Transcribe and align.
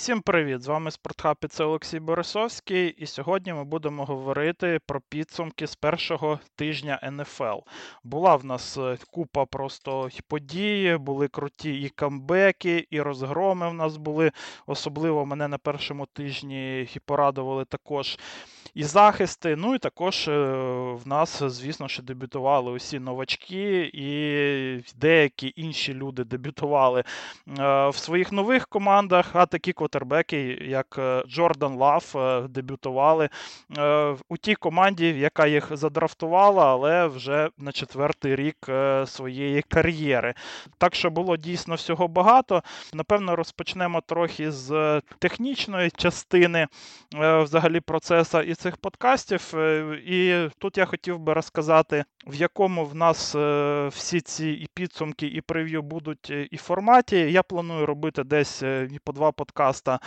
Всім 0.00 0.20
привіт! 0.20 0.62
З 0.62 0.66
вами 0.66 0.90
Спортхаб 0.90 1.36
і 1.42 1.46
це 1.46 1.64
Олексій 1.64 2.00
Борисовський, 2.00 2.88
і 2.88 3.06
сьогодні 3.06 3.52
ми 3.52 3.64
будемо 3.64 4.04
говорити 4.04 4.80
про 4.86 5.00
підсумки 5.00 5.66
з 5.66 5.74
першого 5.74 6.40
тижня 6.56 7.00
НФЛ. 7.12 7.58
Була 8.04 8.36
в 8.36 8.44
нас 8.44 8.78
е, 8.78 8.98
купа 9.10 9.44
просто 9.44 10.08
подій, 10.28 10.96
були 11.00 11.28
круті 11.28 11.80
і 11.80 11.88
камбеки, 11.88 12.86
і 12.90 13.00
розгроми 13.00 13.68
в 13.68 13.74
нас 13.74 13.96
були. 13.96 14.32
Особливо 14.66 15.26
мене 15.26 15.48
на 15.48 15.58
першому 15.58 16.06
тижні 16.06 16.88
порадували 17.06 17.64
також 17.64 18.18
і 18.74 18.84
захисти. 18.84 19.56
Ну 19.56 19.74
і 19.74 19.78
також 19.78 20.28
е, 20.28 20.40
в 20.92 21.08
нас, 21.08 21.42
звісно, 21.42 21.88
що 21.88 22.02
дебютували 22.02 22.72
усі 22.72 22.98
новачки, 22.98 23.90
і 23.94 24.94
деякі 24.96 25.52
інші 25.56 25.94
люди 25.94 26.24
дебютували 26.24 27.00
е, 27.00 27.88
в 27.88 27.96
своїх 27.96 28.32
нових 28.32 28.68
командах, 28.68 29.30
а 29.32 29.46
такі 29.46 29.72
квотербеки, 29.90 30.58
як 30.62 30.96
е, 30.98 31.22
Джордан 31.28 31.74
Лав, 31.74 32.14
дебютували 32.48 33.28
у 34.28 34.36
тій 34.36 34.54
команді, 34.54 35.08
яка 35.08 35.46
їх 35.46 35.76
задрафтувала, 35.76 36.72
але 36.72 37.06
вже 37.06 37.48
на 37.58 37.72
четвертий 37.72 38.36
рік 38.36 38.56
своєї 39.06 39.62
кар'єри. 39.62 40.34
Так 40.78 40.94
що 40.94 41.10
було 41.10 41.36
дійсно 41.36 41.74
всього 41.74 42.08
багато. 42.08 42.62
Напевно, 42.92 43.36
розпочнемо 43.36 44.00
трохи 44.00 44.50
з 44.50 45.00
технічної 45.18 45.90
частини 45.90 46.66
взагалі 47.12 47.80
процесу. 47.80 48.40
І 48.40 48.54
цих 48.54 48.76
подкастів. 48.76 49.52
Е, 49.54 49.98
і 50.06 50.48
тут 50.58 50.78
я 50.78 50.84
хотів 50.86 51.18
би 51.18 51.32
розказати, 51.32 52.04
в 52.26 52.34
якому 52.34 52.84
в 52.84 52.94
нас 52.94 53.34
е, 53.34 53.88
всі 53.88 54.20
ці 54.20 54.48
і 54.48 54.68
підсумки, 54.74 55.26
і 55.26 55.40
прев'ю 55.40 55.82
будуть 55.82 56.28
е, 56.30 56.48
і 56.50 56.56
форматі. 56.56 57.16
Я 57.16 57.42
планую 57.42 57.86
робити 57.86 58.24
десь 58.24 58.62
по 59.04 59.12
два 59.12 59.32
подкаста 59.32 60.00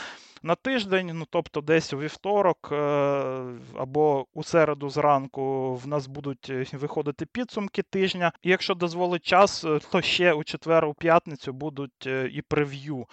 на 0.43 0.55
тиждень, 0.55 1.11
ну 1.13 1.25
тобто 1.29 1.61
десь 1.61 1.93
у 1.93 1.97
вівторок 1.97 2.71
або 3.75 4.25
у 4.33 4.43
середу 4.43 4.89
зранку 4.89 5.75
в 5.75 5.87
нас 5.87 6.07
будуть 6.07 6.51
виходити 6.73 7.25
підсумки 7.25 7.81
тижня. 7.81 8.31
І 8.41 8.49
якщо 8.49 8.75
дозволить 8.75 9.25
час, 9.25 9.65
то 9.91 10.01
ще 10.01 10.33
у 10.33 10.43
четвер, 10.43 10.85
у 10.85 10.93
п'ятницю 10.93 11.53
будуть 11.53 12.05
і 12.31 12.43
прев'ю 12.47 13.05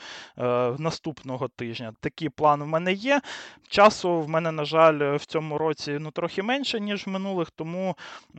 наступного 0.78 1.48
тижня. 1.48 1.92
Такий 2.00 2.28
план 2.28 2.62
в 2.62 2.66
мене 2.66 2.92
є. 2.92 3.20
Часу 3.68 4.20
в 4.20 4.28
мене, 4.28 4.52
на 4.52 4.64
жаль, 4.64 5.16
в 5.16 5.24
цьому 5.24 5.58
році 5.58 5.96
ну, 6.00 6.10
трохи 6.10 6.42
менше, 6.42 6.80
ніж 6.80 7.06
в 7.06 7.10
минулих, 7.10 7.50
тому 7.50 7.96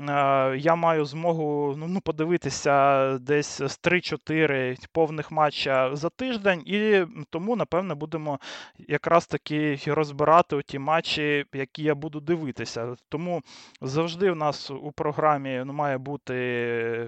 е, 0.09 0.51
я 0.58 0.76
маю 0.76 1.06
змогу 1.06 1.76
ну, 1.78 1.88
ну 1.88 2.02
подивитися 2.02 3.18
десь 3.18 3.58
з 3.58 3.80
3-4 3.84 4.78
повних 4.92 5.32
матча 5.32 5.96
за 5.96 6.10
тиждень, 6.10 6.62
і 6.66 7.06
тому, 7.30 7.56
напевне, 7.56 7.96
будемо 7.96 8.40
якраз 8.88 9.28
таки 9.28 9.80
розбирати 9.88 10.62
ті 10.66 10.80
матчі, 10.80 11.46
які 11.54 11.84
я 11.84 11.96
буду 11.96 12.20
дивитися. 12.20 12.96
Тому 13.10 13.42
завжди 13.82 14.32
в 14.32 14.36
нас 14.36 14.72
у 14.72 14.92
програмі 14.92 15.64
ну, 15.66 15.74
має 15.74 15.98
бути 15.98 16.34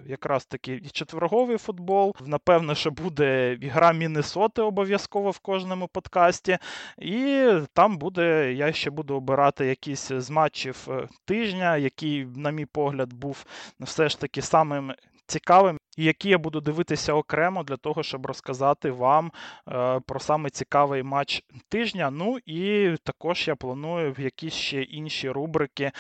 якраз 0.08 0.46
таки 0.46 0.82
четверговий 0.92 1.58
футбол. 1.58 2.16
Напевно, 2.26 2.76
що 2.76 2.92
буде 2.92 3.58
гра 3.62 3.94
Міннесоти 3.94 4.62
обов'язково 4.62 5.32
в 5.32 5.40
кожному 5.40 5.88
подкасті. 5.88 6.58
І 6.98 7.50
там 7.74 7.98
буде, 7.98 8.54
я 8.54 8.74
ще 8.74 8.90
буду 8.90 9.16
обирати 9.16 9.66
якісь 9.66 10.12
з 10.12 10.30
матчів 10.30 10.88
е, 10.90 11.08
тижня, 11.26 11.78
який, 11.78 12.26
на 12.26 12.52
мій 12.52 12.66
погляд, 12.66 13.14
був 13.14 13.33
все 13.80 14.10
ж 14.10 14.20
таки 14.20 14.42
самим 14.42 14.94
цікавим 15.28 15.78
і 15.98 16.04
які 16.04 16.30
я 16.30 16.38
буду 16.38 16.62
дивитися 16.62 17.14
окремо 17.14 17.64
для 17.64 17.78
того, 17.78 18.04
щоб 18.04 18.26
розказати 18.26 18.92
вам 18.92 19.32
е, 19.68 20.00
про 20.00 20.20
саме 20.20 20.50
цікавий 20.50 21.04
матч 21.04 21.44
тижня. 21.70 22.12
Ну 22.12 22.38
і 22.46 22.96
також 23.04 23.48
я 23.48 23.56
планую 23.56 24.14
в 24.14 24.20
якісь 24.20 24.54
ще 24.54 24.82
інші 24.82 25.30
рубрики, 25.30 25.84
е, 25.84 25.94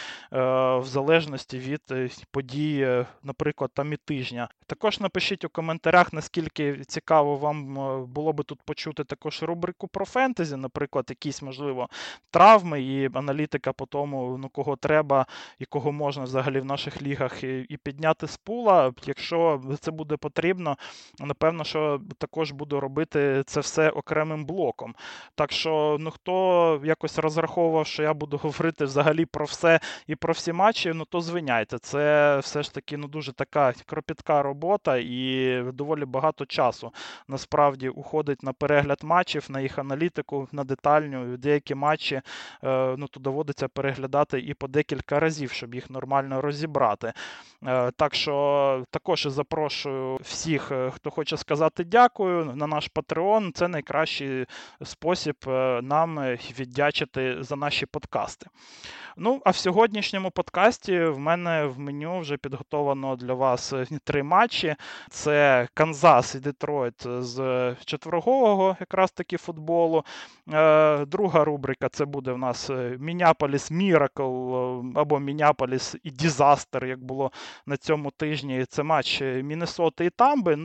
в 0.77 0.85
залежності 0.85 1.59
від 1.59 1.81
е, 1.91 2.09
подій, 2.31 3.06
наприклад, 3.23 3.72
там 3.73 3.94
і 3.94 3.97
тижня. 3.97 4.50
Також 4.67 5.00
напишіть 5.00 5.45
у 5.45 5.50
коментарях, 5.50 6.13
наскільки 6.13 6.81
цікаво 6.88 7.35
вам 7.35 7.73
було 8.06 8.34
би 8.34 8.44
тут 8.44 8.62
почути 8.62 9.03
також 9.03 9.44
рубрику 9.44 9.88
про 9.88 10.06
фентезі, 10.06 10.56
наприклад, 10.56 11.06
якісь, 11.09 11.41
можливо, 11.41 11.90
травми 12.31 12.81
і 12.81 13.09
аналітика 13.13 13.73
по 13.73 13.85
тому, 13.85 14.38
ну 14.41 14.50
кого 14.50 14.75
треба 14.75 15.25
і 15.59 15.66
кого 15.66 15.91
можна 15.91 16.23
взагалі 16.23 16.59
в 16.59 16.66
наших 16.66 17.01
лігах 17.01 17.44
і 17.44 17.78
підняти 17.84 18.28
з 18.28 18.38
пула. 18.38 18.94
Якщо 19.06 19.62
це 19.83 19.91
буде 19.91 20.17
потрібно, 20.17 20.77
напевно, 21.19 21.63
що 21.63 22.01
також 22.17 22.51
буду 22.51 22.79
робити 22.79 23.44
це 23.45 23.59
все 23.59 23.89
окремим 23.89 24.45
блоком. 24.45 24.95
Так 25.35 25.51
що, 25.51 25.97
ну 25.99 26.11
хто 26.11 26.81
якось 26.83 27.19
розраховував, 27.19 27.88
що 27.88 28.03
я 28.03 28.13
буду 28.13 28.38
говорити 28.43 28.85
взагалі 28.85 29.25
про 29.25 29.45
все 29.45 29.79
і 30.07 30.16
про 30.16 30.33
всі 30.33 30.53
матчі, 30.53 30.93
ну 30.93 31.05
то 31.05 31.22
звиняйте. 31.22 31.77
Це 31.77 32.38
все 32.39 32.63
ж 32.63 32.73
таки 32.73 32.97
ну 32.97 33.07
дуже 33.07 33.33
така 33.33 33.73
кропітка 33.85 34.43
робота 34.43 34.97
і 34.97 35.63
доволі 35.73 36.05
багато 36.05 36.45
часу 36.45 36.91
насправді 37.27 37.89
уходить 37.89 38.43
на 38.43 38.53
перегляд 38.53 38.99
матчів, 39.03 39.45
на 39.49 39.61
їх 39.61 39.79
аналітику, 39.79 40.47
на 40.51 40.63
детальню. 40.63 41.38
Деякі 41.38 41.75
матчі 41.75 42.16
е, 42.63 42.95
ну, 42.97 43.07
то 43.07 43.19
доводиться 43.19 43.67
переглядати 43.67 44.39
і 44.39 44.53
по 44.53 44.67
декілька 44.67 45.19
разів, 45.19 45.51
щоб 45.51 45.75
їх 45.75 45.89
нормально 45.89 46.41
розібрати. 46.41 47.13
Е, 47.67 47.91
так 47.91 48.16
що 48.16 48.85
також 48.91 49.27
запрошую 49.29 49.72
запрошую 49.73 50.17
всіх, 50.22 50.72
е, 50.72 50.91
хто 50.95 51.11
хоче 51.11 51.38
сказати 51.38 51.84
дякую 51.84 52.45
на 52.56 52.67
наш 52.67 52.89
Patreon. 52.95 53.51
Це 53.53 53.67
найкращий 53.67 54.45
спосіб 54.84 55.35
е, 55.47 55.79
нам 55.84 56.19
е, 56.19 56.38
віддячити 56.59 57.38
за 57.39 57.56
наші 57.56 57.85
подкасти. 57.85 58.47
Ну, 59.17 59.41
а 59.45 59.50
в 59.50 59.56
сьогоднішньому 59.56 60.31
подкасті 60.31 61.00
в 61.00 61.19
мене 61.19 61.66
в 61.66 61.79
меню 61.79 62.19
вже 62.19 62.38
підготовано 62.38 63.16
для 63.16 63.34
вас 63.34 63.73
три 64.03 64.23
матчі: 64.23 64.75
це 65.09 65.67
Канзас 65.73 66.35
і 66.35 66.40
Детройт 66.40 67.07
з 67.19 67.75
четвергового 67.85 68.78
якраз 68.79 69.11
таки 69.11 69.38
футболу. 69.38 70.03
Друга 71.07 71.44
рубрика 71.44 71.90
це 71.90 72.05
буде 72.05 72.31
в 72.31 72.38
нас 72.38 72.69
Міняполіс 73.00 73.72
Miracle 73.72 74.23
або 74.95 75.19
Міняполіс 75.19 75.95
Disaster, 76.03 76.85
як 76.85 77.03
було 77.03 77.31
на 77.66 77.78
цьому 77.78 78.11
тижні. 78.11 78.66
Це 78.69 78.84
матч 78.84 79.22
Міннесоти 79.22 79.62
і 80.01 80.09
Тамби. 80.09 80.57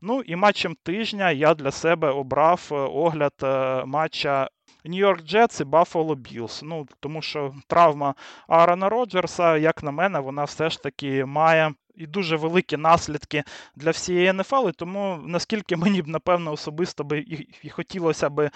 Ну 0.00 0.20
і 0.20 0.36
матчем 0.36 0.76
тижня 0.82 1.30
я 1.30 1.54
для 1.54 1.70
себе 1.70 2.10
обрав 2.10 2.68
е, 2.72 2.74
огляд 2.74 3.34
е, 3.42 3.84
матча. 3.84 4.48
Нью-Йорк 4.84 5.22
Джетс 5.22 5.60
і 5.60 5.64
Баффало 5.64 6.14
Білс. 6.14 6.62
Ну, 6.62 6.86
тому 7.00 7.22
що 7.22 7.54
травма 7.66 8.14
Аарона 8.48 8.88
Роджерса, 8.88 9.56
як 9.56 9.82
на 9.82 9.90
мене, 9.90 10.18
вона 10.18 10.44
все 10.44 10.70
ж 10.70 10.82
таки 10.82 11.24
має 11.24 11.74
і 11.96 12.06
дуже 12.06 12.36
великі 12.36 12.76
наслідки 12.76 13.44
для 13.76 13.90
всієї 13.90 14.32
НФЛ. 14.32 14.68
І 14.68 14.72
тому 14.72 15.18
наскільки 15.24 15.76
мені 15.76 16.02
б, 16.02 16.08
напевно, 16.08 16.52
особисто 16.52 17.04
би 17.04 17.18
і, 17.62 17.68
хотілося 17.68 18.28
би 18.28 18.50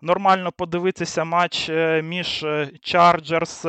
нормально 0.00 0.52
подивитися 0.52 1.24
матч 1.24 1.68
е, 1.68 2.02
між 2.02 2.46
Чарджерс 2.80 3.66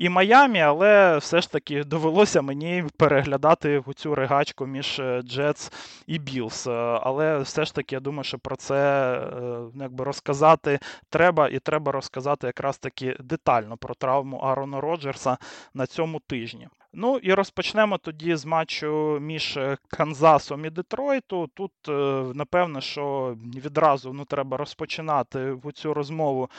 і 0.00 0.08
Майамі, 0.08 0.60
але 0.60 1.18
все 1.18 1.40
ж 1.40 1.52
таки 1.52 1.84
довелося 1.84 2.42
мені 2.42 2.84
переглядати 2.96 3.82
цю 3.96 4.14
ригачку 4.14 4.66
між 4.66 5.02
Джетс 5.22 5.72
і 6.06 6.18
Білс. 6.18 6.66
Е, 6.66 6.72
але 7.02 7.38
все 7.38 7.64
ж 7.64 7.74
таки 7.74 7.94
я 7.94 8.00
думаю, 8.00 8.24
що 8.24 8.38
про 8.38 8.56
це 8.56 9.12
е, 9.12 9.60
якби 9.74 10.04
розказати 10.04 10.78
треба, 11.10 11.48
і 11.48 11.58
треба 11.58 11.92
розказати 11.92 12.46
якраз 12.46 12.78
таки 12.78 13.16
детально 13.20 13.76
про 13.76 13.94
травму 13.94 14.36
Арона 14.36 14.80
Роджерса 14.80 15.38
на 15.74 15.86
цьому 15.86 16.20
тижні. 16.20 16.68
Ну 16.92 17.16
і 17.16 17.34
розпочнемо 17.34 17.98
тоді 17.98 18.36
з 18.36 18.44
матчу 18.44 19.18
між 19.20 19.56
е, 19.56 19.76
Канзасом 19.88 20.64
і 20.64 20.70
Детройту. 20.70 21.50
Тут, 21.54 21.72
е, 21.88 21.92
напевно, 22.34 22.80
що 22.80 23.36
відразу 23.64 24.12
ну, 24.12 24.24
треба 24.24 24.56
розпочинати 24.56 25.56
цю 25.74 25.94
розмову 25.94 26.50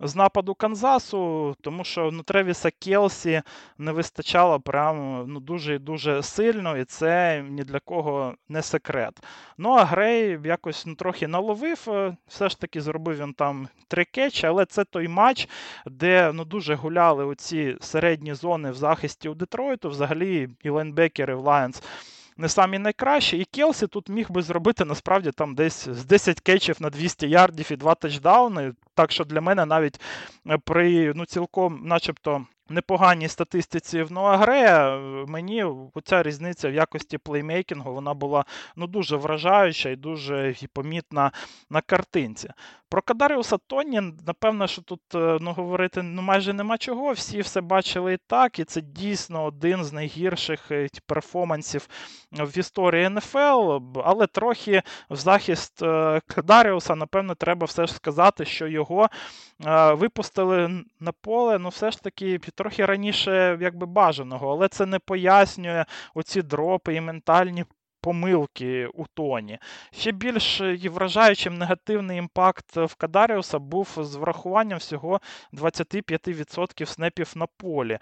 з 0.00 0.16
нападу 0.16 0.54
Канзасу, 0.54 1.56
тому 1.60 1.84
що 1.84 2.10
ну, 2.12 2.22
Тревіса 2.22 2.70
Келсі 2.70 3.42
не 3.78 3.92
вистачало 3.92 4.60
прямо 4.60 5.24
ну, 5.28 5.40
дуже 5.40 5.74
і 5.74 5.78
дуже 5.78 6.22
сильно, 6.22 6.76
і 6.76 6.84
це 6.84 7.44
ні 7.48 7.64
для 7.64 7.80
кого 7.80 8.34
не 8.48 8.62
секрет. 8.62 9.22
Ну, 9.58 9.70
а 9.70 9.84
Грей 9.84 10.38
якось 10.44 10.86
ну, 10.86 10.94
трохи 10.94 11.28
наловив, 11.28 11.84
е, 11.88 12.16
все 12.26 12.48
ж 12.48 12.60
таки 12.60 12.80
зробив 12.80 13.18
він 13.18 13.32
там 13.32 13.68
три 13.88 14.04
кетчі, 14.04 14.46
але 14.46 14.64
це 14.64 14.84
той 14.84 15.08
матч, 15.08 15.48
де 15.86 16.32
ну, 16.34 16.44
дуже 16.44 16.74
гуляли 16.74 17.24
оці 17.24 17.76
середні 17.80 18.34
зони 18.34 18.70
в 18.70 18.74
захисті 18.74 19.28
у 19.28 19.34
Детройту, 19.34 19.77
взагалі 19.84 20.48
і 20.62 20.70
лайнбекери 20.70 21.34
в 21.34 21.40
Лайонс 21.40 21.82
не 22.38 22.48
самі 22.48 22.78
найкращі. 22.78 23.38
І 23.38 23.44
Келсі 23.44 23.86
тут 23.86 24.08
міг 24.08 24.30
би 24.30 24.42
зробити 24.42 24.84
насправді 24.84 25.30
там 25.30 25.54
десь 25.54 25.88
з 25.88 26.04
10 26.04 26.40
кетчів 26.40 26.76
на 26.80 26.90
200 26.90 27.28
ярдів 27.28 27.72
і 27.72 27.76
2 27.76 27.94
тачдауни. 27.94 28.72
Так 28.94 29.12
що 29.12 29.24
для 29.24 29.40
мене 29.40 29.66
навіть 29.66 30.00
при 30.64 31.12
ну 31.14 31.26
цілком, 31.26 31.80
начебто 31.84 32.46
непоганій 32.70 33.28
статистиці 33.28 34.02
в 34.02 34.12
Ноагре, 34.12 34.60
е, 34.60 34.98
мені 35.26 35.64
ця 36.04 36.22
різниця 36.22 36.70
в 36.70 36.74
якості 36.74 37.18
плеймейкінгу 37.18 37.94
вона 37.94 38.14
була 38.14 38.44
ну, 38.76 38.86
дуже 38.86 39.16
вражаюча 39.16 39.90
і 39.90 39.96
дуже 39.96 40.54
помітна 40.72 41.32
на 41.70 41.80
картинці. 41.80 42.50
Про 42.90 43.02
Кадаріуса 43.02 43.56
Тоні, 43.66 44.02
напевно, 44.26 44.66
що 44.66 44.82
тут 44.82 45.00
е, 45.14 45.38
ну, 45.40 45.52
говорити 45.52 46.02
ну, 46.02 46.22
майже 46.22 46.52
нема 46.52 46.78
чого. 46.78 47.12
Всі 47.12 47.40
все 47.40 47.60
бачили 47.60 48.14
і 48.14 48.18
так, 48.26 48.58
і 48.58 48.64
це 48.64 48.80
дійсно 48.80 49.44
один 49.44 49.84
з 49.84 49.92
найгірших 49.92 50.70
е, 50.70 50.88
перформансів 51.06 51.88
в 52.32 52.58
історії 52.58 53.08
НФЛ. 53.08 53.78
Але 54.04 54.26
трохи 54.26 54.82
в 55.10 55.16
захист 55.16 55.78
Кадаріуса, 56.26 56.94
напевно, 56.94 57.34
треба 57.34 57.64
все 57.66 57.86
ж 57.86 57.94
сказати, 57.94 58.44
що 58.44 58.66
його 58.66 59.08
випустили 59.92 60.37
на 61.00 61.12
поле, 61.12 61.58
ну 61.58 61.68
все 61.68 61.90
ж 61.90 62.02
таки 62.02 62.38
трохи 62.38 62.86
раніше 62.86 63.58
якби 63.60 63.86
бажаного, 63.86 64.50
але 64.50 64.68
це 64.68 64.86
не 64.86 64.98
пояснює 64.98 65.84
оці 66.14 66.42
дропи 66.42 66.94
і 66.94 67.00
ментальні. 67.00 67.64
Помилки 68.00 68.86
у 68.86 69.06
тоні. 69.14 69.58
Ще 69.92 70.12
більш 70.12 70.60
вражаючим 70.90 71.58
негативний 71.58 72.18
імпакт 72.18 72.76
в 72.76 72.94
Кадаріуса 72.94 73.58
був 73.58 73.88
з 73.96 74.14
врахуванням 74.14 74.78
всього 74.78 75.20
25% 75.52 76.86
снепів 76.86 77.32
на 77.36 77.46
полі. 77.46 77.98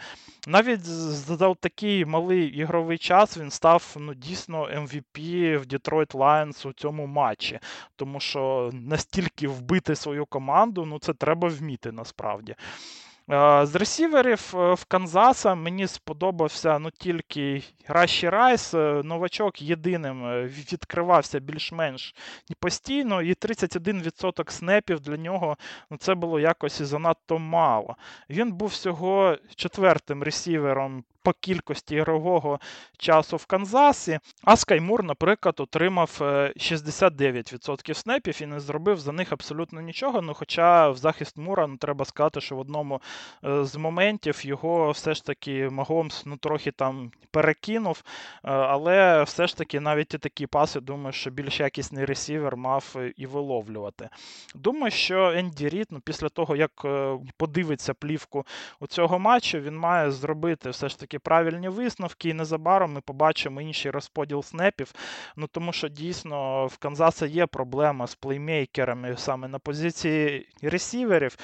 Навіть 0.47 0.85
за 0.85 1.37
такий 1.55 2.05
малий 2.05 2.47
ігровий 2.47 2.99
час 2.99 3.39
він 3.39 3.51
став 3.51 3.97
ну, 3.97 4.15
дійсно 4.15 4.69
MVP 4.69 5.59
в 5.59 5.63
Detroit 5.63 6.13
Lions 6.13 6.69
у 6.69 6.73
цьому 6.73 7.07
матчі. 7.07 7.59
Тому 7.97 8.21
що 8.21 8.71
настільки 8.73 9.49
вбити 9.49 9.97
свою 9.97 10.27
команду, 10.27 10.85
ну 10.85 10.99
це 10.99 11.15
треба 11.15 11.49
вміти 11.49 11.93
насправді. 11.93 12.55
З 13.63 13.71
ресіверів 13.75 14.55
е, 14.55 14.75
в 14.75 14.85
Канзаса 14.85 15.55
мені 15.55 15.87
сподобався 15.87 16.79
ну, 16.79 16.91
тільки 16.91 17.63
Раші 17.89 18.29
Райс. 18.29 18.75
Е, 18.75 19.03
новачок 19.05 19.63
єдиним 19.63 20.27
е, 20.27 20.45
відкривався 20.45 21.41
більш-менш 21.41 22.15
постійно, 22.61 23.23
і 23.23 23.35
31% 23.35 24.51
снепів 24.51 25.01
для 25.01 25.17
нього 25.17 25.57
ну, 25.91 25.97
це 25.97 26.15
було 26.15 26.41
якось 26.41 26.81
і 26.81 26.85
занадто 26.85 27.39
мало. 27.39 27.97
Він 28.31 28.53
був 28.53 28.69
всього 28.69 29.37
четвертим 29.57 30.23
ресівером 30.23 31.05
по 31.27 31.33
кількості 31.33 31.95
ігрового 31.95 32.61
часу 32.99 33.37
в 33.37 33.47
Канзасі. 33.47 34.19
А 34.45 34.57
Скаймур, 34.57 35.03
наприклад, 35.03 35.55
отримав 35.59 36.17
69% 36.21 37.95
снепів 37.95 38.43
і 38.43 38.47
не 38.47 38.61
зробив 38.61 39.01
за 39.01 39.13
них 39.13 39.33
абсолютно 39.33 39.81
нічого. 39.81 40.23
Ну, 40.23 40.35
Хоча 40.35 40.91
в 40.91 40.97
захист 40.97 41.37
Мура 41.37 41.67
ну, 41.67 41.77
треба 41.77 42.05
сказати, 42.05 42.41
що 42.41 42.57
в 42.57 42.59
одному 42.59 43.01
Е, 43.45 43.65
з 43.65 43.77
моментів 43.77 44.47
його 44.47 44.91
все 44.91 45.15
ж 45.15 45.25
таки 45.25 45.69
Магомс 45.69 46.27
ну, 46.27 46.37
трохи 46.37 46.71
там 46.71 47.11
перекинув. 47.31 48.03
Е, 48.45 48.51
але 48.51 49.23
все 49.23 49.47
ж 49.47 49.57
таки 49.57 49.81
навіть 49.81 50.15
і 50.15 50.19
такі 50.19 50.47
паси, 50.47 50.81
думаю, 50.81 51.13
що 51.13 51.31
більш 51.31 51.61
якісний 51.61 52.05
ресівер 52.05 52.57
мав 52.57 52.95
е, 52.97 53.13
і 53.17 53.27
виловлювати. 53.27 54.09
Думаю, 54.55 54.91
що 54.91 55.31
Енді 55.31 55.69
Рід, 55.69 55.87
ну, 55.91 56.01
після 56.01 56.29
того, 56.29 56.57
як 56.57 56.87
подивиться 57.37 57.95
плівку 57.95 58.47
у 58.81 58.87
цього 58.87 59.19
матчу, 59.19 59.61
він 59.61 59.77
має 59.77 60.11
зробити 60.11 60.71
все 60.71 60.89
ж 60.89 60.99
таки 60.99 61.16
правильні 61.19 61.69
висновки, 61.69 62.29
і 62.29 62.35
незабаром 62.35 62.93
ми 62.93 63.01
побачимо 63.01 63.61
інший 63.61 63.91
розподіл 63.91 64.43
снепів. 64.43 64.93
Ну 65.37 65.47
тому 65.47 65.73
що 65.73 65.89
дійсно 65.89 66.67
в 66.67 66.77
Канзаса 66.77 67.27
є 67.27 67.47
проблема 67.47 68.07
з 68.07 68.15
плеймейкерами 68.15 69.17
саме 69.17 69.49
на 69.49 69.59
позиції 69.59 70.49
ресіверів. 70.63 71.37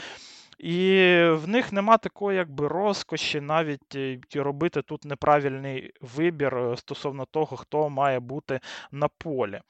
І 0.62 0.88
в 1.30 1.48
них 1.48 1.72
нема 1.72 1.96
такої 1.96 2.38
якби 2.38 2.68
розкоші 2.68 3.40
навіть 3.40 3.94
е, 3.94 4.18
робити 4.34 4.82
тут 4.82 5.04
неправильний 5.04 5.92
вибір 6.00 6.56
е, 6.56 6.76
стосовно 6.76 7.24
того, 7.24 7.56
хто 7.56 7.88
має 7.88 8.20
бути 8.20 8.60
на 8.92 9.08
полі. 9.08 9.60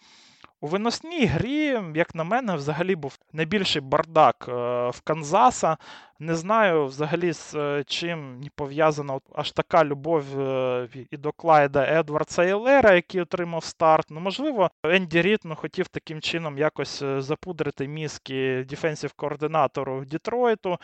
У 0.60 0.66
виносній 0.66 1.26
грі, 1.26 1.81
як 1.94 2.14
на 2.14 2.25
мене, 2.25 2.54
взагалі 2.54 2.96
був 2.96 3.19
найбільший 3.32 3.82
бардак 3.82 4.46
е, 4.49 4.52
в 4.88 5.00
Канзаса. 5.04 5.76
Не 6.23 6.35
знаю 6.35 6.87
взагалі 6.87 7.33
з 7.33 7.55
е, 7.55 7.85
чим 7.87 8.41
пов'язана 8.55 9.21
аж 9.35 9.53
така 9.53 9.85
любов 9.85 10.41
е, 10.41 10.89
і 11.11 11.17
до 11.17 11.33
Клайда 11.33 11.99
Едвардса-Ілера, 11.99 12.93
який 12.95 13.21
отримав 13.21 13.65
старт. 13.65 14.07
Ну, 14.11 14.21
можливо, 14.21 14.71
Енді 14.85 15.23
Рід 15.23 15.41
ну, 15.45 15.55
хотів 15.55 15.89
таким 15.89 16.21
чином 16.21 16.59
якось 16.59 17.03
запудрити 17.19 17.89
мізки 17.89 18.67
defensive 18.69 19.12
координатору 19.13 20.05
Дітройту. 20.05 20.79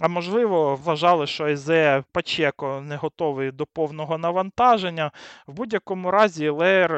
А 0.00 0.08
можливо, 0.08 0.76
вважали, 0.76 1.26
що 1.26 1.44
Айзея 1.44 2.04
Пачеко 2.12 2.80
не 2.80 2.96
готовий 2.96 3.52
до 3.52 3.66
повного 3.66 4.18
навантаження. 4.18 5.10
В 5.46 5.52
будь-якому 5.52 6.10
разі, 6.10 6.48
Лер 6.48 6.92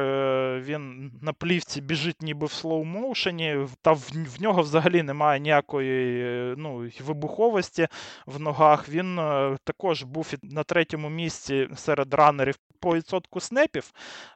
він 0.60 1.12
на 1.22 1.32
плівці 1.32 1.80
біжить 1.80 2.22
ніби 2.22 2.46
в 2.46 2.50
слоу-моушені, 2.50 3.68
та 3.82 3.92
в, 3.92 4.10
в 4.38 4.42
нього 4.42 4.62
взагалі 4.62 5.02
немає 5.02 5.40
ніякої 5.40 6.24
е, 6.24 6.54
ну, 6.58 6.88
вибуховості 7.04 7.81
в 8.26 8.40
ногах. 8.40 8.88
Він 8.88 9.18
е, 9.18 9.56
також 9.64 10.02
був 10.02 10.32
на 10.42 10.62
третьому 10.62 11.08
місці 11.10 11.68
серед 11.76 12.14
ранерів 12.14 12.58
по 12.80 12.94
відсотку 12.94 13.40
снепів 13.40 13.92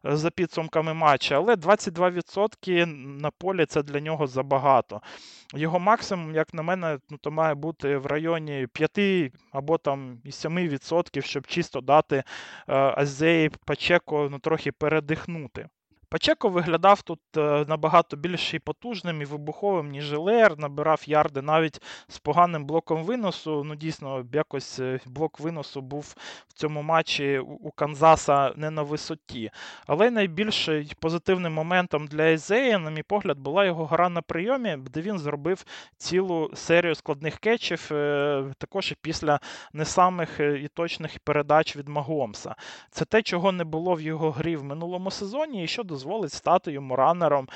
е, 0.07 0.17
за 0.17 0.31
підсумками 0.31 0.95
матча, 0.95 1.37
але 1.37 1.55
22% 1.55 2.87
на 3.21 3.31
полі 3.31 3.67
це 3.67 3.83
для 3.83 4.01
нього 4.01 4.27
забагато. 4.27 5.01
Його 5.55 5.79
максимум, 5.79 6.35
як 6.35 6.55
на 6.55 6.63
мене, 6.63 6.99
ну, 7.11 7.19
то 7.19 7.31
має 7.31 7.55
бути 7.55 7.97
в 7.97 8.07
районі 8.07 8.67
5 8.73 9.33
або 9.53 9.79
там 9.79 10.19
7%, 10.25 11.23
щоб 11.23 11.47
чисто 11.47 11.81
дати 11.81 12.23
Азеї 12.67 13.51
Пачеко 13.67 14.29
ну, 14.31 14.39
трохи 14.39 14.73
передихнути. 14.73 15.69
Пачеко 16.09 16.49
виглядав 16.49 17.03
тут 17.03 17.21
е, 17.37 17.65
набагато 17.69 18.17
більш 18.17 18.55
і 18.55 18.59
потужним 18.59 19.23
і 19.23 19.25
вибуховим, 19.25 19.91
ніж 19.91 20.13
Лер, 20.13 20.59
набирав 20.59 21.03
ярди 21.07 21.43
навіть 21.43 21.83
з 22.09 22.19
поганим 22.19 22.65
блоком 22.65 23.05
виносу. 23.05 23.65
Ну, 23.65 23.75
дійсно, 23.75 24.27
якось 24.33 24.79
е, 24.79 25.01
блок 25.07 25.41
виносу 25.41 25.81
був 25.81 26.15
в 26.49 26.53
цьому 26.53 26.83
матчі 26.83 27.39
у 27.39 27.71
Канзаса 27.71 28.53
не 28.57 28.71
на 28.71 28.83
висоті. 28.83 29.51
Але 29.87 30.11
найбільш 30.11 30.69
позитивним 31.01 31.53
моментом 31.53 32.07
для 32.07 32.33
Езея, 32.33 32.79
на 32.79 32.91
мій 32.91 33.03
погляд, 33.03 33.39
була 33.39 33.65
його 33.65 33.87
гра 33.87 34.09
на 34.09 34.23
прийомі, 34.23 34.77
де 34.91 35.01
він 35.01 35.19
зробив 35.19 35.65
цілу 35.97 36.51
серію 36.55 36.95
складних 36.95 37.39
кетчів, 37.39 37.89
е, 37.93 38.45
також 38.59 38.93
і 38.93 38.95
після 39.03 39.41
не 39.73 39.85
самих 39.85 40.41
і 40.41 40.69
точних 40.75 41.19
передач 41.19 41.77
від 41.77 41.89
Магомса. 41.89 42.55
Це 42.91 43.05
те, 43.05 43.23
чого 43.23 43.53
не 43.53 43.65
було 43.65 43.95
в 43.95 44.01
його 44.01 44.31
грі 44.31 44.57
в 44.57 44.65
минулому 44.65 45.11
сезоні, 45.11 45.65
і 45.65 45.67
що 45.67 45.83
дозволить 45.97 46.33
стати 46.33 46.73
йому 46.73 46.97
ранером 46.97 47.49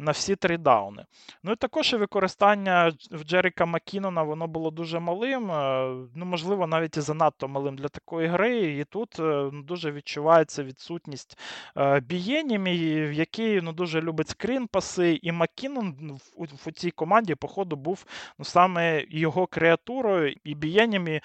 на 0.00 0.12
всі 0.12 0.36
три 0.36 0.58
дауни. 0.58 1.04
Ну 1.42 1.52
і 1.52 1.56
також 1.56 1.92
і 1.92 1.96
використання 1.96 2.92
в 3.10 3.24
Джеріка 3.24 3.66
Макінона 3.66 4.22
воно 4.22 4.46
було 4.46 4.70
дуже 4.70 4.98
малим, 5.00 5.50
е, 5.50 5.94
ну, 6.14 6.24
можливо, 6.24 6.66
навіть 6.66 6.96
і 6.96 7.00
занадто 7.00 7.48
малим 7.48 7.76
для 7.76 7.88
такої 7.88 8.28
гри. 8.28 8.58
І 8.58 8.84
тут 8.84 9.20
е, 9.20 9.50
ну, 9.52 9.62
дуже 9.62 9.92
відчувається 9.92 10.64
відсутність 10.64 11.38
е, 11.76 12.00
Бієнімі, 12.00 13.02
в 13.02 13.12
якій 13.12 13.60
ну, 13.62 13.72
дуже 13.72 14.00
любить 14.00 14.28
скрін-паси, 14.28 15.18
і 15.22 15.32
Макінон 15.32 16.18
в, 16.36 16.68
в 16.68 16.72
цій 16.72 16.90
команді, 16.90 17.34
походу, 17.34 17.76
був 17.76 18.04
ну, 18.38 18.44
саме 18.44 19.04
його 19.08 19.46
креатурою. 19.46 20.34
І 20.44 20.54
Бієнімі 20.54 21.20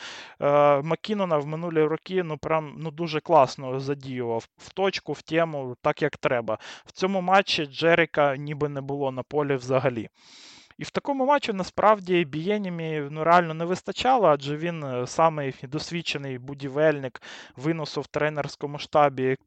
Макінона 0.83 1.38
в 1.38 1.47
минулі 1.47 1.83
роки 1.83 2.24
ну, 2.24 2.38
прям, 2.38 2.75
ну, 2.77 2.91
дуже 2.91 3.19
класно 3.19 3.79
задіював 3.79 4.47
в 4.57 4.74
точку, 4.74 5.13
в 5.13 5.21
тему, 5.21 5.75
так 5.81 6.01
як 6.01 6.17
треба. 6.17 6.57
В 6.86 6.91
цьому 6.91 7.21
матчі 7.21 7.65
Джеріка 7.65 8.38
ніби 8.38 8.56
ніби 8.57 8.69
не 8.69 8.81
було 8.81 9.11
на 9.11 9.23
полі 9.23 9.55
взагалі. 9.55 10.09
І 10.77 10.83
в 10.83 10.89
такому 10.89 11.25
матчі 11.25 11.53
насправді 11.53 12.25
Бієнімі 12.25 13.07
ну, 13.11 13.23
реально 13.23 13.53
не 13.53 13.65
вистачало, 13.65 14.27
адже 14.27 14.57
він 14.57 14.83
е, 14.83 15.07
самий 15.07 15.55
досвідчений 15.63 16.37
будівельник 16.37 17.21
виносу 17.55 18.01
в 18.01 18.07
тренерському 18.07 18.79
штабі 18.79 19.37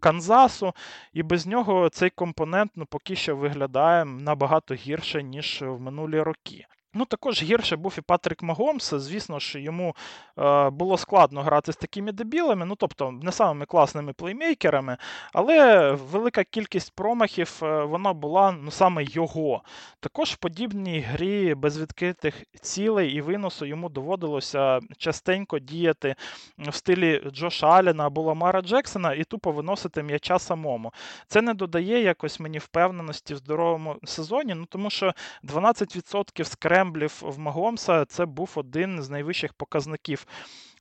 Канзасу, 0.00 0.72
і 1.12 1.22
без 1.22 1.46
нього 1.46 1.88
цей 1.88 2.10
компонент 2.10 2.70
ну, 2.76 2.86
поки 2.86 3.16
що 3.16 3.36
виглядає 3.36 4.04
набагато 4.04 4.74
гірше, 4.74 5.22
ніж 5.22 5.62
в 5.62 5.80
минулі 5.80 6.20
роки. 6.20 6.66
Ну, 6.98 7.04
також 7.04 7.42
гірше 7.42 7.76
був 7.76 7.94
і 7.98 8.00
Патрік 8.00 8.42
Магомс. 8.42 8.94
Звісно 8.94 9.38
ж, 9.38 9.60
йому 9.60 9.96
е, 10.38 10.70
було 10.70 10.98
складно 10.98 11.42
грати 11.42 11.72
з 11.72 11.76
такими 11.76 12.12
дебілами, 12.12 12.66
ну 12.66 12.76
тобто 12.76 13.10
не 13.10 13.32
самими 13.32 13.66
класними 13.66 14.12
плеймейкерами, 14.12 14.96
але 15.32 15.90
велика 15.92 16.44
кількість 16.44 16.94
промахів 16.94 17.60
е, 17.62 17.84
вона 17.84 18.12
була 18.12 18.52
ну, 18.52 18.70
саме 18.70 19.04
його. 19.04 19.62
Також 20.00 20.30
в 20.30 20.36
подібній 20.36 21.00
грі 21.00 21.54
без 21.54 21.80
відкритих 21.80 22.42
цілей 22.62 23.10
і 23.12 23.20
виносу 23.20 23.66
йому 23.66 23.88
доводилося 23.88 24.80
частенько 24.96 25.58
діяти 25.58 26.14
в 26.58 26.74
стилі 26.74 27.22
Джоша 27.32 27.66
Аллена 27.66 28.06
або 28.06 28.22
Ламара 28.22 28.62
Джексона 28.62 29.14
і 29.14 29.24
тупо 29.24 29.52
виносити 29.52 30.02
м'яча 30.02 30.38
самому. 30.38 30.92
Це 31.26 31.42
не 31.42 31.54
додає 31.54 32.02
якось 32.02 32.40
мені 32.40 32.58
впевненості 32.58 33.34
в 33.34 33.36
здоровому 33.36 33.96
сезоні, 34.04 34.54
ну 34.54 34.66
тому 34.66 34.90
що 34.90 35.14
12% 35.44 36.44
скрем 36.44 36.87
скремблів 36.88 37.22
в 37.22 37.38
Магомса 37.38 38.04
це 38.04 38.26
був 38.26 38.52
один 38.54 39.02
з 39.02 39.10
найвищих 39.10 39.52
показників 39.52 40.26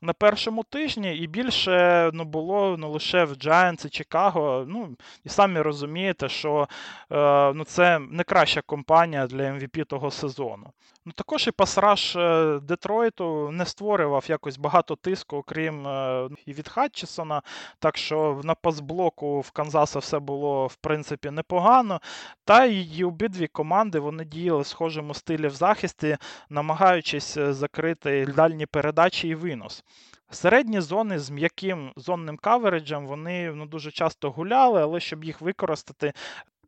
на 0.02 0.14
першому 0.14 0.64
тижні, 0.64 1.18
і 1.18 1.28
більше 1.28 2.10
ну, 2.14 2.24
було 2.26 2.76
ну, 2.80 2.92
лише 2.92 3.24
в 3.24 3.32
Giants 3.32 3.86
і 3.86 3.90
Чикаго. 3.90 4.66
Ну, 4.68 4.96
І 5.24 5.30
самі 5.30 5.62
розумієте, 5.62 6.30
що 6.30 6.68
е, 7.12 7.54
ну, 7.54 7.64
це 7.64 8.00
не 8.00 8.24
краща 8.24 8.62
компанія 8.62 9.28
для 9.28 9.44
MVP 9.44 9.86
того 9.86 10.12
сезону. 10.12 10.72
Ну, 11.08 11.14
Також 11.16 11.48
і 11.48 11.52
пасраш 11.51 12.16
е, 12.16 12.60
Детройту 12.64 13.52
не 13.52 13.66
створював 13.66 14.26
якось 14.28 14.58
багато 14.58 14.96
тиску, 14.96 15.38
окрім 15.38 15.88
е, 15.88 16.30
і 16.46 16.54
від 16.54 16.68
Хатчесона. 16.70 17.42
Так 17.80 17.98
що 17.98 18.42
на 18.44 18.56
пасблоку 18.56 19.40
в 19.40 19.52
Канзаса 19.52 20.00
все 20.00 20.20
було 20.20 20.68
в 20.68 20.76
принципі 20.76 21.32
непогано. 21.32 22.02
Та 22.46 22.66
й 22.66 23.04
обидві 23.04 23.48
команди 23.48 24.00
вони 24.00 24.26
діяли 24.26 24.62
в 24.62 24.68
схожому 24.68 25.14
стилі 25.14 25.48
в 25.48 25.54
захисті, 25.54 26.18
намагаючись 26.50 27.38
е, 27.38 27.54
закрити 27.54 28.26
дальні 28.26 28.66
передачі 28.66 29.28
і 29.28 29.36
винос. 29.36 29.84
Середні 30.30 30.82
зони 30.82 31.20
з 31.20 31.30
м'яким 31.30 31.92
зонним 31.96 32.38
кавереджем 32.38 33.08
вони 33.08 33.52
ну, 33.52 33.66
дуже 33.66 33.92
часто 33.92 34.32
гуляли, 34.32 34.82
але 34.82 35.00
щоб 35.00 35.24
їх 35.24 35.42
використати, 35.42 36.14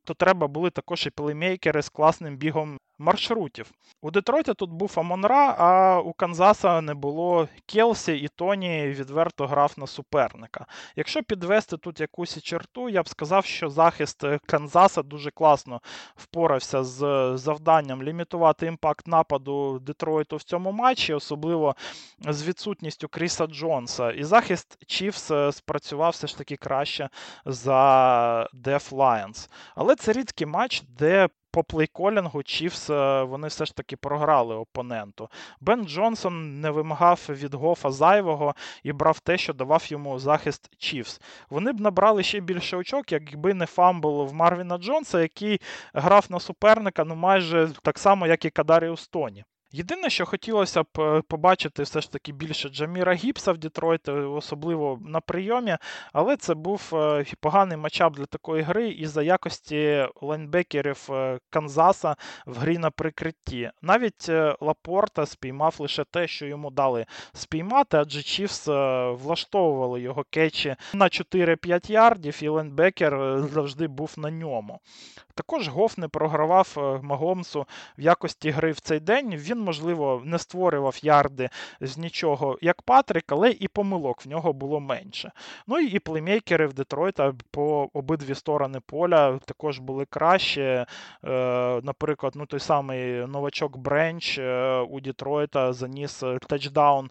то 0.04 0.14
треба 0.14 0.48
були 0.48 0.70
також 0.70 1.06
і 1.06 1.10
плеймейкери 1.10 1.82
з 1.82 1.90
класним 1.90 2.38
бігом 2.38 2.80
маршрутів. 3.00 3.72
У 4.02 4.12
Детройта 4.12 4.54
тут 4.54 4.72
був 4.72 4.94
Амонра, 4.98 5.56
а 5.58 6.00
у 6.00 6.14
Канзаса 6.14 6.82
не 6.82 6.94
було 6.94 7.48
Келсі, 7.66 8.14
і 8.14 8.28
Тоні 8.28 8.88
відверто 8.88 9.48
грав 9.48 9.74
на 9.78 9.88
суперника. 9.88 10.66
Якщо 10.96 11.24
підвести 11.24 11.78
тут 11.78 12.00
якусь 12.00 12.42
черту, 12.42 12.90
я 12.90 13.04
б 13.04 13.10
сказав, 13.10 13.46
що 13.46 13.70
захист 13.70 14.24
Канзаса 14.46 15.04
дуже 15.04 15.32
класно 15.32 15.82
впорався 16.16 16.84
з 16.84 17.32
завданням 17.38 18.04
лімітувати 18.04 18.66
impact 18.66 19.08
нападу 19.08 19.80
Детройту 19.80 20.36
в 20.36 20.44
цьому 20.44 20.72
матчі, 20.72 21.14
особливо 21.14 21.76
з 22.20 22.44
відсутністю 22.48 23.08
Кріса 23.08 23.48
Джонса. 23.48 24.12
І 24.12 24.24
захист 24.24 24.78
Чіфс 24.88 25.32
е, 25.32 25.52
спрацював 25.52 26.12
все 26.12 26.28
ж 26.28 26.38
таки 26.38 26.56
краще 26.56 27.10
за 27.46 28.50
Деф 28.54 28.94
Lions. 28.94 29.50
Але 29.76 29.96
це 29.96 30.12
рідкий 30.12 30.48
матч, 30.48 30.84
де 30.88 31.30
по 31.52 31.64
плейколінгу 31.64 32.44
Чіфс 32.44 32.90
е, 32.90 33.24
вони 33.24 33.48
все 33.48 33.66
ж 33.66 33.76
таки 33.76 33.96
програли 33.98 34.56
опоненту. 34.56 35.30
Бен 35.60 35.88
Джонсон 35.88 36.62
не 36.62 36.72
вимагав 36.72 37.26
від 37.30 37.54
Гофа 37.54 37.92
зайвого 37.92 38.56
і 38.84 38.94
брав 38.94 39.20
те, 39.20 39.38
що 39.38 39.54
давав 39.54 39.86
йому 39.88 40.20
захист 40.20 40.70
Чіфс. 40.78 41.22
Вони 41.50 41.72
б 41.72 41.80
набрали 41.80 42.24
ще 42.24 42.40
більше 42.40 42.78
очок, 42.78 43.12
якби 43.12 43.54
не 43.54 43.66
фамбл 43.66 44.26
в 44.26 44.34
Марвіна 44.34 44.78
Джонса, 44.78 45.22
який 45.22 45.62
грав 45.94 46.26
на 46.30 46.40
суперника 46.40 47.04
ну 47.04 47.16
майже 47.16 47.70
так 47.82 48.00
само, 48.00 48.28
як 48.28 48.46
і 48.46 48.50
Кадаріус 48.50 49.08
Тоні. 49.08 49.46
Єдине, 49.72 50.10
що 50.10 50.26
хотілося 50.26 50.84
б 50.84 50.88
е, 51.00 51.22
побачити 51.28 51.84
все 51.84 52.02
ж 52.02 52.12
таки 52.12 52.32
більше 52.32 52.70
Джаміра 52.70 53.14
Гіпса 53.14 53.52
в 53.52 53.58
Детройті, 53.58 54.12
особливо 54.12 55.00
на 55.06 55.20
прийомі, 55.20 55.78
але 56.14 56.38
це 56.38 56.54
був 56.54 56.92
е, 56.94 57.26
поганий 57.40 57.78
матчап 57.78 58.16
для 58.16 58.26
такої 58.26 58.64
гри 58.64 58.90
із-за 58.90 59.24
якості 59.24 60.08
лайнбекерів 60.22 61.08
е, 61.10 61.40
Канзаса 61.50 62.16
в 62.46 62.58
грі 62.58 62.78
на 62.78 62.92
прикритті. 62.92 63.72
Навіть 63.82 64.30
Лапорта 64.62 65.26
спіймав 65.26 65.76
лише 65.80 66.04
те, 66.04 66.28
що 66.28 66.46
йому 66.46 66.72
дали 66.72 67.06
спіймати, 67.34 67.98
адже 67.98 68.24
Чіфс 68.24 68.68
влаштовували 69.12 70.02
його 70.02 70.26
кетчі 70.30 70.76
на 70.94 71.06
4-5 71.06 71.92
ярдів, 71.92 72.40
і 72.44 72.48
лайнбекер 72.48 73.44
завжди 73.54 73.88
був 73.88 74.14
на 74.18 74.32
ньому. 74.32 74.80
Також 75.36 75.68
Гоф 75.68 75.98
не 75.98 76.08
програвав 76.08 77.00
Магомсу 77.04 77.66
в 77.98 78.02
якості 78.02 78.50
гри 78.50 78.72
в 78.72 78.80
цей 78.80 79.00
день. 79.00 79.36
Він 79.36 79.59
він, 79.60 79.66
можливо, 79.66 80.22
не 80.26 80.40
створював 80.40 81.00
ярди 81.02 81.50
з 81.82 81.98
нічого, 81.98 82.58
як 82.62 82.82
Патрик, 82.82 83.26
але 83.28 83.52
і 83.52 83.68
помилок 83.68 84.26
в 84.26 84.30
нього 84.30 84.54
було 84.54 84.80
менше. 84.80 85.32
Ну 85.68 85.80
і 85.80 86.00
плеймейкери 86.00 86.68
в 86.68 86.74
Детройта 86.74 87.34
по 87.52 87.90
обидві 87.94 88.36
сторони 88.36 88.80
поля 88.86 89.40
також 89.46 89.80
були 89.80 90.06
краще. 90.06 90.86
Е, 91.26 91.82
наприклад, 91.84 92.34
ну 92.36 92.46
той 92.46 92.60
самий 92.60 93.28
новачок 93.28 93.78
Бренч 93.78 94.38
е, 94.38 94.80
у 94.90 95.00
Детройта 95.00 95.74
заніс 95.74 96.24
тачдаун 96.48 97.10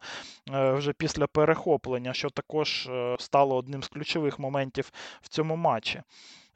е, 0.50 0.72
вже 0.72 0.92
після 0.92 1.26
перехоплення, 1.26 2.12
що 2.12 2.30
також 2.30 2.88
стало 3.18 3.56
одним 3.56 3.82
з 3.82 3.88
ключових 3.88 4.38
моментів 4.38 4.92
в 5.22 5.28
цьому 5.28 5.56
матчі. 5.56 6.02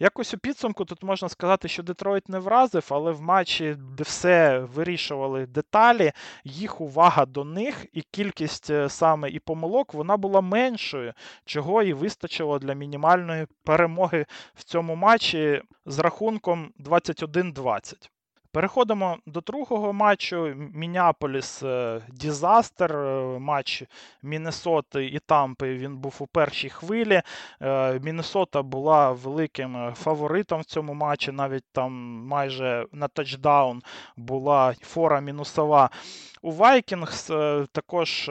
Якось 0.03 0.35
у 0.35 0.39
підсумку 0.39 0.85
тут 0.85 1.03
можна 1.03 1.29
сказати, 1.29 1.69
що 1.69 1.83
Детройт 1.83 2.29
не 2.29 2.39
вразив, 2.39 2.87
але 2.91 3.13
в 3.13 3.23
матчі, 3.23 3.77
де 3.79 4.03
все 4.03 4.59
вирішували 4.59 5.47
деталі, 5.47 6.13
їх 6.45 6.81
увага 6.81 7.27
до 7.27 7.45
них 7.45 7.87
і 7.93 8.03
кількість 8.03 8.71
е, 8.71 8.89
саме 8.89 9.31
і 9.31 9.39
помилок 9.39 9.95
вона 9.95 10.17
була 10.17 10.41
меншою, 10.41 11.13
чого 11.45 11.83
і 11.83 11.93
вистачило 11.93 12.59
для 12.59 12.75
мінімальної 12.75 13.47
перемоги 13.65 14.27
в 14.55 14.65
цьому 14.65 14.95
матчі 14.95 15.63
з 15.87 15.99
рахунком 15.99 16.73
21-20. 16.79 18.11
Переходимо 18.53 19.19
до 19.27 19.41
другого 19.41 19.93
матчу. 19.93 20.55
Міняполіс 20.75 21.63
е, 21.63 22.01
Disaster, 22.09 22.97
е, 22.97 23.39
матч 23.39 23.83
Міннесоти 24.23 25.07
і 25.07 25.19
Тампи. 25.19 25.75
Він 25.75 25.97
був 25.97 26.17
у 26.19 26.27
першій 26.27 26.69
хвилі. 26.69 27.23
Е, 27.63 28.01
Міннесота 28.01 28.63
була 28.63 29.13
великим 29.13 29.93
фаворитом 29.95 30.61
в 30.61 30.65
цьому 30.65 30.95
матчі. 30.95 31.33
Навіть 31.33 31.65
там 31.73 31.93
майже 32.27 32.87
на 32.93 33.09
тачдаун 33.09 33.83
була 34.17 34.75
фора 34.81 35.21
мінусова. 35.21 35.91
У 36.43 36.51
Вайкінгс 36.51 37.27
також 37.73 38.29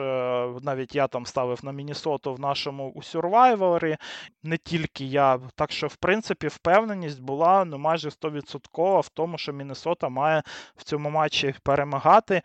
навіть 0.62 0.94
я 0.94 1.06
там 1.06 1.26
ставив 1.26 1.64
на 1.64 1.72
Міннесоту 1.72 2.34
в 2.34 2.40
нашому 2.40 2.88
у 2.88 3.00
Survivor, 3.00 3.96
Не 4.42 4.56
тільки 4.56 5.04
я. 5.04 5.40
Так 5.54 5.72
що, 5.72 5.86
в 5.86 5.96
принципі, 5.96 6.48
впевненість 6.48 7.22
була 7.22 7.64
ну, 7.64 7.78
майже 7.78 8.08
100% 8.08 9.00
в 9.00 9.08
тому, 9.08 9.38
що 9.38 9.52
Міннесота 9.52 10.08
має 10.12 10.42
в 10.76 10.84
цьому 10.84 11.10
матчі 11.10 11.54
перемагати. 11.62 12.42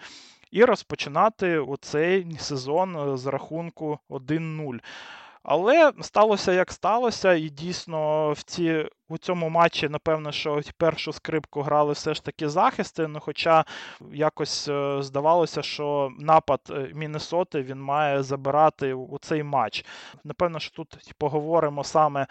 І 0.51 0.65
розпочинати 0.65 1.65
цей 1.81 2.37
сезон 2.39 3.17
з 3.17 3.25
рахунку 3.25 3.99
1-0. 4.09 4.79
Але 5.47 5.91
сталося 6.01 6.53
як 6.53 6.71
сталося, 6.71 7.33
і 7.33 7.49
дійсно 7.49 8.31
в 8.31 8.43
ці 8.43 8.85
у 9.09 9.17
цьому 9.17 9.49
матчі, 9.49 9.89
напевно, 9.89 10.31
що 10.31 10.61
першу 10.77 11.13
скрипку 11.13 11.61
грали 11.61 11.93
все 11.93 12.13
ж 12.13 12.23
таки 12.23 12.49
захисти. 12.49 13.07
Ну, 13.07 13.19
хоча 13.19 13.65
якось 14.11 14.67
е, 14.67 14.97
здавалося, 15.01 15.61
що 15.61 16.11
напад 16.19 16.61
е, 16.69 16.91
Міннесоти 16.93 17.61
він 17.61 17.81
має 17.81 18.23
забирати 18.23 18.93
у 18.93 19.17
цей 19.19 19.43
матч. 19.43 19.85
Напевно, 20.23 20.59
що 20.59 20.75
тут 20.75 21.13
поговоримо 21.17 21.83
саме 21.83 22.27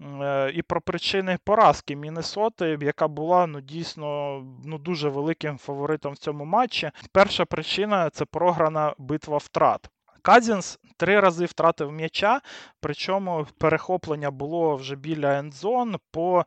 е, 0.00 0.50
і 0.54 0.62
про 0.62 0.80
причини 0.80 1.38
поразки 1.44 1.96
Міннесоти, 1.96 2.78
яка 2.82 3.08
була 3.08 3.46
ну, 3.46 3.60
дійсно 3.60 4.40
ну, 4.64 4.78
дуже 4.78 5.08
великим 5.08 5.58
фаворитом 5.58 6.12
в 6.12 6.18
цьому 6.18 6.44
матчі. 6.44 6.90
Перша 7.12 7.44
причина 7.44 8.10
це 8.10 8.24
програна 8.24 8.94
битва 8.98 9.36
втрат. 9.36 9.91
Казінс 10.22 10.78
три 10.96 11.20
рази 11.20 11.44
втратив 11.44 11.92
м'яча, 11.92 12.40
причому 12.80 13.46
перехоплення 13.58 14.30
було 14.30 14.76
вже 14.76 14.96
біля 14.96 15.38
ендзон 15.38 15.96
по 16.10 16.44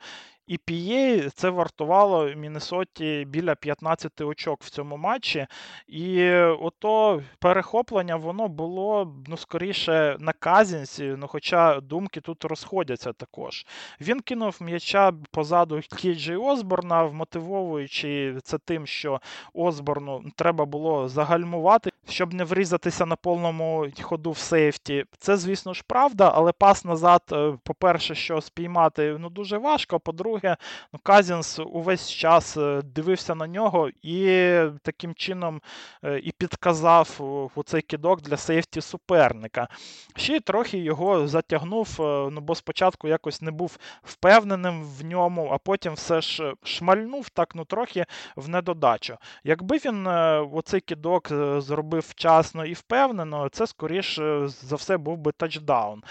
EPA 0.50 1.30
це 1.30 1.50
вартувало 1.50 2.26
Міннесоті 2.36 3.26
біля 3.28 3.56
15 3.56 4.22
очок 4.22 4.64
в 4.64 4.70
цьому 4.70 4.98
матчі. 4.98 5.48
І 5.88 6.32
ото 6.36 7.22
перехоплення 7.40 8.16
воно 8.16 8.48
було 8.48 9.16
ну, 9.28 9.38
скоріше 9.38 10.18
на 10.20 10.34
Казінсі, 10.34 11.16
ну, 11.18 11.28
хоча 11.28 11.80
думки 11.80 12.22
тут 12.22 12.46
розходяться 12.46 13.14
також. 13.14 13.66
Він 14.02 14.20
кинув 14.22 14.58
м'яча 14.62 15.14
позаду 15.32 15.82
Кейджі 16.02 16.36
Осборна, 16.36 17.04
вмотивовуючи 17.04 18.38
це 18.44 18.58
тим, 18.58 18.88
що 18.88 19.22
Осборну 19.54 20.24
треба 20.36 20.66
було 20.66 21.08
загальмувати, 21.08 21.92
щоб 22.10 22.34
не 22.34 22.44
врізатися 22.44 23.06
на 23.06 23.16
повному 23.16 23.88
ходу 24.02 24.32
в 24.32 24.38
сейфті. 24.38 25.06
Це, 25.20 25.38
звісно 25.38 25.74
ж, 25.74 25.84
правда, 25.88 26.32
але 26.36 26.52
пас 26.52 26.86
назад, 26.86 27.22
е, 27.32 27.58
по-перше, 27.64 28.16
що 28.16 28.42
спіймати 28.42 29.18
ну, 29.20 29.30
дуже 29.30 29.58
важко. 29.58 30.00
По-друге, 30.00 30.35
друге, 30.36 30.58
ну, 30.94 31.00
Казінс 31.04 31.60
увесь 31.60 32.12
час 32.12 32.58
е, 32.58 32.82
дивився 32.82 33.36
на 33.36 33.48
нього 33.48 33.90
і 34.02 34.58
таким 34.82 35.14
чином 35.16 35.62
е, 36.04 36.20
і 36.20 36.32
підказав 36.32 37.18
у 37.56 37.64
цей 37.64 37.82
кидок 37.82 38.22
для 38.22 38.38
сейфті 38.38 38.82
суперника. 38.82 39.68
Ще 40.16 40.36
й 40.36 40.40
трохи 40.40 40.78
його 40.78 41.28
затягнув, 41.28 41.98
е, 42.00 42.30
ну 42.32 42.42
бо 42.42 42.56
спочатку 42.56 43.08
якось 43.08 43.42
не 43.42 43.52
був 43.52 43.78
впевненим 44.04 44.84
в 44.84 45.06
ньому, 45.06 45.50
а 45.54 45.58
потім 45.58 45.94
все 45.94 46.22
ж 46.22 46.54
шмальнув 46.64 47.30
так, 47.30 47.56
ну 47.56 47.66
трохи 47.66 48.06
в 48.36 48.50
недодачу. 48.50 49.18
Якби 49.44 49.78
він 49.78 50.08
оцей 50.54 50.82
кидок 50.82 51.28
зробив 51.62 52.06
вчасно 52.10 52.66
і 52.66 52.74
впевнено, 52.74 53.50
це 53.50 53.68
скоріше 53.68 54.48
за 54.48 54.76
все 54.76 54.98
був 54.98 55.18
би 55.18 55.32
тачдаун. 55.32 56.04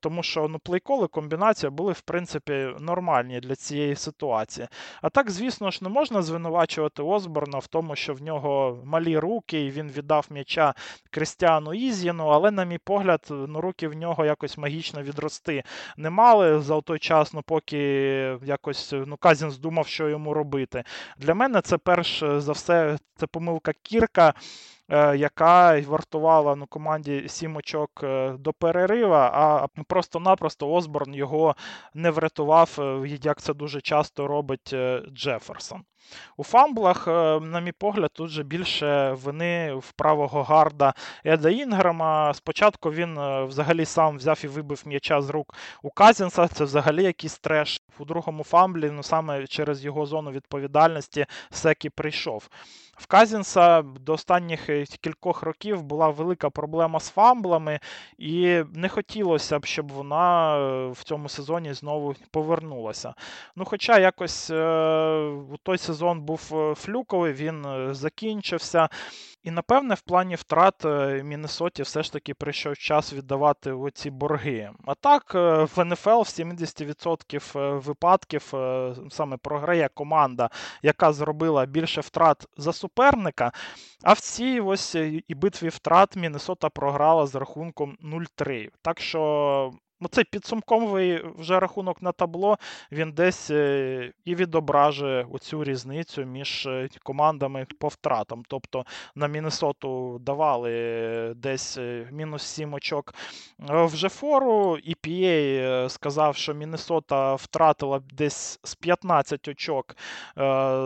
Тому 0.00 0.22
що 0.22 0.48
ну, 0.48 0.58
плейколи 0.58 1.06
комбінація 1.06 1.70
були 1.70 1.92
в 1.92 2.00
принципі 2.00 2.68
нормальні 2.80 3.40
для 3.40 3.55
цієї 3.56 3.96
ситуації. 3.96 4.68
А 5.02 5.10
так, 5.10 5.30
звісно 5.30 5.70
ж, 5.70 5.78
не 5.82 5.88
можна 5.88 6.22
звинувачувати 6.22 7.02
Осборна 7.02 7.58
в 7.58 7.66
тому, 7.66 7.96
що 7.96 8.14
в 8.14 8.22
нього 8.22 8.78
малі 8.84 9.18
руки, 9.18 9.66
і 9.66 9.70
він 9.70 9.90
віддав 9.90 10.26
м'яча 10.30 10.74
Кристіану 11.10 11.74
Ізіну, 11.74 12.26
але, 12.26 12.50
на 12.50 12.64
мій 12.64 12.78
погляд, 12.78 13.26
ну, 13.30 13.60
руки 13.60 13.88
в 13.88 13.94
нього 13.94 14.24
якось 14.24 14.58
магічно 14.58 15.02
відрости 15.02 15.62
не 15.96 16.10
мали 16.10 16.60
за 16.60 16.80
той 16.80 16.98
час, 16.98 17.32
ну 17.32 17.42
поки 17.42 17.78
якось 18.44 18.94
ну, 19.06 19.16
Казін 19.16 19.50
здумав, 19.50 19.86
що 19.86 20.08
йому 20.08 20.34
робити. 20.34 20.84
Для 21.18 21.34
мене 21.34 21.60
це 21.60 21.78
перш 21.78 22.24
за 22.36 22.52
все 22.52 22.98
це 23.16 23.26
помилка 23.26 23.72
Кірка. 23.82 24.34
Е, 24.88 25.16
яка 25.16 25.80
вартувала 25.80 26.56
ну, 26.56 26.66
команді 26.66 27.24
сім 27.28 27.56
очок 27.56 27.90
е, 28.02 28.34
до 28.38 28.52
перерива, 28.52 29.30
а 29.34 29.82
просто-напросто 29.82 30.70
Осборн 30.70 31.14
його 31.14 31.56
не 31.94 32.10
врятував, 32.10 32.76
е, 32.78 33.18
як 33.22 33.40
це 33.40 33.54
дуже 33.54 33.80
часто 33.80 34.26
робить 34.26 34.74
Джеферсон. 35.12 35.82
У 36.36 36.44
фамблах, 36.44 37.06
на 37.42 37.60
мій 37.60 37.72
погляд, 37.72 38.10
тут 38.12 38.30
же 38.30 38.42
більше 38.42 39.12
вини 39.12 39.74
в 39.74 39.92
правого 39.92 40.42
гарда 40.42 40.94
Еда 41.24 41.50
Інграма. 41.50 42.34
Спочатку 42.34 42.92
він 42.92 43.44
взагалі 43.46 43.84
сам 43.84 44.16
взяв 44.16 44.40
і 44.44 44.46
вибив 44.46 44.82
м'яча 44.86 45.22
з 45.22 45.30
рук 45.30 45.54
у 45.82 45.90
Казінса. 45.90 46.48
Це 46.48 46.64
взагалі 46.64 47.04
якийсь 47.04 47.38
треш. 47.38 47.82
У 47.98 48.04
другому 48.04 48.44
фамблі, 48.44 48.90
ну 48.90 49.02
саме 49.02 49.46
через 49.46 49.84
його 49.84 50.06
зону 50.06 50.30
відповідальності, 50.30 51.26
Секі 51.50 51.90
прийшов. 51.90 52.48
В 52.96 53.06
Казінса 53.06 53.82
до 53.82 54.12
останніх 54.12 54.68
е, 54.68 54.84
кількох 54.84 55.42
років 55.42 55.82
була 55.82 56.08
велика 56.08 56.50
проблема 56.50 57.00
з 57.00 57.10
фамблами, 57.10 57.80
і 58.18 58.62
не 58.74 58.88
хотілося 58.88 59.58
б, 59.58 59.66
щоб 59.66 59.92
вона 59.92 60.56
е, 60.58 60.88
в 60.88 61.04
цьому 61.04 61.28
сезоні 61.28 61.72
знову 61.72 62.14
повернулася. 62.30 63.14
Ну, 63.56 63.64
Хоча 63.64 63.98
якось 63.98 64.50
е, 64.50 65.30
той 65.62 65.78
сезон 65.78 66.20
був 66.20 66.74
флюковий, 66.76 67.32
він 67.32 67.66
закінчився. 67.94 68.88
І, 69.46 69.50
напевне, 69.50 69.94
в 69.94 70.00
плані 70.00 70.34
втрат 70.34 70.84
Міннесоті 71.24 71.82
все 71.82 72.02
ж 72.02 72.12
таки 72.12 72.34
прийшов 72.34 72.76
час 72.76 73.12
віддавати 73.12 73.72
оці 73.72 74.10
борги. 74.10 74.70
А 74.86 74.94
так, 74.94 75.34
в 75.74 75.84
НФЛ 75.84 76.10
в 76.10 76.32
70% 76.38 77.78
випадків 77.78 78.42
саме 79.10 79.36
програє 79.36 79.88
команда, 79.94 80.50
яка 80.82 81.12
зробила 81.12 81.66
більше 81.66 82.00
втрат 82.00 82.46
за 82.56 82.72
суперника. 82.72 83.52
А 84.02 84.12
в 84.12 84.20
цій 84.20 84.60
ось 84.60 84.94
е, 84.94 85.22
і 85.28 85.34
битві 85.34 85.68
втрат 85.68 86.16
Міннесота 86.16 86.68
програла 86.68 87.26
з 87.26 87.34
рахунком 87.34 87.96
0-3. 88.38 88.68
Так 88.82 89.00
що 89.00 89.72
Ну, 90.00 90.08
цей 90.08 90.24
підсумковий 90.24 91.22
вже 91.38 91.60
рахунок 91.60 92.02
на 92.02 92.12
табло, 92.12 92.58
він 92.92 93.12
десь 93.12 93.50
е, 93.50 94.12
і 94.24 94.34
відображує 94.34 95.26
оцю 95.32 95.64
різницю 95.64 96.24
між 96.24 96.66
е, 96.66 96.88
командами 97.02 97.66
по 97.78 97.88
втратам. 97.88 98.42
Тобто 98.48 98.84
на 99.14 99.28
Міннесоту 99.28 100.18
давали 100.18 100.72
десь 101.36 101.78
е, 101.78 102.08
мінус 102.12 102.42
7 102.42 102.74
очок 102.74 103.14
вже 103.58 104.08
фору. 104.08 104.76
EPA 104.76 105.88
сказав, 105.88 106.36
що 106.36 106.54
Міннесота 106.54 107.34
втратила 107.34 108.00
десь 108.12 108.60
з 108.64 108.74
15 108.74 109.48
очок 109.48 109.96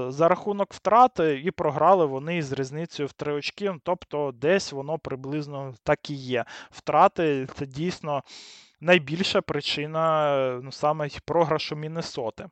за 0.08 0.28
рахунок 0.28 0.74
втрати, 0.74 1.42
і 1.44 1.50
програли 1.50 2.06
вони 2.06 2.42
з 2.42 2.52
різницею 2.52 3.06
в 3.06 3.12
3 3.12 3.32
очки. 3.32 3.74
Тобто, 3.82 4.32
десь 4.32 4.72
воно 4.72 4.98
приблизно 4.98 5.74
так 5.82 6.10
і 6.10 6.14
є. 6.14 6.44
Втрати 6.70 7.48
це 7.54 7.66
дійсно 7.66 8.22
найбільша 8.80 9.40
причина 9.40 10.60
ну, 10.64 10.72
саме 10.72 11.08
програшу 11.24 11.76
Міннесоти. 11.76 12.46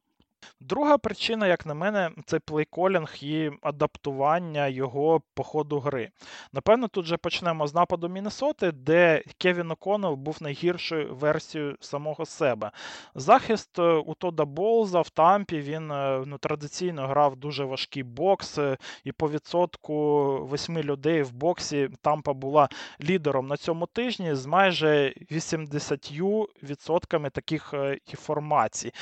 Друга 0.60 0.98
причина, 0.98 1.46
як 1.46 1.66
на 1.66 1.74
мене, 1.74 2.10
це 2.26 2.38
плейколінг 2.38 3.16
і 3.20 3.50
адаптування 3.62 4.68
його 4.68 5.22
по 5.34 5.42
ходу 5.42 5.78
гри. 5.78 6.10
Напевно, 6.52 6.88
тут 6.88 7.06
же 7.06 7.16
почнемо 7.16 7.66
з 7.66 7.74
нападу 7.74 8.08
Міннесоти, 8.08 8.72
де 8.72 9.22
Кевін 9.38 9.70
О'Коннелл 9.70 10.14
був 10.14 10.36
найгіршою 10.40 11.14
версією 11.14 11.76
самого 11.80 12.26
себе. 12.26 12.70
Захист 13.14 13.78
е, 13.78 13.82
у 13.82 14.14
Тода 14.14 14.44
Болза 14.44 15.00
в 15.00 15.10
Тампі 15.10 15.60
він 15.60 15.90
е, 15.90 16.22
ну, 16.26 16.38
традиційно 16.38 17.06
грав 17.06 17.36
дуже 17.36 17.64
важкий 17.64 18.02
бокс, 18.02 18.58
е, 18.58 18.76
і 19.04 19.12
по 19.12 19.30
відсотку 19.30 19.94
восьми 20.46 20.82
людей 20.82 21.22
в 21.22 21.32
боксі 21.32 21.88
Тампа 22.02 22.32
була 22.32 22.68
лідером 23.04 23.46
на 23.46 23.56
цьому 23.56 23.86
тижні 23.86 24.34
з 24.34 24.46
майже 24.46 25.14
80% 25.30 27.30
таких 27.30 27.74
формацій. 28.14 28.92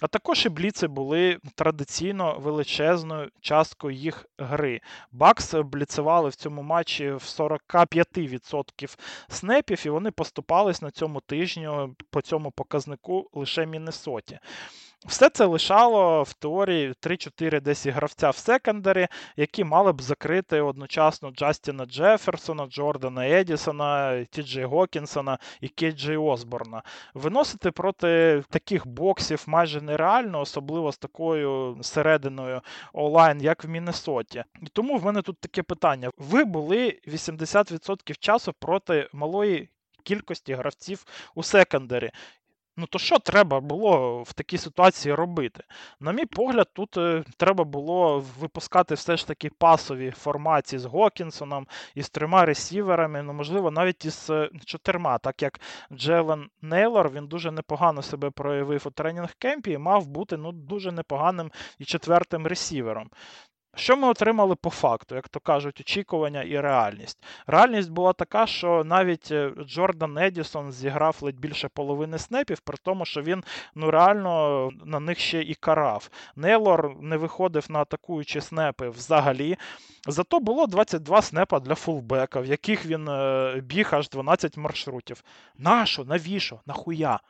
А 0.00 0.06
також 0.06 0.46
і 0.46 0.48
бліци 0.48 0.85
були 0.88 1.16
були 1.16 1.38
традиційно 1.54 2.38
величезною 2.38 3.30
часткою 3.40 3.96
їх 3.96 4.26
гри. 4.38 4.80
Бакс 5.12 5.54
бліцевали 5.54 6.28
в 6.28 6.34
цьому 6.34 6.62
матчі 6.62 7.10
в 7.10 7.14
45% 7.14 8.98
снепів, 9.28 9.82
і 9.86 9.90
вони 9.90 10.10
поступались 10.10 10.82
на 10.82 10.90
цьому 10.90 11.20
тижню 11.20 11.96
по 12.10 12.22
цьому 12.22 12.50
показнику 12.50 13.30
лише 13.32 13.66
Міннесоті. 13.66 14.38
Все 15.06 15.28
це 15.30 15.44
лишало 15.44 16.22
в 16.22 16.32
теорії 16.32 16.94
3-4 17.02 17.60
десь 17.60 17.86
гравця 17.86 18.30
в 18.30 18.36
секондарі, 18.36 19.08
які 19.36 19.64
мали 19.64 19.92
б 19.92 20.02
закрити 20.02 20.60
одночасно 20.60 21.30
Джастіна 21.30 21.86
Джеферсона, 21.86 22.66
Джордана 22.66 23.28
Едісона, 23.28 24.24
Ті 24.24 24.42
Джей 24.42 24.64
Гокінсона 24.64 25.38
і 25.60 25.68
Кейджей 25.68 26.16
Осборна. 26.16 26.82
Виносити 27.14 27.70
проти 27.70 28.42
таких 28.50 28.86
боксів 28.86 29.44
майже 29.46 29.80
нереально, 29.80 30.40
особливо 30.40 30.92
з 30.92 30.98
такою 30.98 31.78
серединою 31.82 32.60
онлайн, 32.92 33.40
як 33.40 33.64
в 33.64 33.68
Міннесоті. 33.68 34.44
І 34.62 34.66
тому 34.66 34.98
в 34.98 35.04
мене 35.04 35.22
тут 35.22 35.40
таке 35.40 35.62
питання: 35.62 36.10
ви 36.18 36.44
були 36.44 36.98
80% 37.08 38.14
часу 38.18 38.52
проти 38.60 39.08
малої. 39.12 39.68
Кількості 40.04 40.54
гравців 40.54 41.04
у 41.34 41.42
секондарі. 41.42 42.10
Ну, 42.78 42.86
то 42.86 42.98
що 42.98 43.18
треба 43.18 43.60
було 43.60 44.22
в 44.22 44.32
такій 44.32 44.58
ситуації 44.58 45.14
робити? 45.14 45.64
На 46.00 46.12
мій 46.12 46.26
погляд, 46.26 46.68
тут 46.72 46.96
е, 46.96 47.24
треба 47.36 47.64
було 47.64 48.24
випускати 48.38 48.94
все 48.94 49.16
ж 49.16 49.26
таки 49.26 49.50
пасові 49.50 50.10
формації 50.10 50.78
з 50.78 50.84
Гокінсоном 50.84 51.66
і 51.94 52.02
з 52.02 52.10
трьома 52.10 52.44
ресіверами, 52.44 53.22
ну, 53.22 53.32
можливо, 53.32 53.70
навіть 53.70 54.04
із 54.04 54.30
е, 54.30 54.50
чотирма, 54.64 55.18
так 55.18 55.42
як 55.42 55.60
Джелен 55.92 56.48
Нейлор 56.62 57.10
він 57.10 57.26
дуже 57.26 57.50
непогано 57.50 58.02
себе 58.02 58.30
проявив 58.30 58.82
у 58.86 58.90
тренінг 58.90 59.34
кемпі 59.38 59.70
і 59.70 59.78
мав 59.78 60.06
бути 60.06 60.36
ну, 60.36 60.52
дуже 60.52 60.92
непоганим 60.92 61.50
і 61.78 61.84
четвертим 61.84 62.46
ресівером. 62.46 63.10
Що 63.76 63.96
ми 63.96 64.08
отримали 64.08 64.54
по 64.54 64.70
факту, 64.70 65.14
як 65.14 65.28
то 65.28 65.40
кажуть, 65.40 65.80
очікування 65.80 66.42
і 66.42 66.60
реальність? 66.60 67.18
Реальність 67.46 67.90
була 67.90 68.12
така, 68.12 68.46
що 68.46 68.84
навіть 68.84 69.28
е, 69.30 69.52
Джордан 69.66 70.18
Едісон 70.18 70.72
зіграв 70.72 71.16
ледь 71.20 71.38
більше 71.38 71.68
половини 71.68 72.18
снепів, 72.18 72.60
при 72.60 72.76
тому, 72.82 73.04
що 73.04 73.22
він 73.22 73.44
ну 73.74 73.90
реально 73.90 74.70
на 74.84 75.00
них 75.00 75.18
ще 75.18 75.42
і 75.42 75.54
карав. 75.54 76.10
Нейлор 76.36 76.96
не 77.00 77.16
виходив 77.16 77.66
на 77.68 77.78
атакуючі 77.78 78.40
снепи 78.40 78.88
взагалі. 78.88 79.56
Зато 80.06 80.40
було 80.40 80.66
22 80.66 81.22
снепа 81.22 81.60
для 81.60 81.74
фулбека, 81.74 82.40
в 82.40 82.46
яких 82.46 82.86
він 82.86 83.08
е, 83.08 83.60
біг 83.64 83.88
аж 83.92 84.08
12 84.08 84.56
маршрутів. 84.56 85.22
Нащо? 85.58 86.04
Навіщо? 86.04 86.60
Нахуя? 86.66 87.20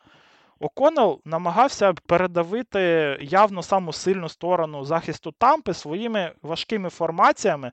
О'Коннелл 0.61 1.21
намагався 1.25 1.92
передавити 1.92 3.19
явно 3.21 3.62
саму 3.62 3.92
сильну 3.92 4.29
сторону 4.29 4.85
захисту 4.85 5.33
Тампи 5.33 5.75
своїми 5.75 6.33
важкими 6.42 6.90
формаціями 6.90 7.73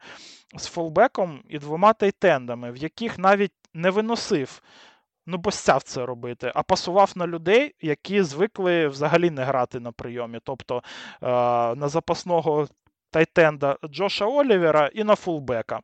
з 0.58 0.66
фолбеком 0.66 1.44
і 1.50 1.60
двома 1.60 1.94
тайтендами, 1.94 2.72
в 2.72 2.78
яких 2.78 3.20
навіть 3.20 3.54
не 3.74 3.90
виносив. 3.90 4.62
Ну, 5.26 5.38
бостяв 5.38 5.84
це 5.84 6.06
робити, 6.06 6.52
а 6.56 6.64
пасував 6.64 7.12
на 7.16 7.28
людей, 7.28 7.76
які 7.82 8.24
звикли 8.24 8.88
взагалі 8.88 9.30
не 9.30 9.44
грати 9.44 9.80
на 9.80 9.92
прийомі. 9.92 10.40
Тобто 10.44 10.78
е- 10.78 11.28
на 11.76 11.90
запасного 11.90 12.68
тайтенда 13.12 13.78
Джоша 13.90 14.26
Олівера 14.26 14.88
і 14.88 15.04
на 15.04 15.16
фулбека. 15.16 15.80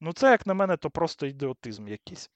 Ну, 0.00 0.12
це, 0.12 0.30
як 0.30 0.46
на 0.46 0.54
мене, 0.54 0.76
то 0.76 0.90
просто 0.90 1.26
ідіотизм 1.26 1.88
якийсь. 1.88 2.30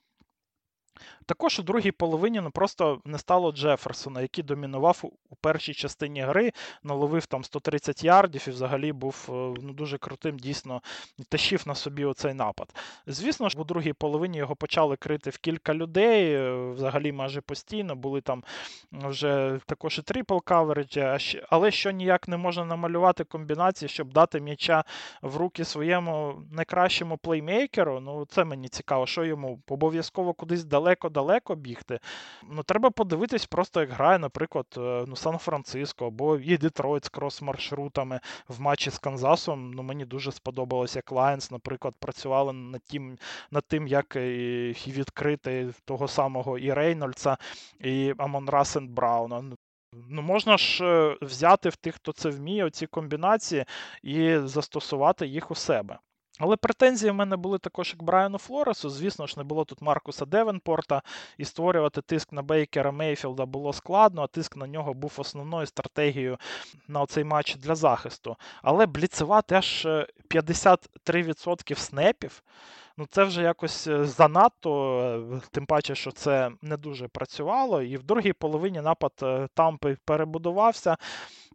Також 1.27 1.59
у 1.59 1.63
другій 1.63 1.91
половині 1.91 2.41
ну, 2.41 2.51
просто 2.51 3.01
не 3.05 3.19
стало 3.19 3.53
Джеферсона, 3.53 4.21
який 4.21 4.45
домінував 4.45 5.03
у 5.31 5.37
першій 5.37 5.75
частині 5.75 6.21
гри, 6.21 6.53
наловив 6.83 7.27
там 7.27 7.45
130 7.45 8.05
ярдів 8.05 8.45
і 8.49 8.51
взагалі 8.51 8.93
був 8.93 9.27
е, 9.29 9.33
ну, 9.63 9.73
дуже 9.73 9.99
крутим, 9.99 10.39
дійсно 10.39 10.83
тащив 11.29 11.63
на 11.67 11.75
собі 11.75 12.05
оцей 12.05 12.35
напад. 12.35 12.75
Звісно 13.07 13.49
ж, 13.49 13.59
у 13.59 13.65
другій 13.65 13.93
половині 13.93 14.39
його 14.39 14.57
почали 14.57 14.97
крити 14.97 15.31
в 15.31 15.39
кілька 15.39 15.75
людей, 15.75 16.35
е, 16.35 16.71
взагалі 16.71 17.13
майже 17.13 17.41
постійно, 17.41 17.97
були 17.97 18.21
там 18.21 18.45
вже 18.93 19.61
також 19.67 19.99
і 19.99 20.03
трипл 20.03 20.39
кавереджі, 20.45 21.19
але 21.51 21.71
що 21.71 21.91
ніяк 21.91 22.29
не 22.29 22.37
можна 22.37 22.65
намалювати 22.65 23.25
комбінації, 23.25 23.89
щоб 23.89 24.13
дати 24.13 24.41
м'яча 24.41 24.85
в 25.23 25.37
руки 25.37 25.65
своєму 25.65 26.43
найкращому 26.53 27.17
плеймейкеру. 27.17 28.01
Ну, 28.01 28.27
це 28.31 28.45
мені 28.45 28.69
цікаво, 28.69 29.07
що 29.07 29.25
йому 29.25 29.61
обов'язково 29.69 30.33
кудись 30.33 30.65
далеко 30.65 30.88
далеко-далеко 30.88 31.55
бігти. 31.55 32.01
Ну, 32.51 32.62
Треба 32.62 32.90
подивитись, 32.90 33.46
просто 33.46 33.81
як 33.81 33.90
грає, 33.90 34.18
наприклад, 34.18 34.66
е, 34.77 35.05
ну, 35.09 35.16
Сан-Франциско 35.16 36.07
або 36.07 36.37
і 36.37 36.59
Детройт 36.59 37.05
з 37.05 37.11
крос-маршрутами 37.11 38.20
в 38.48 38.61
матчі 38.61 38.90
з 38.90 38.98
Канзасом. 38.98 39.70
Ну, 39.70 39.83
Мені 39.83 40.05
дуже 40.05 40.33
сподобалося, 40.33 40.98
як 40.98 41.12
Лайнс, 41.12 41.51
наприклад, 41.51 41.94
працювали 41.98 42.53
над 42.53 42.83
тим, 42.83 43.18
над 43.51 43.64
тим, 43.68 43.87
як 43.87 44.16
відкрити 44.87 45.68
того 45.85 46.09
самого 46.09 46.59
і 46.59 46.72
Рейнольдса, 46.72 47.37
і 47.81 48.14
Амон-Ра 48.19 48.49
Сен-Брауна. 48.49 49.43
Ну, 50.09 50.22
можна 50.22 50.57
ж 50.59 50.85
е, 50.85 51.16
взяти 51.22 51.68
в 51.68 51.77
тих, 51.77 51.94
хто 51.94 52.12
це 52.12 52.31
вміє, 52.31 52.64
оці 52.64 52.87
комбінації 52.87 53.64
і 54.03 54.38
застосувати 54.38 55.27
їх 55.27 55.51
у 55.51 55.55
себе. 55.55 55.98
Але 56.38 56.57
претензії 56.57 57.11
в 57.11 57.14
мене 57.14 57.37
були 57.37 57.59
також 57.59 57.90
як 57.92 58.03
Брайану 58.03 58.38
Флоресу. 58.38 58.90
Звісно 58.90 59.27
ж, 59.27 59.35
не 59.37 59.44
було 59.44 59.64
тут 59.64 59.83
Маркуса 59.83 60.24
Девенпорта, 60.24 61.03
і 61.38 61.44
створювати 61.44 62.03
тиск 62.03 62.33
на 62.33 62.42
Бейкера 62.42 62.92
Мейфілда 62.92 63.46
було 63.46 63.72
складно, 63.72 64.22
а 64.22 64.27
тиск 64.27 64.57
на 64.57 64.66
нього 64.66 64.94
був 64.94 65.12
основною 65.16 65.66
стратегією 65.66 66.38
на 66.88 67.07
цей 67.07 67.24
матч 67.24 67.57
для 67.57 67.74
захисту. 67.74 68.37
Але 68.62 68.87
бліцевати 68.87 69.55
аж 69.55 69.87
53% 70.31 71.72
е, 71.72 71.74
снепів. 71.74 72.42
Ну, 72.96 73.07
це 73.11 73.24
вже 73.24 73.42
якось 73.42 73.87
е, 73.87 74.05
занадто, 74.05 75.01
е, 75.35 75.40
тим 75.51 75.66
паче, 75.66 75.94
що 75.94 76.11
це 76.11 76.51
не 76.62 76.77
дуже 76.77 77.09
працювало. 77.09 77.83
І 77.83 77.96
в 77.96 78.03
другій 78.03 78.33
половині 78.33 78.81
напад 78.81 79.12
Тампи 79.55 79.96
перебудувався 80.05 80.96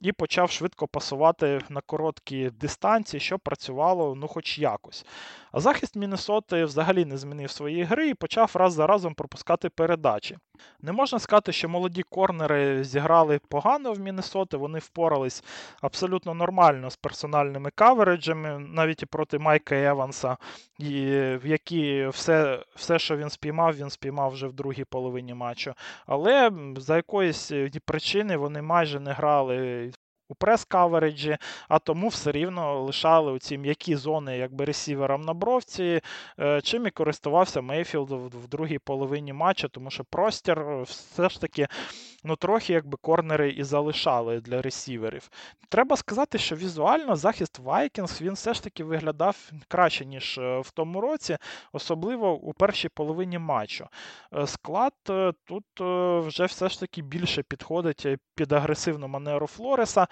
і 0.01 0.11
почав 0.11 0.51
швидко 0.51 0.87
пасувати 0.87 1.59
на 1.69 1.81
короткі 1.81 2.49
дистанції, 2.49 3.19
що 3.19 3.39
працювало 3.39 4.15
ну 4.15 4.27
хоч 4.27 4.59
якось. 4.59 5.05
А 5.51 5.59
захист 5.59 5.95
Міннесоти 5.95 6.65
взагалі 6.65 7.05
не 7.05 7.17
змінив 7.17 7.51
свої 7.51 7.83
гри 7.83 8.09
і 8.09 8.13
почав 8.13 8.51
раз 8.53 8.73
за 8.73 8.87
разом 8.87 9.13
пропускати 9.13 9.69
передачі. 9.69 10.37
Не 10.81 10.91
можна 10.91 11.19
сказати, 11.19 11.51
що 11.51 11.69
молоді 11.69 12.03
корнери 12.03 12.83
зіграли 12.83 13.39
погано 13.49 13.93
в 13.93 13.99
Міннесоти, 13.99 14.57
вони 14.57 14.79
впорались 14.79 15.43
абсолютно 15.81 16.33
нормально 16.33 16.89
з 16.89 16.95
персональними 16.95 17.69
кавереджами, 17.75 18.59
навіть 18.59 19.03
і 19.03 19.05
проти 19.05 19.39
Майка 19.39 19.75
Еванса, 19.75 20.37
в 20.79 21.41
які 21.45 22.07
все, 22.07 22.65
все, 22.75 22.99
що 22.99 23.17
він 23.17 23.29
спіймав, 23.29 23.75
він 23.75 23.89
спіймав 23.89 24.31
вже 24.31 24.47
в 24.47 24.53
другій 24.53 24.83
половині 24.83 25.33
матчу. 25.33 25.73
Але 26.05 26.51
за 26.77 26.95
якоїсь 26.95 27.51
причини 27.85 28.37
вони 28.37 28.61
майже 28.61 28.99
не 28.99 29.11
грали 29.11 29.91
у 30.29 30.35
прес-кавереджі, 30.35 31.37
а 31.67 31.79
тому 31.79 32.07
все 32.07 32.31
рівно 32.31 32.81
лишали 32.81 33.31
оці 33.31 33.57
м'які 33.57 33.95
зони 33.95 34.37
якби 34.37 34.65
ресіверам 34.65 35.21
на 35.21 35.33
бровці, 35.33 36.01
е, 36.39 36.61
чим 36.61 36.87
і 36.87 36.91
користувався 36.91 37.61
Мейфілд 37.61 38.11
в 38.11 38.47
другій 38.47 38.79
половині 38.79 39.33
матча, 39.33 39.67
тому 39.67 39.89
що 39.89 40.03
простір 40.03 40.59
е, 40.59 40.81
все 40.81 41.29
ж 41.29 41.41
таки 41.41 41.67
ну, 42.23 42.35
трохи 42.35 42.73
якби 42.73 42.97
корнери 43.01 43.49
і 43.51 43.63
залишали 43.63 44.39
для 44.39 44.61
ресіверів. 44.61 45.29
Треба 45.69 45.97
сказати, 45.97 46.37
що 46.37 46.55
візуально 46.55 47.15
захист 47.15 47.59
Вайкінгс 47.59 48.21
він 48.21 48.33
все 48.33 48.53
ж 48.53 48.63
таки 48.63 48.83
виглядав 48.83 49.51
краще, 49.67 50.05
ніж 50.05 50.37
е, 50.37 50.59
в 50.59 50.71
тому 50.71 51.01
році, 51.01 51.37
особливо 51.73 52.33
у 52.33 52.53
першій 52.53 52.89
половині 52.89 53.39
матчу. 53.39 53.87
Склад 54.45 54.93
тут 55.45 55.65
вже 56.27 56.45
все 56.45 56.69
ж 56.69 56.79
таки 56.79 57.01
більше 57.01 57.43
підходить 57.43 58.07
під 58.35 58.51
агресивну 58.51 59.07
манеру 59.07 59.47
Флореса. 59.47 60.07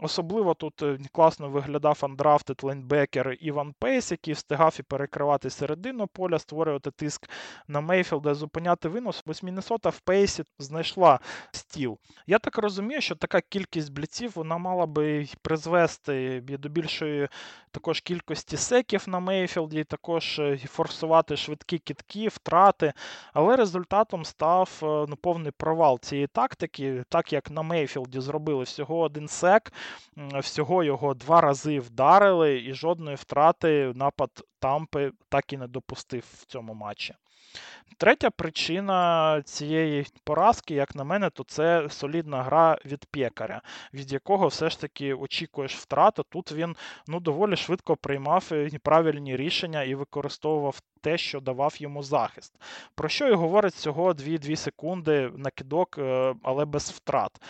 Особливо 0.00 0.54
тут 0.54 0.82
е, 0.82 0.98
класно 1.12 1.48
виглядав 1.48 1.98
undrafted 2.02 2.60
лейнбекер 2.62 3.36
Іван 3.40 3.74
Пейс, 3.78 4.10
який 4.10 4.34
встигав 4.34 4.76
і 4.78 4.82
перекривати 4.82 5.50
середину 5.50 6.06
поля, 6.06 6.38
створювати 6.38 6.90
тиск 6.90 7.30
на 7.68 7.80
Мейфілда, 7.80 8.34
зупиняти 8.34 8.88
винос. 8.88 9.22
Ось 9.26 9.42
Міннесота 9.42 9.88
в 9.88 10.00
Пейсі 10.00 10.44
знайшла 10.58 11.20
steal. 11.50 11.98
Я 12.26 12.38
так 12.38 12.58
розумію, 12.58 13.00
що 13.00 13.14
така 13.14 13.40
кількість 13.40 13.92
бліців 13.92 14.32
вона 14.34 14.58
мала 14.58 14.86
би 14.86 15.28
призвести 15.42 16.40
до 16.40 16.68
більшої 16.68 17.28
також 17.70 18.00
кількості 18.00 18.56
секів 18.56 19.04
на 19.06 19.20
Мейфілді, 19.20 19.84
також 19.84 20.38
е, 20.38 20.58
форсувати 20.58 21.36
швидкі 21.36 21.78
кидки, 21.78 22.28
втрати. 22.28 22.92
Але 23.32 23.56
результатом 23.56 24.24
став 24.24 24.80
е, 24.82 24.86
ну, 25.08 25.16
повний 25.16 25.52
провал 25.52 26.00
цієї 26.00 26.26
тактики, 26.26 27.04
так 27.08 27.32
як 27.32 27.50
на 27.50 27.62
Мейфілді 27.62 28.20
зробили 28.20 28.62
всього 28.62 28.98
один 28.98 29.28
сек 29.28 29.72
всього 30.16 30.84
його 30.84 31.14
два 31.14 31.40
рази 31.40 31.80
вдарили, 31.80 32.58
і 32.58 32.74
жодної 32.74 33.16
втрати 33.16 33.92
напад 33.94 34.30
Тампи 34.58 35.12
так 35.28 35.52
і 35.52 35.56
не 35.56 35.66
допустив 35.66 36.24
в 36.32 36.46
цьому 36.46 36.74
матчі. 36.74 37.14
Третя 37.98 38.30
причина 38.30 39.42
цієї 39.42 40.06
поразки, 40.24 40.74
як 40.74 40.94
на 40.94 41.04
мене, 41.04 41.30
то 41.30 41.44
це 41.44 41.88
солідна 41.90 42.42
гра 42.42 42.78
від 42.84 43.04
пекаря, 43.04 43.62
від 43.94 44.12
якого 44.12 44.48
все 44.48 44.70
ж 44.70 44.80
таки 44.80 45.14
очікуєш 45.14 45.76
втрату. 45.76 46.24
Тут 46.30 46.52
він 46.52 46.76
ну, 47.06 47.20
доволі 47.20 47.56
швидко 47.56 47.96
приймав 47.96 48.48
е, 48.52 48.70
правильні 48.82 49.36
рішення 49.36 49.82
і 49.82 49.94
використовував 49.94 50.80
те, 51.00 51.18
що 51.18 51.40
давав 51.40 51.74
йому 51.78 52.02
захист. 52.02 52.54
Про 52.94 53.08
що 53.08 53.28
і 53.28 53.34
говорить 53.34 53.74
всього 53.74 54.12
2-2 54.12 54.56
секунди 54.56 55.30
на 55.36 55.50
кидок, 55.50 55.98
е, 55.98 56.34
але 56.42 56.64
без 56.64 56.90
втрат. 56.90 57.40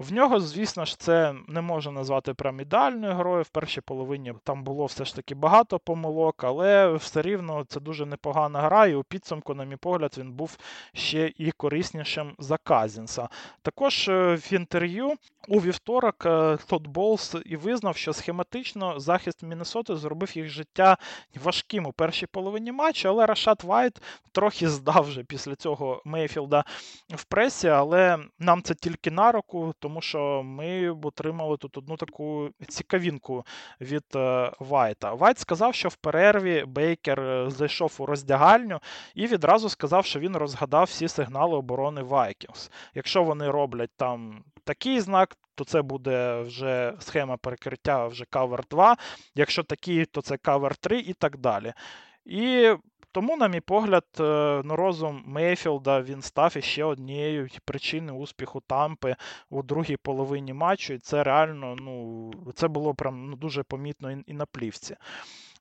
В 0.00 0.12
нього, 0.12 0.40
звісно 0.40 0.84
ж, 0.84 0.98
це 0.98 1.34
не 1.48 1.60
можна 1.60 1.92
назвати 1.92 2.34
прям 2.34 2.60
ідеальною 2.60 3.14
грою. 3.14 3.42
В 3.42 3.48
першій 3.48 3.80
половині 3.80 4.34
там 4.44 4.64
було 4.64 4.86
все 4.86 5.04
ж 5.04 5.16
таки 5.16 5.34
багато 5.34 5.78
помилок, 5.78 6.44
але 6.44 6.92
все 6.92 7.22
рівно 7.22 7.64
це 7.68 7.80
дуже 7.80 8.06
непогана 8.06 8.60
гра, 8.60 8.86
і 8.86 8.94
у 8.94 9.02
підсумку, 9.02 9.54
на 9.54 9.64
мій 9.64 9.76
погляд, 9.76 10.14
він 10.18 10.32
був 10.32 10.58
ще 10.92 11.32
і 11.38 11.50
кориснішим 11.50 12.34
за 12.38 12.56
Казінса. 12.56 13.28
Також 13.62 14.08
е, 14.08 14.34
в 14.34 14.52
інтерв'ю 14.52 15.14
у 15.48 15.60
вівторок 15.60 16.26
е, 16.26 16.58
Тодд 16.66 16.86
Болс 16.86 17.36
і 17.46 17.56
визнав, 17.56 17.96
що 17.96 18.12
схематично 18.12 19.00
захист 19.00 19.42
Міннесоти 19.42 19.96
зробив 19.96 20.36
їх 20.36 20.48
життя 20.48 20.96
важким 21.44 21.86
у 21.86 21.92
першій 21.92 22.26
половині 22.26 22.72
матчу, 22.72 23.08
але 23.08 23.26
Рашад 23.26 23.64
Вайт 23.64 24.02
трохи 24.32 24.68
здав 24.68 25.04
вже 25.04 25.24
після 25.24 25.54
цього 25.54 26.02
Мейфілда 26.04 26.64
в 27.10 27.24
пресі, 27.24 27.68
але 27.68 28.18
нам 28.38 28.62
це 28.62 28.74
тільки 28.74 29.10
на 29.10 29.32
руку 29.32 29.74
тому 29.90 30.00
що 30.00 30.42
ми 30.42 30.90
отримали 30.90 31.56
тут 31.56 31.78
одну 31.78 31.96
таку 31.96 32.50
цікавінку 32.68 33.44
від 33.80 34.04
е, 34.16 34.52
Вайта. 34.60 35.14
Вайт 35.14 35.38
сказав, 35.38 35.74
що 35.74 35.88
в 35.88 35.96
перерві 35.96 36.64
Бейкер 36.66 37.20
е, 37.20 37.50
зайшов 37.50 37.96
у 37.98 38.06
роздягальню 38.06 38.80
і 39.14 39.26
відразу 39.26 39.68
сказав, 39.68 40.04
що 40.04 40.20
він 40.20 40.36
розгадав 40.36 40.84
всі 40.84 41.08
сигнали 41.08 41.56
оборони 41.56 42.02
Вайкінгс. 42.02 42.70
Якщо 42.94 43.22
вони 43.22 43.50
роблять 43.50 43.90
там 43.96 44.44
такий 44.64 45.00
знак, 45.00 45.36
то 45.54 45.64
це 45.64 45.82
буде 45.82 46.40
вже 46.40 46.94
схема 46.98 47.36
перекриття 47.36 48.06
вже 48.06 48.24
Cover 48.24 48.60
2. 48.70 48.96
Якщо 49.34 49.62
такий, 49.62 50.04
то 50.04 50.22
це 50.22 50.34
Cover 50.34 50.74
3 50.80 50.98
і 50.98 51.12
так 51.12 51.36
далі. 51.36 51.72
І 52.24 52.74
тому, 53.12 53.36
на 53.36 53.48
мій 53.48 53.60
погляд, 53.60 54.04
е, 54.20 54.62
ну, 54.64 54.76
розум 54.76 55.22
Мейфілда 55.26 56.02
він 56.02 56.22
став 56.22 56.56
іще 56.56 56.84
однією 56.84 57.48
причиною 57.64 58.18
успіху 58.18 58.60
Тампи 58.60 59.16
у 59.50 59.62
другій 59.62 59.96
половині 59.96 60.52
матчу. 60.52 60.92
І 60.92 60.98
це 60.98 61.22
реально 61.22 61.76
ну, 61.80 62.30
це 62.54 62.68
було 62.68 62.94
прям 62.94 63.30
ну, 63.30 63.36
дуже 63.36 63.62
помітно 63.62 64.12
і 64.26 64.32
на 64.32 64.46
плівці. 64.46 64.96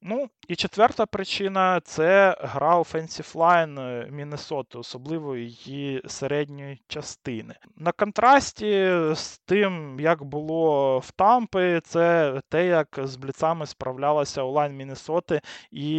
Ну, 0.02 0.30
і 0.48 0.56
четверта 0.56 1.06
причина 1.06 1.80
це 1.84 2.38
гра 2.40 2.80
Offensive 2.80 3.36
Line 3.36 3.80
е, 3.82 4.08
Міннесоти, 4.12 4.78
особливо 4.78 5.36
її 5.36 6.02
середньої 6.08 6.82
частини. 6.88 7.56
На 7.76 7.92
контрасті 7.92 8.92
з 9.14 9.42
тим, 9.46 10.00
як 10.00 10.24
було 10.24 11.00
в 11.00 11.12
Тампи, 11.12 11.82
це 11.84 12.34
те, 12.50 12.68
як 12.68 13.00
з 13.04 13.16
бліцами 13.16 13.66
справлялася 13.66 14.44
онлайн 14.44 14.76
Міннесоти 14.76 15.42
і 15.72 15.98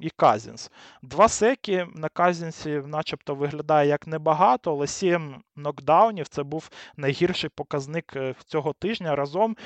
і 0.00 0.10
Казінс. 0.16 0.70
Два 1.02 1.28
секі 1.28 1.86
на 1.94 2.08
Казінсі 2.08 2.82
начебто 2.86 3.34
виглядає 3.34 3.88
як 3.88 4.06
небагато, 4.06 4.70
але 4.72 4.86
сім 4.86 5.42
нокдаунів 5.56 6.28
це 6.28 6.42
був 6.42 6.70
найгірший 6.96 7.50
показник 7.54 8.12
е, 8.16 8.34
цього 8.46 8.72
тижня 8.72 9.16
разом 9.16 9.56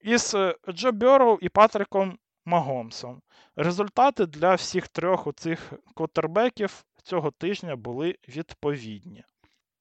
із 0.00 0.34
е, 0.34 0.54
Джо 0.70 0.92
Бьорроу 0.92 1.38
і 1.40 1.48
Патриком 1.48 2.18
Магомсом. 2.44 3.22
Результати 3.56 4.26
для 4.26 4.54
всіх 4.54 4.88
трьох 4.88 5.26
оцих 5.26 5.72
квотербеків 5.94 6.84
цього 7.02 7.30
тижня 7.30 7.76
були 7.76 8.16
відповідні. 8.28 9.24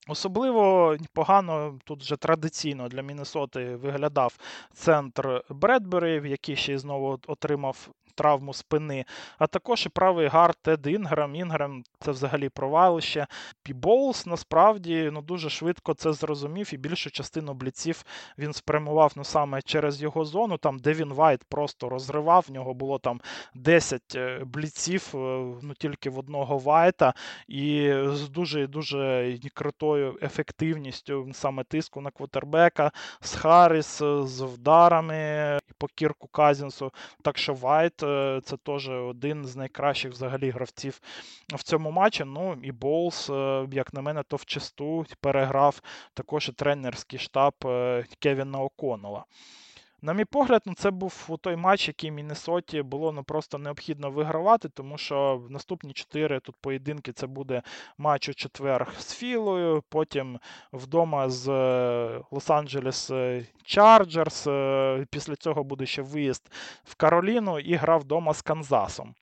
Особливо 0.08 0.98
погано 1.14 1.80
тут 1.86 2.02
вже 2.02 2.16
традиційно 2.16 2.88
для 2.88 3.02
Міннесоти 3.02 3.76
виглядав 3.76 4.38
центр 4.74 5.44
Бредбері, 5.50 6.30
який 6.30 6.56
ще 6.56 6.74
й 6.74 6.78
знову 6.78 7.20
отримав 7.28 7.90
травму 8.16 8.54
спини, 8.54 9.06
а 9.40 9.48
також 9.48 9.86
і 9.86 9.90
правий 9.90 10.28
гард 10.28 10.58
Ед 10.62 10.88
Інграм. 10.88 11.36
Інграм 11.36 11.84
це 12.00 12.12
взагалі 12.12 12.50
провалище. 12.50 13.28
І 13.66 13.74
Боулс 13.74 14.26
насправді 14.26 15.10
ну, 15.14 15.22
дуже 15.22 15.50
швидко 15.50 15.94
це 15.94 16.14
зрозумів, 16.14 16.74
і 16.74 16.78
більшу 16.78 17.12
частину 17.12 17.54
бліців 17.54 18.04
він 18.38 18.54
спрямував 18.54 19.14
ну, 19.16 19.24
саме 19.24 19.62
через 19.62 20.02
його 20.02 20.26
зону, 20.26 20.58
там 20.58 20.80
де 20.80 20.94
він 20.94 21.14
Вайт 21.14 21.44
просто 21.44 21.90
розривав. 21.90 22.46
В 22.48 22.52
нього 22.52 22.74
було 22.74 23.00
там 23.00 23.22
10 23.56 24.02
е, 24.16 24.42
бліців 24.46 25.12
е, 25.14 25.18
ну, 25.62 25.74
тільки 25.78 26.10
в 26.10 26.20
одного 26.20 26.58
Вайта, 26.58 27.14
і 27.48 27.94
з 28.14 28.30
дуже 28.30 28.68
дуже 28.68 29.38
крутою 29.54 30.18
ефективністю 30.22 31.30
саме 31.34 31.64
тиску 31.64 32.02
на 32.02 32.12
квотербека, 32.12 32.92
з 33.22 33.36
hurries, 33.36 33.98
з 34.24 34.42
вдарами 34.42 35.60
по 35.78 35.88
Кірку 35.88 36.28
Казінсу. 36.28 36.92
Так 37.22 37.38
що 37.38 37.54
Вайт 37.54 38.01
це 38.44 38.58
теж 38.64 38.90
один 38.90 39.46
з 39.46 39.56
найкращих 39.56 40.12
взагалі 40.12 40.50
гравців 40.50 41.02
в 41.54 41.64
цьому 41.64 41.92
матчі. 41.92 42.24
Ну 42.24 42.60
і 42.64 42.72
Болс, 42.72 43.30
е, 43.30 43.68
як 43.72 43.94
на 43.94 44.02
мене, 44.02 44.24
то 44.24 44.36
вчасту 44.36 45.06
переграв 45.22 45.82
також 46.14 46.50
і 46.50 46.52
тренерський 46.52 47.20
штаб 47.20 47.54
е, 47.66 48.06
Кевіна 48.20 48.60
Оконнелла. 48.60 49.26
На 50.04 50.14
мій 50.14 50.26
погляд, 50.26 50.62
ну 50.66 50.74
це 50.74 50.92
був 50.92 51.38
той 51.42 51.56
матч, 51.56 51.88
який 51.88 52.12
Міннесоті 52.12 52.82
було 52.82 53.12
ну, 53.12 53.24
просто 53.24 53.58
необхідно 53.58 54.12
вигравати, 54.12 54.70
тому 54.70 54.98
що 54.98 55.42
в 55.48 55.52
наступні 55.52 55.94
чотири 55.94 56.40
тут 56.40 56.56
поєдинки 56.56 57.12
це 57.12 57.28
буде 57.28 57.62
матч 57.98 58.30
у 58.30 58.34
четвер 58.34 58.88
з 59.00 59.14
Філою, 59.14 59.84
потім 59.90 60.40
вдома 60.74 61.30
з 61.30 61.50
е, 61.50 62.22
Лос-Анджелес 62.32 63.46
Чарджерс. 63.64 64.48
Після 65.10 65.36
цього 65.36 65.64
буде 65.64 65.86
ще 65.86 66.02
виїзд 66.02 66.52
в 66.84 66.96
Кароліну 66.96 67.60
і 67.60 67.76
гра 67.76 67.98
вдома 67.98 68.34
з 68.34 68.42
Канзасом. 68.42 69.16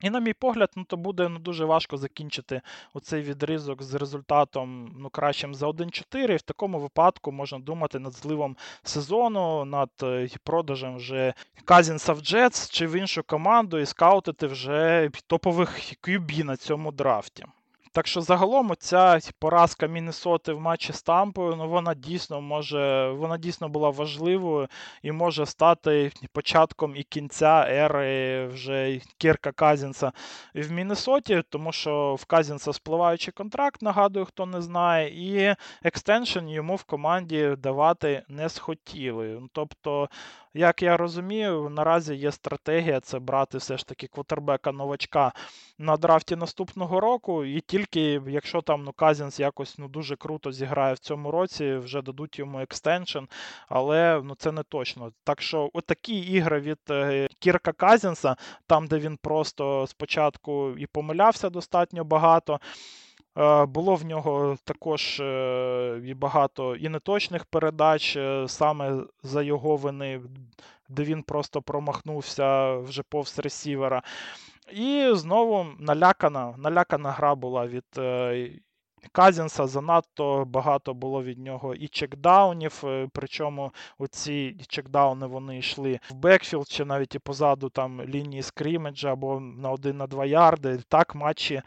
І, 0.00 0.10
на 0.10 0.20
мій 0.20 0.32
погляд, 0.32 0.70
ну, 0.76 0.84
то 0.84 0.96
буде 0.96 1.28
ну, 1.28 1.38
дуже 1.38 1.64
важко 1.64 1.96
закінчити 1.96 2.60
оцей 2.94 3.22
відризок 3.22 3.82
з 3.82 3.94
результатом 3.94 4.94
ну, 4.98 5.08
кращим 5.10 5.54
за 5.54 5.66
1-4. 5.66 6.32
І 6.32 6.36
в 6.36 6.42
такому 6.42 6.80
випадку 6.80 7.32
можна 7.32 7.58
думати 7.58 7.98
над 7.98 8.12
зливом 8.12 8.56
сезону, 8.82 9.64
над 9.64 9.90
е, 10.02 10.28
продажем 10.44 10.96
вже 10.96 11.34
Казінса 11.64 12.12
в 12.12 12.20
Джетс 12.20 12.70
чи 12.70 12.86
в 12.86 12.92
іншу 12.92 13.22
команду 13.22 13.78
і 13.78 13.86
скаутити 13.86 14.46
вже 14.46 15.10
топових 15.26 15.78
QB 16.02 16.44
на 16.44 16.56
цьому 16.56 16.92
драфті. 16.92 17.44
Так 17.92 18.06
що 18.06 18.20
загалом 18.20 18.72
ця 18.78 19.18
поразка 19.38 19.86
Міннесоти 19.86 20.52
в 20.52 20.60
матчі 20.60 20.92
з 20.92 21.02
Тампою, 21.02 21.56
ну 21.56 21.68
вона 21.68 21.94
дійсно 21.94 22.40
може, 22.40 23.10
вона 23.10 23.38
дійсно 23.38 23.68
була 23.68 23.90
важливою 23.90 24.68
і 25.02 25.12
може 25.12 25.46
стати 25.46 26.12
початком 26.32 26.96
і 26.96 27.02
кінця 27.02 27.66
ери 27.68 28.46
вже 28.46 29.00
Кірка 29.18 29.52
Казінса 29.52 30.12
в 30.54 30.70
Міннесоті, 30.70 31.42
тому 31.48 31.72
що 31.72 32.14
в 32.14 32.24
Казінса 32.24 32.72
спливаючий 32.72 33.32
контракт, 33.32 33.82
нагадую, 33.82 34.24
хто 34.24 34.46
не 34.46 34.62
знає, 34.62 35.08
і 35.08 35.54
extension 35.82 36.48
йому 36.48 36.76
в 36.76 36.82
команді 36.84 37.54
давати 37.58 38.22
не 38.28 38.48
схотіли. 38.48 39.42
Тобто 39.52 40.08
як 40.54 40.82
я 40.82 40.96
розумію, 40.96 41.68
наразі 41.68 42.14
є 42.14 42.32
стратегія 42.32 43.00
це 43.00 43.18
брати 43.18 43.58
все 43.58 43.76
ж 43.76 43.86
таки 43.86 44.06
квотербека 44.06 44.72
новачка 44.72 45.32
на 45.78 45.96
драфті 45.96 46.36
наступного 46.36 47.00
року, 47.00 47.44
і 47.44 47.60
тільки 47.78 48.22
якщо 48.26 48.62
там 48.62 48.84
ну, 48.84 48.92
Казінс 48.92 49.40
якось 49.40 49.78
ну, 49.78 49.88
дуже 49.88 50.16
круто 50.16 50.52
зіграє 50.52 50.94
в 50.94 50.98
цьому 50.98 51.30
році, 51.30 51.76
вже 51.76 52.02
дадуть 52.02 52.38
йому 52.38 52.60
extension, 52.60 53.24
але 53.68 54.20
ну, 54.24 54.34
це 54.34 54.52
не 54.52 54.62
точно. 54.62 55.12
Так 55.24 55.42
що 55.42 55.70
отакі 55.72 56.18
ігри 56.18 56.60
від 56.60 56.78
е, 56.90 57.28
Кірка 57.38 57.72
Казінса, 57.72 58.36
там, 58.66 58.86
де 58.86 58.98
він 58.98 59.16
просто 59.16 59.86
спочатку 59.86 60.70
і 60.78 60.86
помилявся 60.86 61.50
достатньо 61.50 62.04
багато. 62.04 62.60
Е, 63.38 63.66
було 63.66 63.94
в 63.94 64.04
нього 64.04 64.56
також 64.64 65.20
е, 65.20 66.00
і 66.04 66.14
багато 66.14 66.76
і 66.76 66.88
неточних 66.88 67.44
передач 67.44 68.18
саме 68.46 69.02
за 69.22 69.42
його 69.42 69.76
вини, 69.76 70.20
де 70.88 71.02
він 71.02 71.22
просто 71.22 71.62
промахнувся 71.62 72.76
вже 72.76 73.02
повз 73.02 73.38
ресівера. 73.38 74.02
І 74.72 75.10
знову 75.12 75.66
налякана 75.78 76.54
налякана 76.58 77.10
гра 77.10 77.34
була 77.34 77.66
від 77.66 77.84
Казінса. 79.12 79.66
Занадто 79.66 80.44
багато 80.44 80.94
було 80.94 81.22
від 81.22 81.38
нього 81.38 81.74
і 81.74 81.88
чекдаунів. 81.88 82.82
Причому 83.12 83.72
оці 83.98 84.56
чекдауни 84.68 85.26
вони 85.26 85.58
йшли 85.58 86.00
в 86.10 86.14
бекфілд 86.14 86.68
чи 86.68 86.84
навіть 86.84 87.14
і 87.14 87.18
позаду 87.18 87.68
там 87.68 88.02
лінії 88.02 88.42
скрімеджа 88.42 89.12
або 89.12 89.40
на 89.40 89.70
1 89.70 89.96
на 89.96 90.06
2 90.06 90.26
ярди. 90.26 90.78
Так 90.88 91.14
матчі 91.14 91.54
Е, 91.54 91.62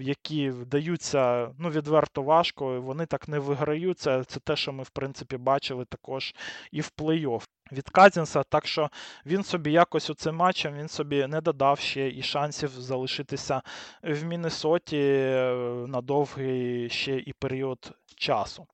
які 0.00 0.50
вдаються 0.50 1.50
ну, 1.58 1.70
відверто 1.70 2.22
важко, 2.22 2.80
вони 2.80 3.06
так 3.06 3.28
не 3.28 3.38
виграються. 3.38 4.24
Це 4.24 4.40
те, 4.40 4.56
що 4.56 4.72
ми, 4.72 4.82
в 4.82 4.90
принципі, 4.90 5.36
бачили 5.36 5.84
також 5.84 6.34
і 6.72 6.80
в 6.80 6.90
плей-офф. 6.98 7.42
Від 7.72 7.90
Казінса, 7.90 8.42
так 8.42 8.66
що 8.66 8.90
він 9.26 9.44
собі 9.44 9.72
якось 9.72 10.10
у 10.10 10.14
цим 10.14 10.36
матчем 10.36 10.74
він 10.74 10.88
собі 10.88 11.26
не 11.26 11.40
додав 11.40 11.78
ще 11.78 12.08
і 12.08 12.22
шансів 12.22 12.70
залишитися 12.70 13.62
в 14.02 14.24
Міннесоті 14.24 14.98
е, 14.98 15.54
на 15.88 16.00
довгий 16.00 16.88
ще 16.88 17.18
і 17.18 17.32
період 17.32 17.92
часу. 18.16 18.66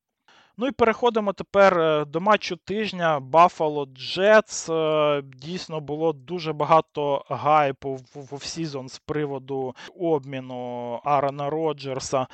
Ну 0.59 0.67
і 0.67 0.71
переходимо 0.73 1.33
тепер 1.33 1.79
е, 1.81 2.05
до 2.05 2.21
матчу 2.21 2.57
тижня. 2.57 3.21
Buffalo 3.21 3.87
Jets. 3.87 4.73
Е, 4.73 5.23
дійсно 5.23 5.81
було 5.81 6.13
дуже 6.13 6.53
багато 6.53 7.25
hype-у 7.29 7.99
в 8.15 8.35
offseason 8.35 8.89
з 8.89 8.99
приводу 8.99 9.75
обміну 10.01 11.01
Аарона 11.05 11.51
Роджерса 11.51 12.27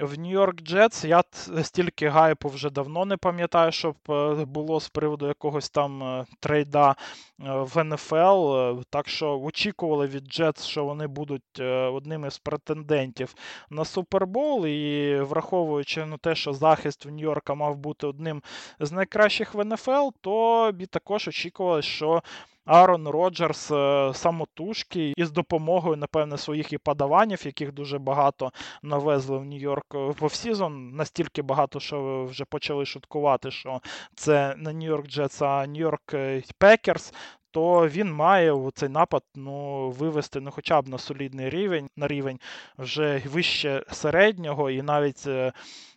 в 0.00 0.18
Нью-Йорк 0.18 0.62
Джетс. 0.62 1.04
Я 1.04 1.22
стільки 1.62 2.08
hype-у 2.08 2.48
вже 2.48 2.70
давно 2.70 3.04
не 3.04 3.16
пам'ятаю, 3.16 3.72
щоб 3.72 3.96
е, 4.08 4.44
було 4.44 4.80
з 4.80 4.88
приводу 4.88 5.26
якогось 5.26 5.70
там 5.70 6.24
trade 6.40 6.80
-а 6.80 6.96
в 7.38 7.84
НФЛ. 7.84 8.80
Так 8.90 9.08
що 9.08 9.40
очікували 9.40 10.06
від 10.06 10.24
Джетс, 10.24 10.64
що 10.64 10.84
вони 10.84 11.06
будуть 11.06 11.60
одним 11.92 12.24
із 12.24 12.38
претендентів 12.38 13.34
на 13.70 13.84
Супербол. 13.84 14.66
І 14.66 15.16
враховуючи 15.20 16.06
ну, 16.06 16.18
те, 16.18 16.34
що 16.34 16.52
захист 16.52 17.06
в 17.06 17.08
Нью-Йорка 17.08 17.54
мав 17.54 17.76
бути 17.76 18.06
одним 18.06 18.42
з 18.80 18.92
найкращих 18.92 19.54
в 19.54 19.64
НФЛ, 19.64 20.08
то 20.20 20.72
також 20.90 21.28
очікували, 21.28 21.82
що. 21.82 22.22
Аарон 22.66 23.08
Роджерс 23.08 23.70
е, 23.70 24.10
самотужки 24.14 25.12
із 25.16 25.30
допомогою, 25.30 25.96
напевне, 25.96 26.38
своїх 26.38 26.72
падаванів, 26.72 27.46
яких 27.46 27.72
дуже 27.72 27.98
багато 27.98 28.52
навезли 28.82 29.38
в 29.38 29.44
Нью-Йорк 29.44 30.14
в 30.20 30.24
offseason. 30.24 30.90
Настільки 30.90 31.42
багато, 31.42 31.80
що 31.80 32.24
вже 32.24 32.44
почали 32.44 32.86
шуткувати, 32.86 33.50
що 33.50 33.80
це 34.14 34.54
не 34.58 34.72
Нью-Йорк 34.72 35.06
Джетс, 35.06 35.42
а 35.42 35.66
Нью-Йорк 35.66 36.42
Пекерс. 36.58 37.12
То 37.50 37.88
він 37.88 38.12
має 38.12 38.70
цей 38.74 38.88
напад 38.88 39.22
ну, 39.34 39.90
вивести 39.90 40.40
ну, 40.40 40.50
хоча 40.50 40.82
б 40.82 40.88
на 40.88 40.98
солідний 40.98 41.50
рівень, 41.50 41.88
на 41.96 42.08
рівень 42.08 42.40
вже 42.78 43.22
вище 43.26 43.84
середнього, 43.90 44.70
і 44.70 44.82
навіть 44.82 45.26
е, 45.26 45.52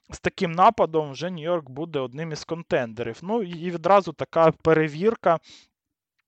з 0.09 0.19
таким 0.19 0.51
нападом 0.51 1.11
вже 1.11 1.29
Нью-Йорк 1.29 1.69
буде 1.69 1.99
одним 1.99 2.31
із 2.31 2.43
контендерів. 2.43 3.19
Ну 3.21 3.43
і 3.43 3.71
відразу 3.71 4.13
така 4.13 4.51
перевірка 4.51 5.39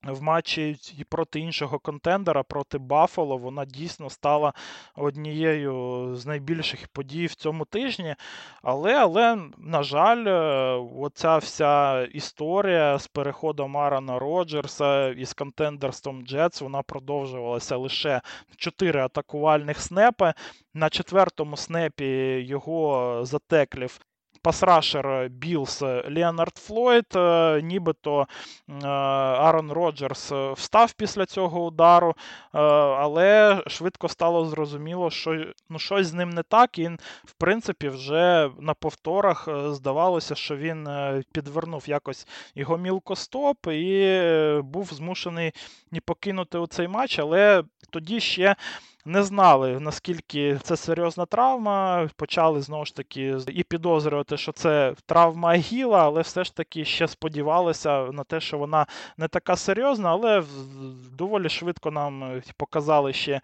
в 0.04 0.22
матчі 0.22 0.78
проти 1.10 1.40
іншого 1.40 1.80
контендера, 1.80 2.44
проти 2.44 2.78
Баффало, 2.78 3.38
вона 3.38 3.66
дійсно 3.66 4.10
стала 4.10 4.54
однією 4.96 6.08
з 6.16 6.26
найбільших 6.26 6.88
подій 6.88 7.26
в 7.26 7.36
цьому 7.36 7.66
тижні. 7.66 8.16
Але, 8.64 8.96
але 8.96 9.38
на 9.58 9.84
жаль, 9.84 10.26
е, 10.28 10.74
оця 11.00 11.38
вся 11.38 12.04
історія 12.04 13.00
з 13.00 13.08
переходом 13.08 13.78
Арана 13.78 14.20
Роджерса 14.20 15.08
із 15.10 15.34
контендерством 15.34 16.26
Джетс, 16.26 16.62
вона 16.62 16.82
продовжувалася 16.82 17.78
лише 17.78 18.22
4 18.58 19.02
атакувальних 19.02 19.82
снепи. 19.82 20.34
На 20.74 20.90
четвертому 20.90 21.58
снепі 21.58 22.06
його 22.48 23.20
затеклив 23.24 24.00
pass 24.42 24.77
rusher 24.77 25.30
Білс 25.30 25.82
Леонард 25.82 26.58
Флойд, 26.58 27.06
е, 27.16 27.62
нібито 27.62 28.28
е, 28.70 28.88
Аарон 28.88 29.72
Роджерс 29.72 30.32
е, 30.32 30.52
встав 30.52 30.94
після 30.94 31.26
цього 31.26 31.66
удару, 31.66 32.16
але 32.52 33.64
швидко 33.68 34.10
стало 34.10 34.46
зрозуміло, 34.46 35.10
що 35.10 35.46
ну, 35.70 35.80
щось 35.80 36.08
з 36.08 36.14
ним 36.14 36.30
не 36.30 36.44
так. 36.44 36.80
І, 36.80 36.88
в 37.26 37.34
принципі, 37.38 37.90
вже 37.90 38.50
на 38.60 38.74
повторах 38.74 39.48
здавалося, 39.70 40.36
що 40.36 40.56
він 40.56 40.90
підвернув 41.32 41.84
якось 41.88 42.28
його 42.56 42.78
гомілкостоп 42.78 43.68
і 43.68 44.20
був 44.64 44.94
змушений 44.94 45.52
не 45.92 46.00
покинути 46.02 46.58
у 46.58 46.68
цей 46.68 46.88
матч, 46.88 47.20
але 47.20 47.64
тоді 47.90 48.20
ще 48.20 48.56
не 49.06 49.24
знали, 49.24 49.80
наскільки 49.80 50.60
це 50.64 50.78
серйозна 50.78 51.26
травма. 51.26 52.10
Почали 52.16 52.62
знову 52.62 52.86
ж 52.86 52.96
таки 52.96 53.38
і 53.48 53.64
підозрювати, 53.64 54.38
що 54.38 54.52
це 54.52 54.96
травма 55.06 55.50
Агіла, 55.50 56.04
але 56.04 56.22
все 56.22 56.44
ж 56.44 56.56
таки 56.56 56.86
ще 56.86 57.08
сподівалися 57.08 58.04
на 58.12 58.24
те, 58.24 58.40
що 58.40 58.58
вона 58.58 58.86
не 59.18 59.28
така 59.28 59.56
серйозна, 59.56 60.12
але 60.12 60.44
доволі 61.18 61.50
швидко 61.50 61.92
нам 61.92 62.42
показали 62.58 63.14
ще 63.14 63.42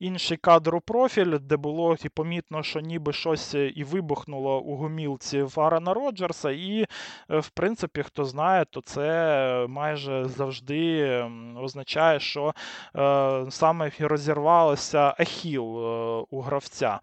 інший 0.00 0.36
кадропрофіль, 0.36 1.38
де 1.40 1.56
було 1.56 1.96
і 2.04 2.08
помітно, 2.08 2.62
що 2.62 2.80
ніби 2.80 3.12
щось 3.12 3.54
е, 3.54 3.68
і 3.68 3.84
вибухнуло 3.84 4.60
у 4.60 4.76
гумілці 4.76 5.42
в 5.42 5.60
Арана 5.60 5.94
Роджерса. 5.94 6.50
І, 6.50 6.86
е, 7.30 7.38
в 7.38 7.48
принципі, 7.48 8.02
хто 8.02 8.24
знає, 8.24 8.64
то 8.64 8.80
це 8.80 9.66
майже 9.68 10.24
завжди 10.24 11.08
означає, 11.62 12.20
що 12.20 12.54
е, 12.96 13.46
саме 13.50 13.90
розірвалося 13.98 15.14
ахіл 15.18 15.62
е, 15.62 16.24
у 16.30 16.40
гравця. 16.40 17.00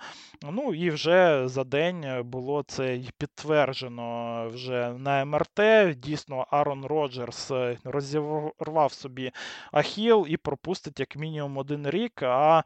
Ну 0.52 0.74
і 0.74 0.90
вже 0.90 1.48
за 1.48 1.64
день 1.64 2.06
було 2.24 2.64
це 2.68 3.00
підтверджено 3.18 4.50
вже 4.54 4.94
на 4.98 5.26
МРТ. 5.26 5.60
Дійсно, 6.00 6.48
Арон 6.50 6.86
Роджерс 6.86 7.52
розірвав 7.84 8.94
собі 8.94 9.32
ахіл 9.72 10.26
і 10.30 10.38
пропустить 10.38 11.00
як 11.00 11.16
мінімум 11.16 11.58
один 11.58 11.90
рік. 11.90 12.24
А 12.24 12.64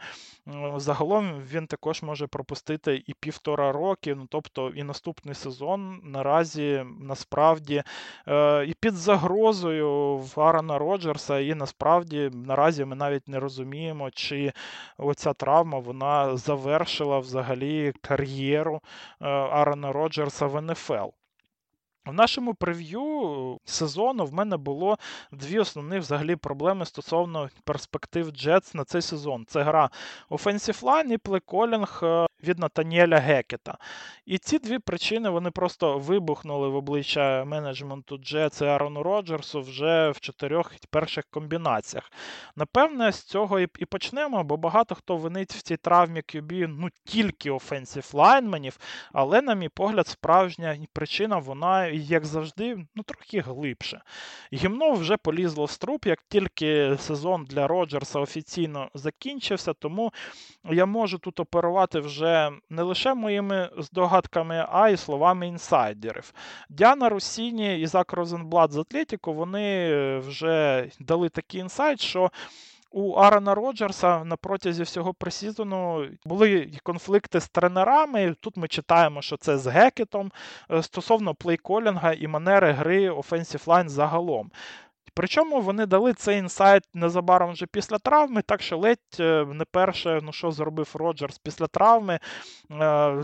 загалом 0.76 1.42
він 1.52 1.68
також 1.68 2.04
може 2.04 2.28
пропустити 2.28 3.04
і 3.08 3.14
півтора 3.14 3.72
роки. 3.72 4.16
Ну 4.16 4.28
тобто 4.30 4.70
і 4.70 4.84
наступний 4.84 5.36
сезон 5.36 6.02
наразі 6.04 6.86
насправді 7.00 7.84
е, 8.28 8.66
і 8.66 8.74
під 8.74 8.94
загрозою 8.94 10.18
в 10.18 10.42
Арона 10.42 10.78
Роджерса, 10.78 11.40
і 11.40 11.56
насправді 11.56 12.30
наразі 12.34 12.86
ми 12.86 12.96
навіть 12.96 13.28
не 13.28 13.40
розуміємо, 13.40 14.12
чи 14.12 14.54
оця 14.98 15.34
травма 15.34 15.80
вона 15.80 16.38
завершила 16.38 17.20
взагалі 17.20 17.94
кар'єру 18.02 18.82
е, 19.22 19.28
Арона 19.30 19.92
Роджерса 19.92 20.46
в 20.46 20.62
НФЛ. 20.62 21.19
В 22.10 22.14
нашому 22.14 22.54
прев'ю 22.54 23.60
сезону 23.66 24.26
в 24.26 24.34
мене 24.34 24.58
було 24.58 24.98
дві 25.32 25.60
основні 25.60 26.00
взагалі 26.00 26.36
проблеми 26.36 26.86
стосовно 26.86 27.50
перспектив 27.64 28.28
Jets 28.28 28.76
на 28.76 28.84
цей 28.84 29.02
сезон. 29.02 29.46
Це 29.48 29.64
гра 29.64 29.90
Offensive 30.30 30.84
Line 30.84 31.14
і 31.14 31.18
плейколінг 31.18 32.04
від 32.44 32.60
Натаніеля 32.60 33.18
Гекета. 33.18 33.78
І 34.26 34.38
ці 34.38 34.60
дві 34.60 34.80
причини 34.80 35.30
вони 35.30 35.52
просто 35.52 35.98
вибухнули 35.98 36.68
в 36.68 36.76
обличчя 36.76 37.46
менеджменту 37.46 38.18
Джетс 38.18 38.62
і 38.62 38.66
Арону 38.66 39.04
Роджерсу 39.04 39.62
вже 39.62 40.10
в 40.10 40.20
чотирьох 40.20 40.74
перших 40.90 41.26
комбінаціях. 41.32 42.12
Напевне, 42.56 43.12
з 43.12 43.24
цього 43.24 43.60
і 43.60 43.68
почнемо, 43.68 44.44
бо 44.44 44.58
багато 44.58 44.96
хто 44.96 45.18
винить 45.18 45.52
в 45.52 45.62
цій 45.62 45.78
травмі 45.78 46.20
QB 46.20 46.68
ну 46.68 46.90
тільки 47.04 47.52
офенсів 47.52 48.10
лайнменів, 48.14 48.78
але, 49.14 49.42
на 49.42 49.54
мій 49.54 49.70
погляд, 49.70 50.08
справжня 50.08 50.78
причина, 50.94 51.38
вона, 51.38 51.88
як 52.02 52.26
завжди, 52.26 52.86
ну 52.96 53.04
трохи 53.04 53.40
глибше. 53.40 54.02
Гімно 54.54 54.94
вже 54.94 55.18
полізло 55.18 55.66
в 55.66 55.72
струп, 55.72 56.06
як 56.06 56.20
тільки 56.30 56.98
сезон 57.00 57.46
для 57.46 57.68
Роджерса 57.68 58.20
офіційно 58.20 58.90
закінчився, 58.94 59.74
тому 59.74 60.14
я 60.70 60.86
можу 60.86 61.18
тут 61.18 61.40
оперувати 61.40 62.00
вже 62.00 62.52
не 62.70 62.84
лише 62.84 63.14
моїми 63.14 63.70
здогадками, 63.78 64.66
а 64.72 64.90
й 64.90 64.98
словами 64.98 65.48
інсайдерів. 65.48 66.34
Діана 66.70 67.10
Русіні 67.10 67.82
і 67.82 67.88
Зак 67.88 68.14
Розенблад 68.14 68.72
з 68.72 68.78
Athletic-у 68.78 69.34
вони 69.34 69.90
вже 70.20 70.88
дали 71.00 71.30
такий 71.30 71.62
інсайт, 71.62 72.02
що. 72.02 72.32
У 72.92 73.14
Аарона 73.14 73.56
Роджерса 73.56 74.24
на 74.24 74.36
протязі 74.36 74.84
всього 74.84 75.14
preseason 75.14 75.90
-у 75.90 76.08
були 76.26 76.72
конфлікти 76.84 77.40
з 77.40 77.50
тренерами. 77.50 78.36
Тут 78.42 78.58
ми 78.58 78.68
читаємо, 78.68 79.22
що 79.22 79.38
це 79.38 79.58
з 79.58 79.68
Гекетом 79.68 80.32
е, 80.72 80.84
стосовно 80.84 81.36
playcalling 81.36 82.02
-а 82.02 82.14
і 82.14 82.28
манери 82.28 82.72
гри 82.72 83.10
Offensive 83.10 83.66
Line 83.66 83.90
загалом. 83.90 84.52
Причому 85.14 85.62
вони 85.62 85.86
дали 85.86 86.14
цей 86.14 86.40
інсайт 86.40 86.84
незабаром 86.94 87.52
вже 87.52 87.66
після 87.66 87.98
травми, 87.98 88.42
так 88.42 88.62
що 88.62 88.78
ледь 88.78 89.00
е, 89.20 89.46
не 89.46 89.66
перше, 89.66 90.20
ну 90.24 90.32
що 90.32 90.52
зробив 90.52 90.90
Роджерс 90.94 91.38
після 91.38 91.68
травми, 91.68 92.14
е, 92.14 92.20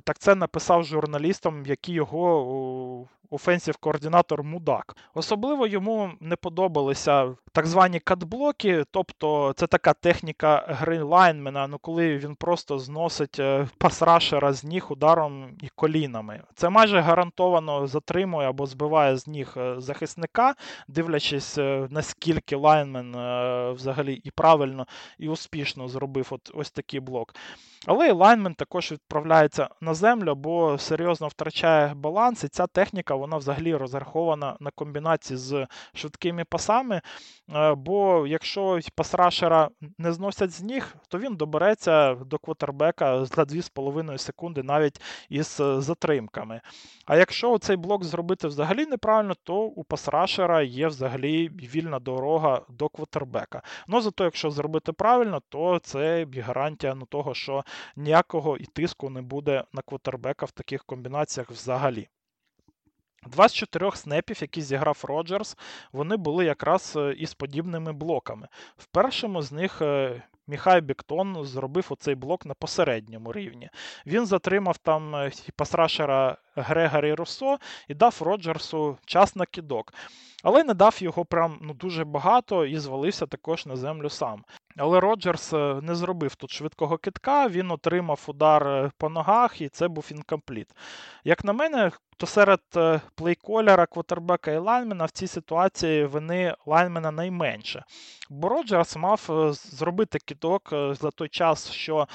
так 0.04 0.20
це 0.20 0.36
написав 0.36 0.84
журналістам, 0.84 1.66
які 1.66 1.94
його 1.94 3.08
офенсів-координатор 3.32 4.44
Мудак. 4.44 4.96
Особливо 5.14 5.68
йому 5.68 6.12
не 6.20 6.36
подобалися 6.36 7.36
так 7.52 7.68
звані 7.68 8.00
катблоки, 8.00 8.84
тобто 8.92 9.54
це 9.56 9.68
така 9.68 9.94
техніка 9.94 10.66
гри 10.68 11.02
лайнмена, 11.02 11.68
ну 11.68 11.78
коли 11.78 12.18
він 12.18 12.36
просто 12.36 12.80
зносить 12.80 13.40
е, 13.40 13.68
пасрашера 13.78 14.54
з 14.54 14.64
ніг 14.64 14.86
ударом 14.90 15.58
і 15.62 15.70
колінами. 15.76 16.42
Це 16.56 16.70
майже 16.70 17.00
гарантовано 17.00 17.88
затримує 17.88 18.50
або 18.50 18.66
збиває 18.66 19.18
з 19.18 19.28
ніг 19.28 19.54
захисника, 19.78 20.56
дивлячись, 20.88 21.58
наскільки 21.90 22.56
лайнмен 22.56 23.12
взагалі 23.74 24.22
і 24.24 24.32
правильно 24.32 24.88
і 25.20 25.30
успішно 25.30 25.88
зробив 25.88 26.28
от 26.30 26.52
ось 26.54 26.72
такий 26.72 27.00
блок. 27.00 27.36
Але 27.86 28.08
і 28.08 28.12
лайнмен 28.12 28.54
також 28.54 28.92
відправляється 28.92 29.70
на 29.82 29.94
землю, 29.94 30.36
бо 30.36 30.78
серйозно 30.78 31.28
втрачає 31.28 31.94
баланс, 31.94 32.44
і 32.44 32.48
ця 32.48 32.68
техніка 32.68 33.16
вона 33.16 33.38
взагалі 33.38 33.76
розрахована 33.76 34.58
на 34.60 34.72
комбінації 34.72 35.38
з 35.38 35.68
швидкими 35.94 36.44
пасами. 36.44 37.02
Е, 37.56 37.74
бо 37.76 38.28
якщо 38.28 38.80
пасрашера 38.96 39.70
не 39.98 40.14
зносять 40.14 40.52
з 40.52 40.62
ніг, 40.62 40.96
то 41.08 41.20
він 41.20 41.36
добереться 41.36 42.16
до 42.16 42.38
квотербека 42.38 43.26
за 43.26 43.44
2,5 43.44 44.18
секунди 44.18 44.64
навіть 44.64 45.02
із 45.30 45.62
затримками. 45.78 46.62
А 47.06 47.18
якщо 47.18 47.58
цей 47.58 47.76
блок 47.76 48.04
зробити 48.04 48.48
взагалі 48.48 48.86
неправильно, 48.86 49.34
то 49.44 49.56
у 49.56 49.84
пасрашера 49.84 50.62
є 50.62 50.88
взагалі 50.88 51.50
вільна 51.50 52.00
дорога 52.00 52.62
до 52.70 52.90
квотербека. 52.90 53.62
Ну 53.88 54.02
зато, 54.02 54.24
якщо 54.24 54.52
зробити 54.52 54.92
правильно, 54.92 55.42
то 55.50 55.80
це 55.80 56.28
гарантія 56.38 56.96
ну, 56.96 57.06
того, 57.06 57.34
що 57.34 57.64
ніякого 57.96 58.58
і 58.58 58.66
тиску 58.66 59.10
не 59.10 59.22
буде 59.22 59.64
на 59.74 59.82
квотербека 59.82 60.46
в 60.46 60.52
таких 60.52 60.84
комбінаціях 60.84 61.52
взагалі. 61.52 62.08
Два 63.28 63.50
з 63.50 63.54
чотирьох 63.54 63.98
снепів, 63.98 64.42
які 64.42 64.62
зіграв 64.62 65.04
Роджерс, 65.04 65.58
вони 65.92 66.18
були 66.18 66.46
якраз 66.46 66.94
е, 66.96 67.14
із 67.14 67.34
подібними 67.34 67.94
блоками. 67.94 68.48
В 68.78 68.86
першому 68.86 69.42
з 69.42 69.52
них 69.52 69.82
е, 69.82 70.22
Міхай 70.48 70.82
Біктон 70.82 71.46
зробив 71.46 71.88
оцей 71.90 72.16
блок 72.16 72.46
на 72.46 72.54
посередньому 72.54 73.34
рівні. 73.34 73.70
Він 74.06 74.26
затримав 74.26 74.78
там 74.78 75.16
е, 75.16 75.32
пасрашера 75.56 76.38
Грегорі 76.56 77.14
Руссо 77.14 77.58
і 77.88 77.94
дав 77.94 78.18
Роджерсу 78.22 78.98
час 79.06 79.36
на 79.36 79.46
кідок. 79.46 79.94
Але 80.44 80.64
не 80.64 80.74
дав 80.74 80.98
його 81.00 81.26
прям 81.26 81.60
ну, 81.62 81.74
дуже 81.74 82.06
багато 82.06 82.66
і 82.66 82.78
звалився 82.78 83.26
також 83.26 83.66
на 83.66 83.76
землю 83.76 84.10
сам. 84.10 84.44
Але 84.78 85.00
Роджерс 85.00 85.54
е, 85.54 85.80
не 85.82 85.96
зробив 85.96 86.36
тут 86.36 86.52
швидкого 86.52 86.98
китка, 86.98 87.48
він 87.48 87.72
отримав 87.72 88.24
удар 88.28 88.68
е, 88.68 88.92
по 88.98 89.10
ногах, 89.10 89.62
і 89.62 89.70
це 89.70 89.88
був 89.88 90.08
інкомпліт. 90.12 90.68
Як 91.24 91.44
на 91.44 91.54
мене, 91.54 91.92
то 92.18 92.28
серед 92.28 92.62
е, 92.76 93.02
плейколера, 93.16 93.86
квотербека 93.86 94.52
і 94.52 94.58
лайнмена 94.58 95.06
в 95.06 95.12
цій 95.12 95.28
ситуації 95.28 96.06
вини 96.06 96.56
лайнмена 96.66 97.12
найменше. 97.12 97.84
Бо 98.30 98.50
Роджерс 98.50 98.96
мав 98.96 99.30
зробити 99.52 100.20
кидок 100.26 100.70
за 100.72 101.12
той 101.12 101.30
час, 101.30 101.72
що 101.72 102.08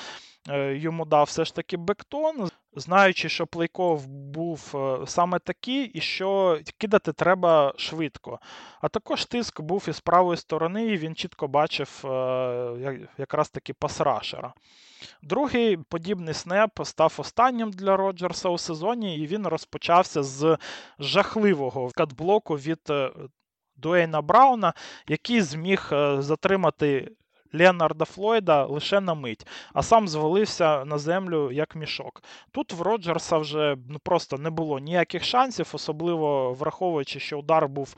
йому 0.72 1.04
дав 1.04 1.24
все 1.24 1.44
ж 1.44 1.54
таки 1.54 1.76
бектон 1.76 2.50
знаючи, 2.76 3.28
що 3.28 3.46
плейков 3.46 4.06
був 4.06 4.72
е, 4.74 5.06
саме 5.06 5.38
такий, 5.38 5.85
і 5.85 6.00
що 6.00 6.61
кидати 6.78 7.12
треба 7.12 7.74
швидко. 7.76 8.38
А 8.80 8.88
також 8.88 9.24
тиск 9.24 9.61
був 9.61 9.87
із 9.88 10.00
правої 10.00 10.37
сторони, 10.37 10.87
і 10.87 10.96
він 10.96 11.14
чітко 11.14 11.48
бачив 11.48 12.02
е, 12.04 13.09
якраз 13.18 13.50
таки 13.50 13.72
пасрашера. 13.72 14.54
Другий 15.22 15.76
подібний 15.76 16.35
снеп 16.35 16.70
став 16.85 17.14
останнім 17.18 17.70
для 17.70 17.96
Роджерса 17.96 18.48
у 18.48 18.59
сезоні, 18.59 19.18
і 19.18 19.26
він 19.26 19.46
розпочався 19.46 20.22
з 20.22 20.59
жахливого 20.98 21.90
катблоку 21.94 22.54
від 22.54 22.80
е, 22.90 23.11
Дуейна 23.76 24.22
Брауна, 24.22 24.74
який 25.09 25.40
зміг 25.40 25.88
затримати 26.18 27.12
Леонарда 27.52 28.04
Флойда 28.04 28.66
лише 28.66 29.00
на 29.00 29.14
мить, 29.14 29.46
а 29.72 29.82
сам 29.82 30.08
звалився 30.08 30.84
на 30.84 30.98
землю 30.98 31.50
як 31.52 31.76
мішок. 31.76 32.22
Тут 32.52 32.72
в 32.72 32.82
Роджерса 32.82 33.38
вже 33.38 33.76
ну, 33.88 33.98
просто 33.98 34.38
не 34.38 34.50
було 34.50 34.78
ніяких 34.78 35.24
шансів, 35.24 35.70
особливо 35.72 36.52
враховуючи, 36.52 37.20
що 37.20 37.38
удар 37.38 37.68
був 37.68 37.94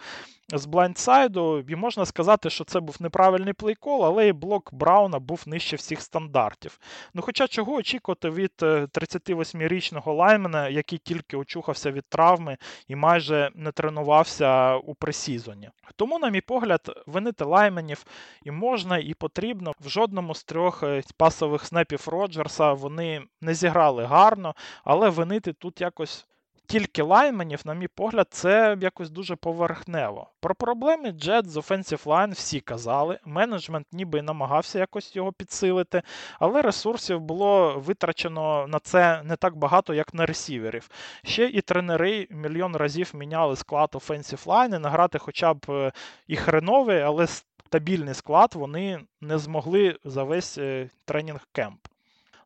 з 0.49 0.67
блайндсайду, 0.67 1.65
і 1.69 1.77
можна 1.77 2.07
сказати, 2.07 2.51
що 2.51 2.65
це 2.65 2.81
був 2.81 2.97
неправильний 3.01 3.53
плейкол, 3.53 4.05
але 4.05 4.29
і 4.29 4.33
блок 4.33 4.75
Брауна 4.75 5.19
був 5.19 5.43
нижче 5.47 5.77
всіх 5.77 6.01
стандартів. 6.01 6.79
Ну, 7.15 7.23
Хоча 7.23 7.49
чого 7.49 7.73
очікувати 7.73 8.31
від 8.31 8.53
38-річного 8.61 10.15
лаймена, 10.15 10.69
який 10.69 10.99
тільки 10.99 11.37
очухався 11.37 11.91
від 11.91 12.05
травми 12.09 12.57
і 12.89 12.97
майже 12.97 13.51
не 13.55 13.73
тренувався 13.73 14.77
у 14.77 14.95
пресізоні. 14.95 15.71
Тому, 15.97 16.19
на 16.19 16.31
мій 16.31 16.41
погляд, 16.41 17.03
винити 17.07 17.45
лайменів 17.45 18.05
і 18.45 18.51
можна, 18.51 18.99
і 18.99 19.15
потрібно. 19.15 19.73
В 19.81 19.89
жодному 19.89 20.35
з 20.35 20.45
трьох 20.45 20.83
е, 20.83 21.03
пасових 21.17 21.65
снепів 21.67 22.09
Роджерса 22.09 22.73
вони 22.73 23.23
не 23.41 23.55
зіграли 23.55 24.05
гарно, 24.05 24.55
але 24.85 25.09
винити 25.09 25.53
тут 25.53 25.81
якось 25.81 26.27
тільки 26.73 27.03
лайменів, 27.03 27.61
на 27.65 27.75
мій 27.75 27.89
погляд, 27.89 28.27
це 28.31 28.77
якось 28.81 29.11
дуже 29.11 29.37
поверхнево. 29.37 30.31
Про 30.41 30.55
проблеми 30.55 31.11
Джет 31.11 31.51
з 31.51 31.57
Offensive 31.57 32.05
Line 32.05 32.33
всі 32.33 32.61
казали. 32.61 33.19
Менеджмент 33.25 33.87
ніби 33.93 34.19
і 34.19 34.23
намагався 34.23 34.79
якось 34.79 35.17
його 35.17 35.33
підсилити, 35.33 36.03
але 36.39 36.63
ресурсів 36.63 37.21
було 37.21 37.79
витрачено 37.79 38.67
на 38.69 38.79
це 38.79 39.23
не 39.25 39.37
так 39.37 39.57
багато, 39.57 39.95
як 39.95 40.15
на 40.15 40.27
ресіверів. 40.27 40.89
Ще 41.25 41.47
і 41.47 41.61
тренери 41.61 42.27
мільйон 42.31 42.77
разів 42.77 43.11
міняли 43.15 43.57
склад 43.57 43.91
Offensive 43.93 44.47
Line, 44.47 44.77
і 44.77 44.79
награти 44.79 45.19
хоча 45.19 45.55
б 45.55 45.67
е, 45.69 45.93
і 46.27 46.37
хреновий, 46.37 47.01
але 47.01 47.27
стабільний 47.27 48.15
склад 48.15 48.53
вони 48.55 49.01
не 49.21 49.39
змогли 49.39 49.97
за 50.05 50.25
весь 50.25 50.59
е, 50.59 50.91
тренінг 51.05 51.47
кемп. 51.53 51.79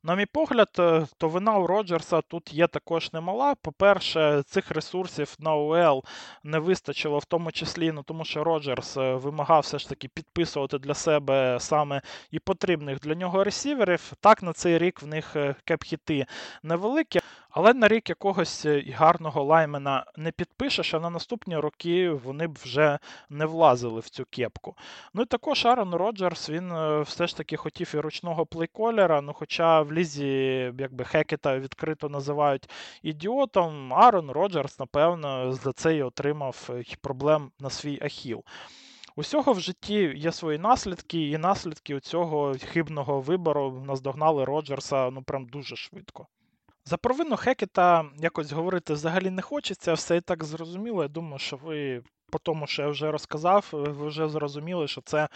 На 0.07 0.15
мій 0.15 0.27
погляд, 0.27 0.69
е, 0.79 1.07
то 1.19 1.29
вина 1.29 1.59
у 1.59 1.67
Роджерса 1.67 2.21
тут 2.21 2.53
є 2.53 2.67
також 2.67 3.13
немала. 3.13 3.55
По-перше, 3.55 4.43
цих 4.47 4.71
ресурсів 4.71 5.37
на 5.39 5.55
ОЛ 5.55 6.05
не 6.45 6.59
вистачило, 6.59 7.19
в 7.19 7.25
тому 7.25 7.53
числі, 7.53 7.93
ну 7.93 8.03
тому 8.03 8.25
що 8.25 8.45
Роджерс 8.45 8.97
е, 8.97 9.15
вимагав 9.15 9.63
все 9.63 9.79
ж 9.79 9.89
таки 9.89 10.09
підписувати 10.09 10.79
для 10.79 10.95
себе 10.95 11.57
саме 11.61 12.03
і 12.31 12.39
потрібних 12.39 13.01
для 13.01 13.15
нього 13.15 13.45
ресіверів. 13.45 14.13
Так, 14.21 14.43
на 14.43 14.53
цей 14.53 14.79
рік 14.79 15.03
в 15.03 15.07
них 15.07 15.33
кепхіти 15.33 15.55
кеп-хіти 15.65 16.27
невеликі. 16.63 17.21
Але 17.59 17.75
на 17.75 17.89
рік 17.89 18.09
якогось 18.09 18.67
е, 18.67 18.85
гарного 18.95 19.45
лаймена 19.45 20.05
не 20.17 20.33
підпишеш, 20.33 20.95
а 20.95 21.01
на 21.01 21.11
наступні 21.11 21.57
роки 21.57 22.11
вони 22.11 22.47
б 22.47 22.59
вже 22.63 22.99
не 23.31 23.47
влазили 23.47 24.01
в 24.01 24.09
цю 24.09 24.25
кепку. 24.31 24.77
Ну 25.15 25.23
і 25.23 25.25
також 25.25 25.67
Арон 25.67 25.95
Роджерс 25.95 26.51
він 26.51 26.73
е, 26.73 27.01
все 27.01 27.27
ж 27.27 27.37
таки 27.37 27.57
хотів 27.57 27.93
і 27.95 27.99
ручного 27.99 28.47
плейколера, 28.47 29.21
ну 29.21 29.33
хоча 29.33 29.83
в 29.83 29.93
лізі 29.93 30.27
якби 30.79 31.05
Хекета 31.05 31.59
відкрито 31.59 32.09
називають 32.09 32.71
ідіотом, 33.03 33.95
Арон 33.95 34.31
Роджерс, 34.31 34.79
напевно, 34.79 35.53
за 35.53 35.73
це 35.73 35.97
і 35.97 36.03
отримав 36.03 36.71
е, 36.71 36.85
проблем 37.01 37.51
на 37.61 37.71
свій 37.71 37.99
ахіл. 38.03 38.45
Усього 39.17 39.53
в 39.53 39.61
житті 39.61 40.13
є 40.17 40.33
свої 40.33 40.59
наслідки, 40.59 41.29
і 41.29 41.39
наслідки 41.39 42.01
цього 42.01 42.55
хибного 42.73 43.21
вибору 43.21 43.83
наздогнали 43.87 44.45
Роджерса 44.45 45.11
ну 45.11 45.23
прям 45.23 45.47
дуже 45.47 45.77
швидко. 45.77 46.27
За 46.89 46.97
провину 46.97 47.37
Хекета 47.37 48.05
якось 48.17 48.53
говорити 48.53 48.93
взагалі 48.93 49.31
не 49.31 49.43
хочеться, 49.43 49.93
все 49.93 50.17
і 50.17 50.21
так 50.21 50.45
зрозуміло. 50.45 51.03
Я 51.03 51.09
думаю, 51.09 51.39
що 51.39 51.57
ви, 51.57 52.03
по 52.31 52.39
тому, 52.39 52.67
що 52.67 52.83
я 52.83 52.89
вже 52.89 53.11
розказав, 53.11 53.69
ви 53.73 54.09
вже 54.09 54.29
зрозуміли, 54.29 54.89
що 54.89 55.01
це 55.01 55.29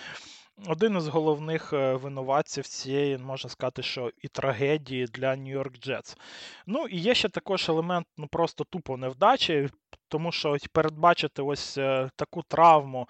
один 0.66 0.96
із 0.96 1.08
головних 1.08 1.72
е, 1.72 1.94
винуватців 1.94 2.66
цієї, 2.66 3.18
можна 3.18 3.50
сказати, 3.50 3.82
що 3.82 4.10
і 4.22 4.28
трагедії 4.28 5.06
для 5.06 5.36
Нью-Йорк 5.36 5.78
Джетс. 5.78 6.16
Ну 6.66 6.86
і 6.86 6.98
є 6.98 7.14
ще 7.14 7.28
також 7.28 7.68
елемент 7.68 8.06
ну 8.18 8.26
просто 8.26 8.64
тупо 8.64 8.96
невдачі, 8.96 9.68
тому 10.08 10.32
що 10.32 10.56
передбачити 10.72 11.42
ось 11.42 11.78
е, 11.78 12.10
таку 12.16 12.42
травму 12.42 13.08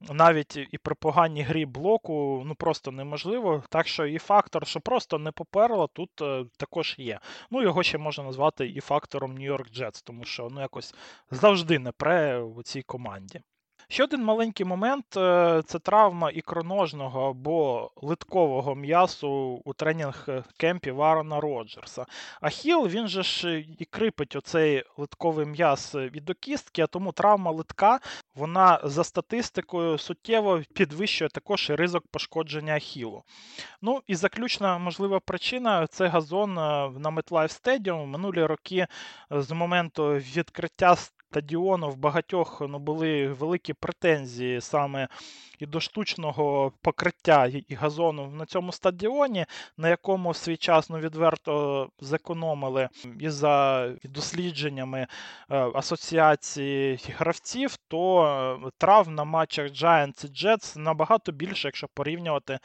навіть 0.00 0.56
і 0.56 0.78
при 0.78 0.94
поганій 0.94 1.42
грі 1.42 1.66
блоку 1.66 2.42
ну 2.46 2.54
просто 2.54 2.90
неможливо. 2.90 3.62
Так 3.70 3.88
що 3.88 4.06
і 4.06 4.18
фактор, 4.18 4.66
що 4.66 4.80
просто 4.80 5.18
не 5.18 5.32
поперло, 5.32 5.86
тут 5.86 6.10
е, 6.22 6.44
також 6.56 6.94
є. 6.98 7.20
Ну, 7.50 7.62
його 7.62 7.82
ще 7.82 7.98
можна 7.98 8.24
назвати 8.24 8.68
і 8.68 8.80
фактором 8.80 9.38
Нью-Йорк 9.38 9.70
Джетс, 9.70 10.02
тому 10.02 10.24
що 10.24 10.48
ну 10.50 10.60
якось 10.60 10.94
завжди 11.30 11.78
не 11.78 11.92
пре 11.92 12.38
у 12.38 12.62
цій 12.62 12.82
команді. 12.82 13.40
Ще 13.92 14.04
один 14.04 14.24
маленький 14.24 14.66
момент 14.66 15.16
е, 15.16 15.62
це 15.66 15.78
травма 15.78 16.30
ікроножного 16.30 17.28
або 17.28 17.90
литкового 18.02 18.74
м'ясу 18.74 19.28
у 19.64 19.72
тренінг 19.72 20.28
кемпі 20.56 20.90
Варона 20.90 21.40
Роджерса. 21.40 22.06
Ахіл, 22.40 22.86
він 22.86 23.08
же 23.08 23.22
ж 23.22 23.58
і 23.78 23.84
крипить 23.84 24.36
оцей 24.36 24.84
литковий 24.96 25.46
м'яс 25.46 25.94
від 25.94 26.24
до 26.24 26.34
кістки, 26.34 26.82
а 26.82 26.86
тому 26.86 27.12
травма 27.12 27.50
литка, 27.50 28.00
вона 28.34 28.80
за 28.84 29.04
статистикою 29.04 29.98
суттєво 29.98 30.62
підвищує 30.74 31.28
також 31.30 31.70
і 31.70 31.74
ризик 31.74 32.02
пошкодження 32.10 32.74
ахілу. 32.74 33.22
Ну 33.82 34.02
і 34.06 34.14
заключна 34.14 34.78
можлива 34.78 35.20
причина 35.20 35.86
це 35.86 36.06
газон 36.06 36.50
е, 36.50 36.90
на 36.98 37.10
MetLife 37.10 37.62
Stadium. 37.62 38.06
Минулі 38.06 38.44
роки 38.44 38.86
з 39.30 39.50
моменту 39.50 40.12
відкриття 40.12 40.96
стадіону 41.30 41.90
в 41.90 41.96
багатьох 41.96 42.62
ну, 42.68 42.78
були 42.78 43.28
великі 43.28 43.72
претензії 43.72 44.60
саме 44.60 45.08
і 45.60 45.66
до 45.66 45.80
штучного 45.80 46.72
покриття 46.82 47.46
і 47.46 47.74
газону 47.74 48.30
на 48.30 48.46
цьому 48.46 48.72
стадіоні, 48.72 49.46
на 49.76 49.88
якому 49.88 50.34
свій 50.34 50.56
час 50.56 50.90
ну, 50.90 50.98
відверто 50.98 51.88
зекономили 52.00 52.88
і 53.20 53.28
за 53.28 53.88
дослідженнями 54.04 55.06
е, 55.50 55.56
асоціації 55.74 56.98
гравців, 57.18 57.76
то 57.88 58.24
е, 58.66 58.70
трав 58.78 59.10
на 59.10 59.24
матчах 59.24 59.66
Giants 59.66 60.26
і 60.26 60.46
Jets 60.46 60.78
набагато 60.78 61.32
більше, 61.32 61.68
якщо 61.68 61.88
порівнювати 61.94 62.58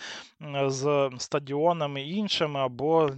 з 0.66 1.10
стадіонами 1.18 2.02
іншими 2.02 2.60
або 2.60 3.10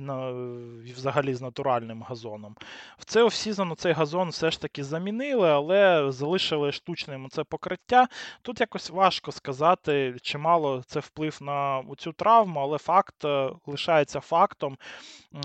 взагалі 0.95 1.33
з 1.33 1.41
натуральним 1.41 2.03
газоном. 2.03 2.55
В 2.97 3.05
цей 3.05 3.23
offseason 3.23 3.73
цей 3.77 3.93
газон 3.93 4.29
все 4.29 4.51
ж 4.51 4.61
таки 4.61 4.83
замінили, 4.83 5.36
але 5.45 6.11
залишили 6.11 6.71
штучним 6.71 7.29
це 7.29 7.43
покриття. 7.43 8.07
Тут 8.41 8.59
якось 8.59 8.89
важко 8.89 9.31
сказати 9.31 9.57
сказати, 9.57 10.15
чи 10.21 10.37
мало 10.37 10.83
це 10.87 10.99
вплив 10.99 11.37
на 11.41 11.83
цю 11.97 12.11
травму, 12.13 12.59
але 12.59 12.77
факт 12.77 13.25
е, 13.25 13.49
лишається 13.65 14.19
фактом. 14.19 14.77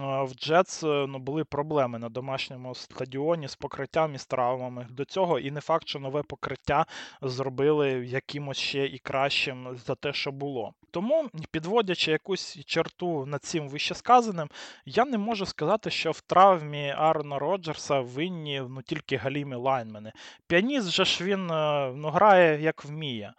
В 0.01 0.30
Джетс 0.34 0.82
е, 0.82 1.07
ну, 1.09 1.18
були 1.18 1.45
проблеми 1.45 1.99
на 1.99 2.09
домашньому 2.09 2.74
стадіоні 2.74 3.49
з 3.49 3.57
покриттям 3.57 4.14
і 4.14 4.18
з 4.18 4.26
травмами. 4.26 4.86
До 4.90 5.05
цього 5.05 5.38
і 5.38 5.51
не 5.51 5.61
факт, 5.61 5.88
що 5.88 5.99
нове 5.99 6.22
покриття 6.22 6.86
зробили 7.22 7.90
якимось 8.07 8.59
ще 8.59 8.86
і 8.86 8.99
кращим 8.99 9.76
за 9.86 9.95
те, 9.95 10.12
що 10.12 10.32
було. 10.32 10.74
Тому, 10.90 11.28
підводячи 11.51 12.11
якусь 12.11 12.59
черту 12.66 13.26
над 13.26 13.45
цим 13.45 13.68
вищесказаним, 13.68 14.49
я 14.86 15.05
не 15.05 15.18
можу 15.18 15.47
сказати, 15.47 15.90
що 15.90 16.11
в 16.11 16.20
травмі 16.20 16.95
Арона 16.99 17.38
Роджерса 17.38 18.01
винні 18.01 18.62
ну, 18.68 18.82
тільки 18.82 19.16
галімі 19.16 19.55
лайнмени. 19.55 20.12
Піаніст 20.47 20.90
же 20.90 21.05
ж 21.05 21.24
він 21.24 21.51
е, 21.51 21.93
ну, 21.97 22.11
грає 22.11 22.62
як 22.62 22.84
вміє. 22.84 23.34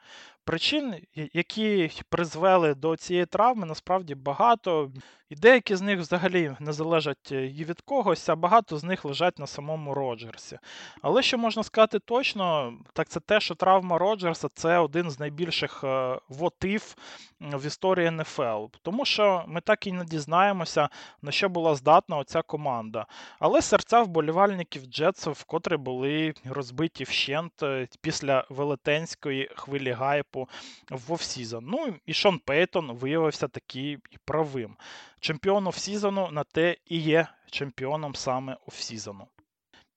Причин, 0.46 0.96
які 1.16 1.92
призвели 2.10 2.76
до 2.76 2.96
цієї 2.96 3.26
травми, 3.26 3.66
насправді 3.66 4.16
багато. 4.16 4.92
І 5.34 5.36
деякі 5.36 5.76
з 5.76 5.82
них 5.82 6.00
взагалі 6.00 6.56
не 6.60 6.74
залежать 6.74 7.32
е, 7.32 7.46
і 7.46 7.64
від 7.64 7.82
когось, 7.82 8.30
а 8.30 8.36
багато 8.36 8.78
з 8.78 8.84
них 8.84 9.06
лежать 9.06 9.40
на 9.40 9.48
самому 9.48 9.94
Роджерсі. 9.94 10.60
Але 11.02 11.22
що 11.22 11.38
можна 11.38 11.64
сказати 11.64 12.00
точно, 12.00 12.74
так 12.94 13.10
це 13.10 13.20
те, 13.20 13.40
що 13.40 13.56
травма 13.56 13.98
Роджерса 13.98 14.48
це 14.54 14.78
один 14.78 15.12
з 15.12 15.20
найбільших 15.20 15.84
е, 15.84 16.20
вотив 16.30 16.96
в 17.42 17.66
історії 17.66 18.12
НФЛ. 18.12 18.66
Тому 18.82 19.06
що 19.06 19.44
ми 19.48 19.62
так 19.62 19.88
і 19.88 19.92
не 19.92 20.06
дізнаємося, 20.06 20.90
на 21.22 21.32
що 21.32 21.50
була 21.50 21.76
здатна 21.76 22.18
оця 22.18 22.42
команда. 22.42 23.06
Але 23.40 23.62
серця 23.62 24.02
вболівальників 24.02 24.86
Джетсів 24.86 25.34
вкотре 25.34 25.78
були 25.78 26.34
розбиті 26.46 27.04
вщент 27.04 27.64
е, 27.64 27.88
після 28.02 28.46
велетенської 28.50 29.50
хвилі 29.56 29.92
hype-у 29.92 30.50
в 30.90 31.14
offseason. 31.14 31.66
Ну 31.68 31.94
і 32.06 32.14
Шон 32.14 32.40
Пейтон 32.40 32.92
виявився 32.92 33.48
таки 33.48 33.92
і 33.92 34.18
правим 34.26 34.76
чемпіон 35.24 35.68
offseason 35.68 36.19
-у 36.19 36.30
на 36.32 36.44
те 36.44 36.76
і 36.86 36.98
є 36.98 37.28
чемпіоном 37.52 38.16
саме 38.16 38.58
offseason 38.68 39.13
-у. 39.13 39.28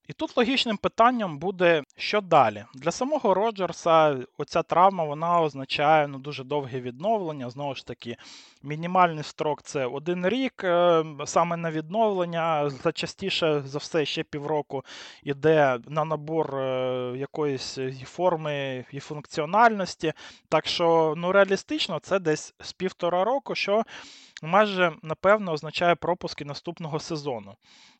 І 0.08 0.12
тут 0.12 0.36
логічним 0.36 0.76
питанням 0.76 1.38
буде, 1.38 1.82
що 1.96 2.20
далі. 2.20 2.64
Для 2.74 2.90
самого 2.90 3.34
Роджерса 3.34 4.18
оця 4.38 4.62
травма 4.62 5.04
вона 5.04 5.40
означає 5.40 6.08
ну, 6.08 6.18
дуже 6.18 6.44
довге 6.44 6.80
відновлення. 6.80 7.50
Знову 7.50 7.74
ж 7.74 7.86
таки, 7.86 8.16
мінімальний 8.62 9.24
строк 9.24 9.62
це 9.62 9.86
один 9.86 10.28
рік. 10.28 10.64
Е, 10.64 11.04
саме 11.24 11.56
на 11.56 11.70
відновлення, 11.70 12.70
частіше 12.94 13.62
за 13.64 13.78
все, 13.78 14.04
ще 14.04 14.22
півроку 14.22 14.84
йде 15.22 15.78
на 15.88 16.04
набор 16.04 16.56
е, 16.56 17.14
якоїсь 17.16 17.78
форми 18.04 18.84
і 18.92 19.00
функціональності. 19.00 20.12
Так 20.48 20.66
що, 20.66 21.14
ну, 21.16 21.32
реалістично, 21.32 21.98
це 21.98 22.18
десь 22.18 22.54
з 22.60 22.72
півтора 22.72 23.24
року, 23.24 23.54
що 23.54 23.84
майже 24.42 24.92
напевно 25.02 25.52
означає 25.52 25.94
пропуски 25.94 26.44
наступного 26.44 27.00
сезону. 27.00 27.54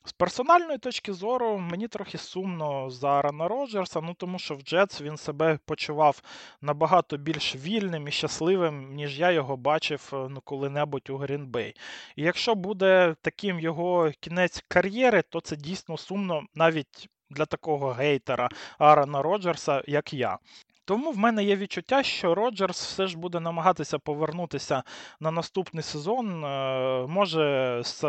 З 0.04 0.12
персональної 0.12 0.78
точки 0.78 1.12
зору, 1.12 1.58
мені 1.58 1.88
трохи 1.88 2.18
сумно 2.18 2.90
за 2.90 3.08
Арана 3.08 3.48
Роджерса, 3.48 4.00
ну 4.00 4.14
тому 4.14 4.38
що 4.38 4.54
в 4.54 4.60
Джетс 4.60 5.00
він 5.00 5.16
себе 5.16 5.58
почував 5.64 6.22
набагато 6.60 7.16
більш 7.16 7.56
вільним 7.56 8.08
і 8.08 8.10
щасливим, 8.10 8.94
ніж 8.94 9.18
я 9.20 9.30
його 9.30 9.56
бачив 9.56 10.10
е, 10.12 10.16
ну, 10.16 10.40
коли-небудь 10.44 11.10
у 11.10 11.16
Грінбей. 11.16 11.74
І 12.16 12.22
якщо 12.22 12.54
буде 12.54 13.16
таким 13.22 13.60
його 13.60 14.12
кінець 14.20 14.64
кар'єри, 14.68 15.22
то 15.22 15.40
це 15.40 15.56
дійсно 15.56 15.96
сумно 15.96 16.42
навіть 16.54 17.08
для 17.30 17.46
такого 17.46 17.92
гейтера 17.92 18.48
Арана 18.78 19.22
Роджерса, 19.22 19.82
як 19.86 20.12
я. 20.12 20.38
Тому 20.86 21.10
в 21.12 21.18
мене 21.18 21.44
є 21.44 21.56
відчуття, 21.56 22.02
що 22.02 22.34
Роджерс 22.34 22.86
все 22.86 23.06
ж 23.06 23.18
буде 23.18 23.40
намагатися 23.40 23.98
повернутися 23.98 24.82
на 25.20 25.30
наступний 25.30 25.82
сезон. 25.82 26.44
Е, 26.44 27.06
може, 27.06 27.80
з 27.84 28.04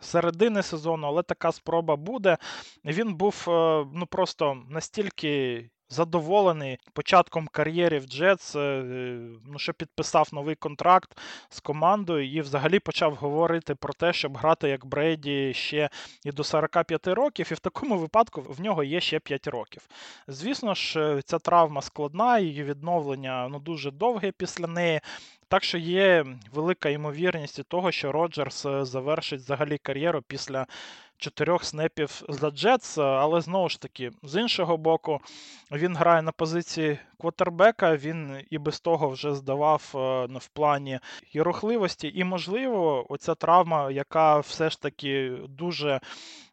середини 0.00 0.62
сезону, 0.62 1.06
але 1.06 1.22
така 1.22 1.52
спроба 1.52 1.96
буде. 1.96 2.36
Він 2.84 3.14
був 3.14 3.44
е, 3.48 3.86
ну 3.94 4.06
просто 4.06 4.62
настільки 4.68 5.64
задоволений 5.90 6.78
початком 6.92 7.48
кар'єри 7.48 7.98
в 7.98 8.04
Джетс, 8.04 8.56
е, 8.56 8.82
ну, 9.46 9.58
що 9.58 9.74
підписав 9.74 10.28
новий 10.32 10.54
контракт 10.54 11.18
з 11.48 11.60
командою 11.60 12.32
і 12.32 12.40
взагалі 12.40 12.78
почав 12.78 13.14
говорити 13.14 13.74
про 13.74 13.92
те, 13.92 14.12
щоб 14.12 14.36
грати 14.36 14.68
як 14.68 14.86
Брейді 14.86 15.54
ще 15.54 15.90
і 16.24 16.32
до 16.32 16.44
45 16.44 17.06
років, 17.06 17.48
і 17.50 17.54
в 17.54 17.58
такому 17.58 17.98
випадку 17.98 18.42
в 18.48 18.60
нього 18.60 18.84
є 18.84 19.00
ще 19.00 19.20
5 19.20 19.46
років. 19.46 19.88
Звісно 20.28 20.74
ж, 20.74 21.20
ця 21.24 21.38
травма 21.38 21.82
складна, 21.82 22.38
її 22.38 22.64
відновлення 22.64 23.48
ну, 23.48 23.58
дуже 23.58 23.90
довге 23.90 24.32
після 24.32 24.66
неї. 24.66 25.00
Так 25.48 25.64
що 25.64 25.78
є 25.78 26.26
велика 26.52 26.88
ймовірність 26.88 27.64
того, 27.68 27.92
що 27.92 28.12
Роджерс 28.12 28.66
е, 28.66 28.84
завершить 28.84 29.40
взагалі 29.40 29.78
кар'єру 29.78 30.22
після 30.22 30.66
чотирьох 31.20 31.64
снепів 31.64 32.22
за 32.28 32.50
Джетс, 32.50 32.98
але 32.98 33.40
знову 33.40 33.68
ж 33.68 33.80
таки, 33.80 34.10
з 34.22 34.40
іншого 34.40 34.76
боку, 34.76 35.20
він 35.72 35.96
грає 35.96 36.22
на 36.22 36.32
позиції 36.32 36.98
квотербека, 37.18 37.96
він 37.96 38.44
і 38.50 38.58
без 38.58 38.80
того 38.80 39.08
вже 39.08 39.34
здавав 39.34 39.92
е, 39.94 39.98
в 40.38 40.48
плані 40.48 41.00
і 41.32 41.42
рухливості, 41.42 42.12
і, 42.14 42.24
можливо, 42.24 43.06
оця 43.12 43.34
травма, 43.34 43.90
яка 43.90 44.38
все 44.38 44.70
ж 44.70 44.80
таки 44.80 45.32
дуже 45.48 46.00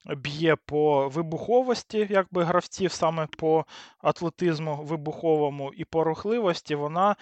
б'є 0.06 0.56
по 0.56 1.10
вибуховості, 1.10 2.08
якби 2.10 2.44
гравців, 2.44 2.92
саме 2.92 3.28
по 3.38 3.66
атлетизму 4.00 4.76
вибуховому 4.76 5.74
і 5.74 5.86
по 5.86 6.04
рухливості, 6.04 6.76
вона 6.76 7.16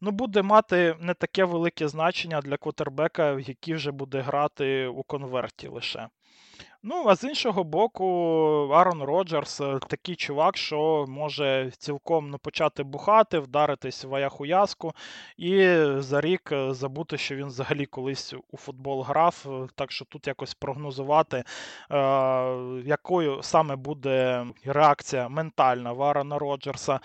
ну, 0.00 0.10
буде 0.10 0.42
мати 0.42 0.96
не 1.00 1.14
таке 1.14 1.44
велике 1.44 1.88
значення 1.88 2.40
для 2.40 2.56
квотербека, 2.56 3.40
який 3.40 3.74
вже 3.74 3.92
буде 3.92 4.20
грати 4.20 4.86
у 4.86 5.02
конверті 5.02 5.68
лише. 5.68 6.08
Ну, 6.86 7.04
а 7.08 7.16
з 7.16 7.24
іншого 7.24 7.64
боку, 7.64 8.04
Арон 8.72 9.02
Роджерс 9.02 9.60
е, 9.60 9.78
такий 9.88 10.16
чувак, 10.16 10.56
що 10.56 11.04
може 11.08 11.70
цілком 11.78 12.30
ну, 12.30 12.38
почати 12.38 12.82
бухати, 12.82 13.38
вдаритись 13.38 14.04
в 14.04 14.14
аяхуязку 14.14 14.92
і 15.36 15.76
за 15.98 16.20
рік 16.20 16.52
е, 16.52 16.74
забути, 16.74 17.18
що 17.18 17.36
він 17.36 17.46
взагалі 17.46 17.86
колись 17.86 18.34
у 18.50 18.56
футбол 18.56 19.02
грав. 19.02 19.44
Е, 19.46 19.68
так 19.74 19.92
що 19.92 20.04
тут 20.04 20.26
якось 20.26 20.54
прогнозувати, 20.54 21.36
е, 21.36 21.44
якою 22.84 23.42
саме 23.42 23.76
буде 23.76 24.46
реакція 24.64 25.28
ментальна 25.28 25.92
в 25.92 26.02
Арона 26.02 26.38
Роджерса 26.38 27.00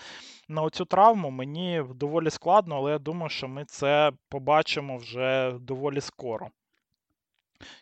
на 0.48 0.62
оцю 0.62 0.84
травму, 0.84 1.30
мені 1.30 1.84
доволі 1.94 2.30
складно, 2.30 2.76
але 2.76 2.90
я 2.92 2.98
думаю, 2.98 3.28
що 3.30 3.48
ми 3.48 3.64
це 3.64 4.12
побачимо 4.28 4.96
вже 4.96 5.52
доволі 5.60 6.00
скоро. 6.00 6.50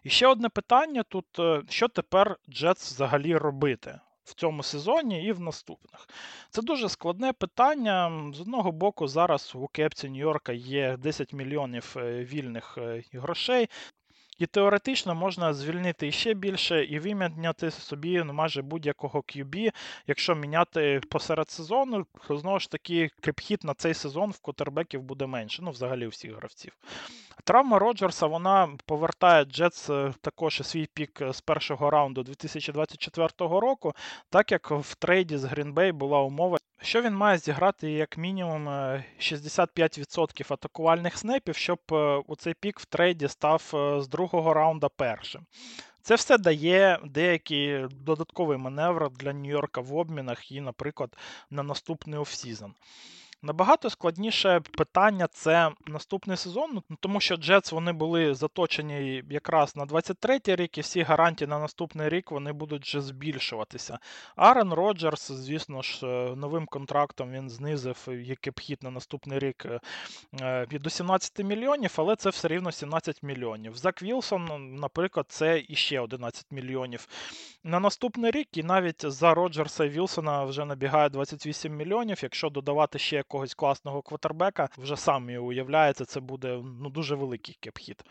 І 0.05 0.11
ще 0.11 0.27
одне 0.27 0.49
питання 0.49 1.03
тут: 1.03 1.39
е, 1.39 1.63
що 1.69 1.89
тепер 1.89 2.37
Джетс 2.51 2.93
взагалі 2.93 3.37
робити? 3.37 4.01
В 4.25 4.35
цьому 4.35 4.63
сезоні 4.63 5.25
і 5.25 5.33
в 5.33 5.41
наступних. 5.41 6.09
Це 6.51 6.63
дуже 6.63 6.89
складне 6.89 7.33
питання. 7.33 8.23
З 8.35 8.41
одного 8.41 8.73
боку, 8.73 9.09
зараз 9.09 9.53
у 9.55 9.67
кепці 9.67 10.09
Нью-Йорка 10.09 10.53
є 10.53 10.97
10 10.97 11.33
мільйонів 11.33 11.95
е, 11.97 12.25
вільних 12.25 12.79
е, 12.79 13.03
грошей. 13.13 13.69
І 14.39 14.47
теоретично 14.47 15.15
можна 15.15 15.55
звільнити 15.55 16.13
ще 16.13 16.35
більше 16.35 16.85
і 16.85 16.99
виміняти 16.99 17.71
собі 17.71 18.23
ну, 18.25 18.33
майже 18.33 18.63
будь-якого 18.63 19.19
QB, 19.21 19.73
якщо 20.07 20.35
міняти 20.35 21.01
посеред 21.11 21.51
сезону, 21.51 22.07
знову 22.31 22.61
ж 22.61 22.71
таки 22.71 23.11
кепхіт 23.21 23.65
на 23.65 23.75
цей 23.75 23.95
сезон 23.95 24.31
в 24.31 24.39
котербеків 24.39 25.03
буде 25.03 25.27
менше, 25.27 25.63
ну 25.63 25.71
взагалі 25.71 26.07
у 26.07 26.09
всіх 26.09 26.37
гравців. 26.37 26.73
Травма 27.45 27.79
Роджерса 27.79 28.27
вона 28.27 28.69
повертає 28.87 29.45
Джетс 29.45 29.91
е, 29.91 30.15
також 30.21 30.61
свій 30.65 30.87
пік 30.95 31.23
з 31.31 31.41
першого 31.41 31.91
раунду 31.91 32.23
2024 32.23 33.29
року, 33.39 33.93
так 34.31 34.53
як 34.53 34.71
в 34.71 34.95
trade 34.95 35.25
-і 35.25 35.37
з 35.37 35.45
Грінбей 35.45 35.93
була 35.93 36.21
умова, 36.21 36.59
що 36.83 37.03
він 37.03 37.15
має 37.15 37.39
зіграти 37.39 37.91
як 37.91 38.19
мінімум 38.19 38.69
65% 38.69 40.43
е, 40.51 40.55
атакувальних 40.55 41.19
снепів, 41.19 41.57
щоб 41.57 41.79
е, 41.93 42.23
у 42.27 42.37
цей 42.37 42.55
пік 42.55 42.81
в 42.81 42.85
trade 42.85 43.16
-і 43.16 43.29
став 43.29 43.63
з 43.99 44.09
другого 44.09 44.55
раунда 44.55 44.89
першим. 44.89 45.47
Це 46.03 46.15
все 46.15 46.39
дає 46.39 46.99
деякий 47.05 47.87
додатковий 47.91 48.59
маневр 48.59 49.11
для 49.11 49.33
Нью-Йорка 49.33 49.81
в 49.81 49.97
обмінах 49.97 50.53
і, 50.53 50.61
наприклад, 50.61 51.17
на 51.51 51.63
наступний 51.63 52.19
offseason. 52.19 52.75
Набагато 53.43 53.91
складніше 53.91 54.61
питання 54.61 55.27
це 55.27 55.71
наступний 55.87 56.37
сезон, 56.37 56.83
ну, 56.91 56.97
тому 57.01 57.21
що 57.21 57.37
Джетс 57.37 57.73
вони 57.73 57.93
були 57.93 58.35
заточені 58.35 59.25
якраз 59.31 59.77
на 59.77 59.85
23-й 59.85 60.55
рік, 60.55 60.79
і 60.79 60.81
всі 60.81 61.03
гарантії 61.03 61.49
на 61.49 61.59
наступний 61.59 62.09
рік 62.09 62.31
вони 62.31 62.53
будуть 62.53 62.83
вже 62.83 63.01
збільшуватися. 63.01 63.99
Арен 64.37 64.73
Роджерс, 64.73 65.33
звісно 65.33 65.83
ж, 65.83 66.07
е, 66.07 66.37
новим 66.37 66.67
контрактом 66.67 67.33
він 67.33 67.51
знизив 67.51 68.09
який 68.09 68.77
на 68.83 68.91
наступний 68.91 69.39
рік 69.39 69.67
е, 70.41 70.67
до 70.73 70.91
17 70.91 71.39
мільйонів, 71.45 71.95
але 71.97 72.17
це 72.17 72.31
все 72.31 72.49
рівно 72.49 72.73
17 72.73 73.23
мільйонів. 73.23 73.77
Зак 73.77 74.03
Вілсон, 74.03 74.75
наприклад, 74.75 75.27
це 75.29 75.65
іще 75.69 76.01
11 76.01 76.47
мільйонів. 76.51 77.09
На 77.65 77.81
наступний 77.81 78.31
рік, 78.31 78.57
і 78.57 78.63
навіть 78.63 79.11
за 79.13 79.35
Роджерса 79.35 79.85
і 79.85 79.89
Вілсона 79.89 80.45
вже 80.45 80.65
набігає 80.65 81.09
28 81.09 81.77
мільйонів. 81.77 82.19
Якщо 82.23 82.51
додавати 82.51 82.99
ще 82.99 83.23
якогось 83.29 83.55
класного 83.55 84.03
квотербека, 84.03 84.69
вже 84.79 84.97
самі 84.97 85.39
уявляється, 85.39 86.05
це 86.05 86.21
буде 86.21 86.63
ну, 86.81 86.91
дуже 86.91 87.15
великий 87.15 87.57
кепхід 87.61 88.05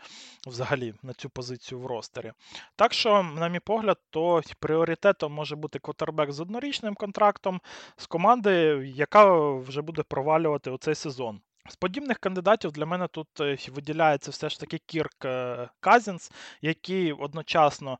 взагалі 0.46 0.94
на 1.02 1.12
цю 1.12 1.30
позицію 1.30 1.80
в 1.80 1.86
ростері. 1.86 2.32
Так 2.76 2.92
що, 2.92 3.22
на 3.22 3.48
мій 3.48 3.60
погляд, 3.60 3.98
то 4.10 4.42
пріоритетом 4.60 5.32
може 5.32 5.56
бути 5.56 5.78
квотербек 5.78 6.32
з 6.32 6.40
однорічним 6.40 6.94
контрактом 6.94 7.60
з 7.96 8.06
команди, 8.06 8.50
яка 8.94 9.50
вже 9.52 9.82
буде 9.82 10.02
провалювати 10.02 10.70
оцей 10.70 10.94
сезон. 10.94 11.40
З 11.68 11.76
подібних 11.76 12.18
кандидатів 12.18 12.72
для 12.72 12.86
мене 12.86 13.08
тут 13.08 13.40
е, 13.40 13.58
виділяється 13.68 14.30
все 14.30 14.48
ж 14.48 14.60
таки 14.60 14.78
Кірк 14.86 15.24
е, 15.24 15.68
Казінс, 15.80 16.32
який 16.62 17.12
одночасно 17.12 17.98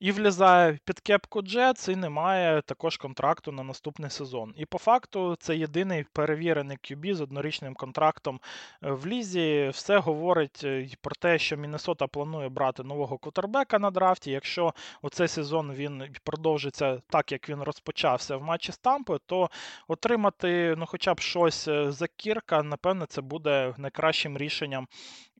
і 0.00 0.12
влізає 0.12 0.78
під 0.84 1.00
кепку 1.00 1.42
Джетс, 1.42 1.88
і 1.88 1.96
не 1.96 2.08
має 2.08 2.62
також 2.62 2.96
контракту 2.96 3.52
на 3.52 3.62
наступний 3.62 4.10
сезон. 4.10 4.54
І 4.56 4.66
по 4.66 4.78
факту 4.78 5.36
це 5.40 5.56
єдиний 5.56 6.04
перевірений 6.12 6.76
QB 6.76 7.14
з 7.14 7.20
однорічним 7.20 7.74
контрактом 7.74 8.40
е, 8.82 8.90
в 8.90 9.06
лізі. 9.06 9.70
Все 9.72 9.98
говорить 9.98 10.60
е, 10.64 10.88
про 11.00 11.14
те, 11.14 11.38
що 11.38 11.56
Міннесота 11.56 12.06
планує 12.06 12.48
брати 12.48 12.82
нового 12.82 13.18
кутербека 13.18 13.78
на 13.78 13.90
драфті. 13.90 14.30
Якщо 14.30 14.74
у 15.02 15.10
цей 15.10 15.28
сезон 15.28 15.72
він 15.72 16.04
продовжиться 16.24 17.02
так, 17.10 17.32
як 17.32 17.48
він 17.48 17.62
розпочався 17.62 18.36
в 18.36 18.42
матчі 18.42 18.72
з 18.72 18.78
Тампою, 18.78 19.20
то 19.26 19.50
отримати 19.88 20.74
ну, 20.78 20.86
хоча 20.86 21.14
б 21.14 21.20
щось 21.20 21.68
е, 21.68 21.92
за 21.92 22.06
Кірка, 22.06 22.62
напевне, 22.62 23.06
це 23.06 23.20
буде 23.20 23.74
найкращим 23.78 24.38
рішенням 24.38 24.88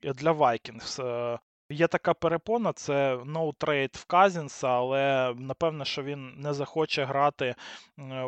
для 0.03 0.31
Vikings. 0.31 1.39
Є 1.71 1.87
така 1.87 2.13
перепона, 2.13 2.73
це 2.73 3.15
no 3.15 3.53
trade 3.53 3.97
в 3.97 4.05
Казінса, 4.05 4.67
але 4.67 5.33
напевне, 5.37 5.85
що 5.85 6.03
він 6.03 6.33
не 6.37 6.53
захоче 6.53 7.03
грати 7.05 7.55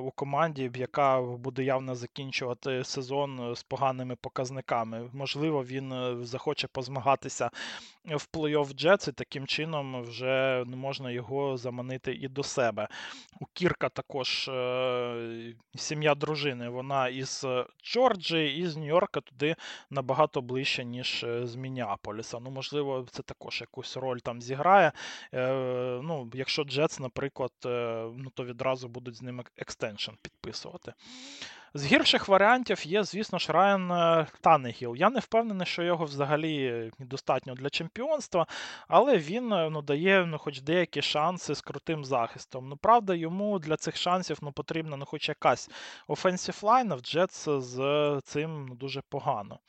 у 0.03 0.11
команді, 0.11 0.71
яка 0.75 1.21
буде 1.21 1.63
явно 1.63 1.95
закінчувати 1.95 2.83
сезон 2.83 3.55
з 3.55 3.63
поганими 3.63 4.15
показниками. 4.15 5.09
Можливо, 5.13 5.63
він 5.63 5.91
е, 5.91 6.15
захоче 6.21 6.67
позмагатися 6.67 7.49
в 8.05 8.27
плей-офф 8.33 8.73
Джетс, 8.73 9.07
і 9.07 9.11
таким 9.11 9.47
чином 9.47 10.01
вже 10.01 10.63
можна 10.67 11.11
його 11.11 11.57
заманити 11.57 12.13
і 12.13 12.27
до 12.27 12.43
себе. 12.43 12.87
У 13.39 13.45
Кірка 13.53 13.89
також 13.89 14.47
е, 14.47 15.55
сім'я 15.75 16.15
дружини. 16.15 16.69
Вона 16.69 17.07
із 17.07 17.45
Джорджії, 17.83 18.59
і 18.61 18.67
з 18.67 18.77
Нью-Йорка 18.77 19.21
туди 19.21 19.55
набагато 19.89 20.41
ближче, 20.41 20.85
ніж 20.85 21.23
е, 21.23 21.47
з 21.47 21.55
Мініаполіса. 21.55 22.39
Ну, 22.39 22.49
можливо, 22.49 23.07
це 23.11 23.23
також 23.33 23.61
якусь 23.61 23.97
роль 23.97 24.19
там 24.19 24.41
зіграє. 24.41 24.91
Е, 25.33 25.49
ну, 26.03 26.31
Якщо 26.33 26.63
Джетс, 26.63 26.99
наприклад, 26.99 27.51
е, 27.65 28.05
ну, 28.17 28.29
то 28.29 28.45
відразу 28.45 28.87
будуть 28.87 29.15
з 29.15 29.21
ними 29.21 29.43
extension 29.57 30.11
підписувати. 30.21 30.93
З 31.73 31.85
гірших 31.85 32.27
варіантів 32.27 32.87
є, 32.87 33.03
звісно 33.03 33.39
ж, 33.39 33.51
Райан 33.51 33.91
е, 33.91 34.27
Танегіл. 34.41 34.95
Я 34.95 35.09
не 35.09 35.19
впевнений, 35.19 35.67
що 35.67 35.83
його 35.83 36.05
взагалі 36.05 36.91
достатньо 36.99 37.53
для 37.53 37.69
чемпіонства, 37.69 38.47
але 38.87 39.17
він 39.17 39.47
ну, 39.47 39.81
дає 39.81 40.25
ну, 40.25 40.37
хоч 40.37 40.61
деякі 40.61 41.01
шанси 41.01 41.55
з 41.55 41.61
крутим 41.61 42.05
захистом. 42.05 42.69
Ну, 42.69 42.77
правда, 42.77 43.15
йому 43.15 43.59
для 43.59 43.77
цих 43.77 43.97
шансів 43.97 44.37
ну, 44.41 44.51
потрібна 44.51 44.97
ну, 44.97 45.05
хоч 45.05 45.29
якась 45.29 45.69
офенсів 46.07 46.59
а 46.63 46.83
в 46.83 46.99
Джетс 46.99 47.49
з 47.49 48.19
цим 48.23 48.65
ну, 48.69 48.75
дуже 48.75 49.01
погано. 49.09 49.59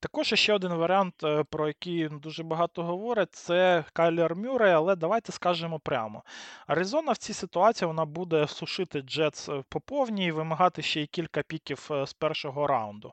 Також 0.00 0.34
ще 0.34 0.54
один 0.54 0.74
варіант, 0.74 1.14
е, 1.24 1.44
про 1.44 1.66
який 1.66 2.08
дуже 2.08 2.42
багато 2.42 2.82
говорять, 2.82 3.34
це 3.34 3.84
Кайлер 3.92 4.36
Мюррей, 4.36 4.72
але 4.72 4.96
давайте 4.96 5.32
скажемо 5.32 5.78
прямо. 5.78 6.22
Аризона 6.66 7.12
в 7.12 7.16
цій 7.16 7.32
ситуації 7.32 7.86
вона 7.88 8.04
буде 8.04 8.46
сушити 8.46 9.00
Джетс 9.00 9.48
е, 9.48 9.62
по 9.68 9.80
повній 9.80 10.26
і 10.26 10.30
вимагати 10.30 10.82
ще 10.82 11.00
й 11.00 11.06
кілька 11.06 11.42
піків 11.42 11.88
е, 11.90 12.06
з 12.06 12.12
першого 12.12 12.66
раунду. 12.66 13.12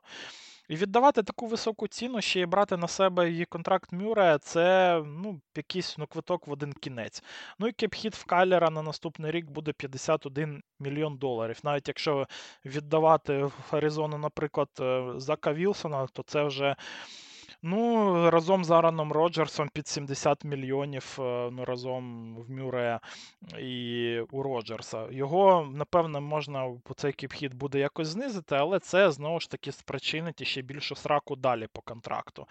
І 0.68 0.76
віддавати 0.76 1.22
таку 1.22 1.46
високу 1.46 1.88
ціну, 1.88 2.20
ще 2.20 2.40
й 2.40 2.46
брати 2.46 2.76
на 2.76 2.88
себе 2.88 3.30
її 3.30 3.44
контракт 3.44 3.92
Мюре, 3.92 4.38
це 4.42 5.02
ну, 5.06 5.40
якийсь 5.56 5.98
ну, 5.98 6.06
квиток 6.06 6.46
в 6.46 6.52
один 6.52 6.72
кінець. 6.72 7.22
Ну 7.58 7.66
і 7.68 7.72
кепхід 7.72 8.14
в 8.14 8.24
Калера 8.24 8.70
на 8.70 8.82
наступний 8.82 9.30
рік 9.30 9.50
буде 9.50 9.72
51 9.72 10.62
мільйон 10.80 11.16
доларів. 11.16 11.60
Навіть 11.64 11.88
якщо 11.88 12.26
віддавати 12.64 13.44
в 13.44 13.52
Аризону, 13.70 14.18
наприклад, 14.18 14.68
Зака 15.16 15.52
Вілсона, 15.52 16.06
то 16.06 16.22
це 16.22 16.44
вже 16.44 16.76
Ну, 17.66 18.30
разом 18.30 18.64
з 18.64 18.70
Араном 18.70 19.12
Роджерсом 19.12 19.68
під 19.72 19.88
70 19.88 20.44
мільйонів 20.44 21.16
е, 21.18 21.50
ну, 21.52 21.64
разом 21.64 22.34
в 22.36 22.50
Мюре 22.50 23.00
і 23.58 24.18
у 24.30 24.42
Роджерса. 24.42 25.06
Його, 25.10 25.68
напевно, 25.74 26.20
можна 26.20 26.76
по 26.82 26.94
цей 26.94 27.12
кіпхід 27.12 27.54
буде 27.54 27.78
якось 27.78 28.08
знизити, 28.08 28.54
але 28.54 28.78
це 28.78 29.10
знову 29.10 29.40
ж 29.40 29.50
таки 29.50 29.72
спричинить 29.72 30.46
ще 30.46 30.62
більшу 30.62 30.94
сраку 30.94 31.36
далі 31.36 31.66
по 31.72 31.80
контракту. 31.80 32.46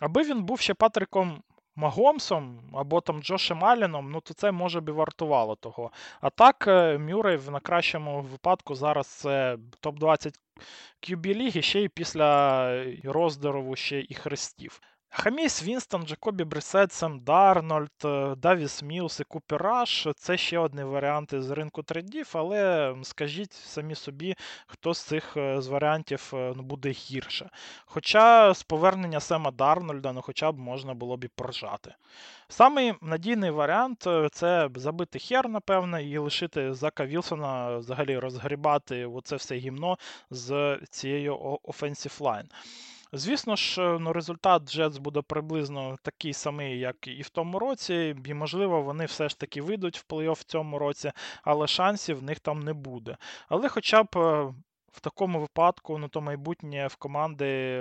Аби 0.00 0.22
він 0.22 0.42
був 0.42 0.60
ще 0.60 0.74
Патриком. 0.74 1.42
Магомсом 1.78 2.60
або 2.74 3.00
там 3.00 3.22
Джошем 3.22 3.64
Аліном, 3.64 4.10
ну 4.10 4.20
то 4.20 4.34
це 4.34 4.52
може 4.52 4.80
б 4.80 4.88
і 4.88 4.92
вартувало 4.92 5.56
того. 5.56 5.90
А 6.20 6.30
так, 6.30 6.66
Мюррей 7.00 7.36
в 7.36 7.50
на 7.50 7.60
кращому 7.60 8.22
випадку 8.22 8.74
зараз 8.74 9.06
це 9.06 9.58
топ-20 9.82 10.34
QB 11.02 11.34
ліги 11.34 11.62
ще 11.62 11.80
й 11.80 11.88
після 11.88 12.84
розриву 13.04 13.76
ще 13.76 14.06
і 14.08 14.14
хрестів. 14.14 14.80
Джаміс 15.10 15.62
Вінстон, 15.62 16.06
Джакобі 16.06 16.44
Бріссет, 16.44 16.92
Сем 16.92 17.20
Дарнольд, 17.20 17.90
е, 18.04 18.34
Давіс 18.36 18.82
Мілс 18.82 19.20
і 19.20 19.24
Купер 19.24 19.84
це 20.16 20.36
ще 20.36 20.58
одні 20.58 20.82
варіанти 20.82 21.42
з 21.42 21.50
ринку 21.50 21.82
трейдів, 21.82 22.30
але 22.32 22.94
скажіть 23.02 23.52
самі 23.52 23.94
собі, 23.94 24.34
хто 24.66 24.94
з 24.94 25.02
цих 25.02 25.36
е, 25.36 25.60
з 25.60 25.68
варіантів 25.68 26.30
е, 26.34 26.52
ну, 26.56 26.62
буде 26.62 26.90
гірше. 26.90 27.50
Хоча 27.86 28.54
з 28.54 28.62
повернення 28.62 29.20
Сема 29.20 29.50
Дарнольда, 29.50 30.12
ну 30.12 30.22
хоча 30.22 30.52
б 30.52 30.58
можна 30.58 30.94
було 30.94 31.16
б 31.16 31.24
і 31.24 31.28
прожати. 31.28 31.94
Самий 32.48 32.94
надійний 33.02 33.50
варіант 33.50 34.08
це 34.32 34.68
забити 34.74 35.18
хер, 35.18 35.48
напевне, 35.48 36.04
і 36.04 36.18
лишити 36.18 36.74
Зака 36.74 37.06
Вілсона 37.06 37.76
взагалі 37.76 38.18
розгрібати 38.18 39.06
оце 39.06 39.36
все 39.36 39.56
гімно 39.56 39.98
з 40.30 40.78
цією 40.90 41.36
offensive 41.64 42.18
line. 42.20 42.46
Звісно 43.12 43.56
ж, 43.56 43.82
е, 43.82 43.98
ну, 43.98 44.12
результат 44.12 44.70
Джетс 44.70 44.98
буде 44.98 45.22
приблизно 45.22 45.96
такий 46.02 46.32
самий, 46.32 46.78
як 46.78 47.08
і 47.08 47.22
в 47.22 47.28
тому 47.28 47.58
році, 47.58 48.16
і, 48.24 48.34
можливо, 48.34 48.82
вони 48.82 49.04
все 49.04 49.28
ж 49.28 49.38
таки 49.38 49.62
вийдуть 49.62 49.98
в 49.98 50.04
плей-офф 50.08 50.40
в 50.40 50.42
цьому 50.42 50.78
році, 50.78 51.12
але 51.42 51.66
шансів 51.66 52.18
в 52.18 52.22
них 52.22 52.40
там 52.40 52.60
не 52.60 52.72
буде. 52.72 53.16
Але 53.48 53.68
хоча 53.68 54.02
б 54.02 54.08
е, 54.16 54.54
в 54.98 55.00
такому 55.00 55.40
випадку 55.40 55.98
ну, 55.98 56.08
то 56.08 56.20
майбутнє 56.20 56.86
в 56.86 56.96
команди 56.96 57.80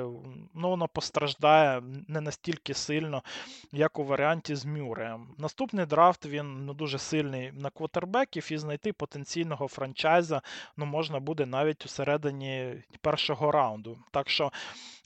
ну, 0.53 0.69
воно 0.69 0.87
постраждає 0.87 1.81
не 2.07 2.21
настільки 2.21 2.73
сильно, 2.73 3.23
як 3.71 3.99
у 3.99 4.03
варіанті 4.03 4.55
з 4.55 4.65
Мюреєм. 4.65 5.27
Наступний 5.37 5.85
драфт 5.85 6.25
він 6.25 6.65
ну, 6.65 6.73
дуже 6.73 6.97
сильний 6.97 7.51
на 7.51 7.69
квотербеків 7.69 8.51
і 8.51 8.57
знайти 8.57 8.93
потенційного 8.93 9.67
франчайза 9.67 10.41
ну, 10.77 10.85
можна 10.85 11.19
буде 11.19 11.45
навіть 11.45 11.85
у 11.85 11.89
середині 11.89 12.83
першого 13.01 13.51
раунду. 13.51 13.97
Так 14.11 14.29
що 14.29 14.51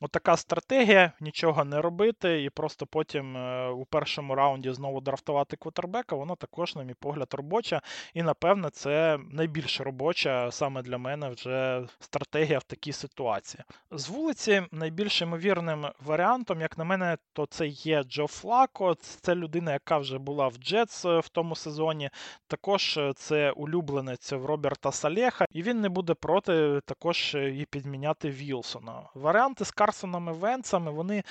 отака 0.02 0.38
стратегія 0.38 1.12
нічого 1.20 1.64
не 1.64 1.82
робити, 1.82 2.44
і 2.44 2.50
просто 2.50 2.86
потім 2.86 3.38
е, 3.38 3.70
у 3.70 3.86
першому 3.86 4.36
раунді 4.36 4.72
знову 4.72 5.02
драфтувати 5.02 5.58
квотербека, 5.58 6.16
воно 6.16 6.36
також, 6.36 6.76
на 6.76 6.84
мій 6.84 6.96
погляд, 7.00 7.34
робоча. 7.34 7.82
І, 8.14 8.24
напевне, 8.24 8.70
це 8.70 9.20
найбільш 9.32 9.82
робоча 9.82 10.52
саме 10.52 10.82
для 10.82 10.98
мене 10.98 11.30
вже 11.30 11.88
стратегія 12.02 12.60
в 12.60 12.64
такій 12.64 12.92
ситуації. 12.92 13.64
З 13.92 14.10
вулиці 14.10 14.64
найбільш 14.72 15.22
ймовірним 15.22 15.88
варіантом, 16.06 16.62
як 16.62 16.78
на 16.78 16.84
мене, 16.84 17.18
то 17.34 17.46
це 17.46 17.68
є 17.68 18.04
Джо 18.04 18.28
Флако. 18.28 18.96
Це 18.96 19.36
людина, 19.36 19.74
яка 19.74 19.98
вже 19.98 20.18
була 20.18 20.48
в 20.48 20.56
Джетс 20.56 21.06
в 21.06 21.30
тому 21.32 21.56
сезоні. 21.56 22.10
Також 22.48 23.00
це 23.16 23.52
улюбленець 23.52 24.32
Роберта 24.32 24.92
Салеха, 24.92 25.46
і 25.52 25.64
він 25.64 25.82
не 25.82 25.90
буде 25.90 26.14
проти 26.14 26.82
також 26.86 27.36
і 27.36 27.66
підміняти 27.70 28.30
Вілсона. 28.30 29.02
Варіанти 29.16 29.66
з 29.66 29.72
Карсоном 29.72 30.30
і 30.30 30.32
Венцами, 30.32 30.92
вони 30.92 31.24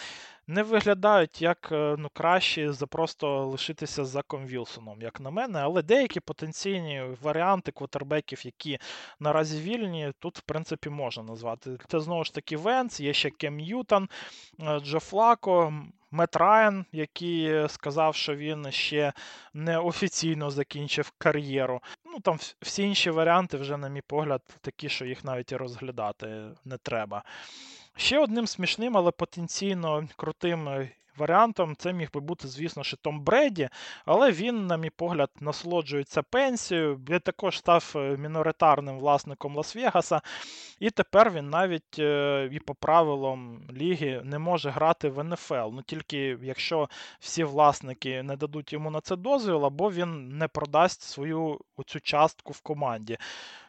не 0.51 0.62
виглядають 0.62 1.42
як 1.42 1.68
е, 1.72 1.96
ну, 1.98 2.09
краще 2.12 2.72
за 2.72 2.86
просто 2.86 3.46
лишитися 3.46 4.05
за 4.05 4.22
Вілсоном, 4.32 5.03
як 5.03 5.20
на 5.20 5.30
мене. 5.30 5.59
Але 5.59 5.82
деякі 5.82 6.20
потенційні 6.20 7.03
варіанти 7.22 7.72
квотербеків, 7.72 8.46
які 8.46 8.78
наразі 9.20 9.61
вільні, 9.61 10.12
тут, 10.18 10.38
в 10.38 10.42
принципі, 10.42 10.90
можна 10.90 11.22
назвати. 11.22 11.78
Це 11.88 12.01
знову 12.01 12.24
ж 12.24 12.34
таки 12.34 12.57
Венц, 12.57 13.01
є 13.01 13.12
ще 13.12 13.30
Кем 13.30 13.57
Ньютон, 13.57 14.09
е, 14.61 14.80
Джо 14.80 15.01
Флако. 15.01 15.72
Мет 16.12 16.36
Райан, 16.36 16.84
який 16.92 17.68
сказав, 17.68 18.14
що 18.14 18.36
він 18.36 18.72
ще 18.72 19.12
не 19.55 19.78
офіційно 19.78 20.51
закінчив 20.51 21.12
кар'єру. 21.18 21.80
Ну 22.05 22.20
там 22.20 22.38
всі 22.62 22.82
інші 22.82 23.11
варіанти, 23.11 23.57
вже, 23.57 23.76
на 23.76 23.88
мій 23.88 24.03
погляд, 24.07 24.42
такі, 24.61 24.88
що 24.88 25.05
їх 25.05 25.24
навіть 25.24 25.53
і 25.53 25.57
розглядати 25.57 26.42
не 26.64 26.76
треба. 26.76 27.22
Ще 27.97 28.18
одним 28.18 28.47
смішним, 28.47 28.97
але 28.97 29.11
потенційно 29.11 30.09
крутим 30.16 30.68
е, 30.68 30.91
варіантом 31.17 31.77
це 31.77 31.93
міг 31.93 32.09
би 32.15 32.21
бути, 32.21 32.49
звісно, 32.49 32.85
що 32.85 32.97
Том 32.97 33.21
Бреді, 33.21 33.69
але 34.05 34.33
він, 34.33 34.67
на 34.67 34.77
мій 34.77 34.91
погляд, 34.91 35.31
насолоджується 35.41 36.23
пенсією. 36.23 37.01
Він 37.09 37.21
також 37.21 37.59
став 37.59 37.93
е, 37.97 38.17
міноритарним 38.17 38.99
власником 38.99 39.57
Лас-Вегаса, 39.57 40.21
і 40.81 40.91
тепер 40.91 41.31
він 41.31 41.51
навіть 41.51 41.99
е, 41.99 42.49
і 42.53 42.59
по 42.59 42.75
правилам 42.75 43.61
ліги 43.73 44.21
не 44.25 44.39
може 44.39 44.71
грати 44.71 45.09
в 45.09 45.25
НФЛ. 45.25 45.71
Ну 45.73 45.83
тільки 45.83 46.39
якщо 46.43 46.89
всі 47.21 47.45
власники 47.45 48.23
не 48.23 48.37
дадуть 48.37 48.73
йому 48.73 48.91
на 48.91 49.01
це 49.01 49.17
дозвіл, 49.17 49.67
або 49.67 49.91
він 49.91 50.39
не 50.39 50.49
продасть 50.49 51.03
свою 51.03 51.61
оцю 51.77 52.01
частку 52.01 52.53
в 52.53 52.61
команді. 52.61 53.19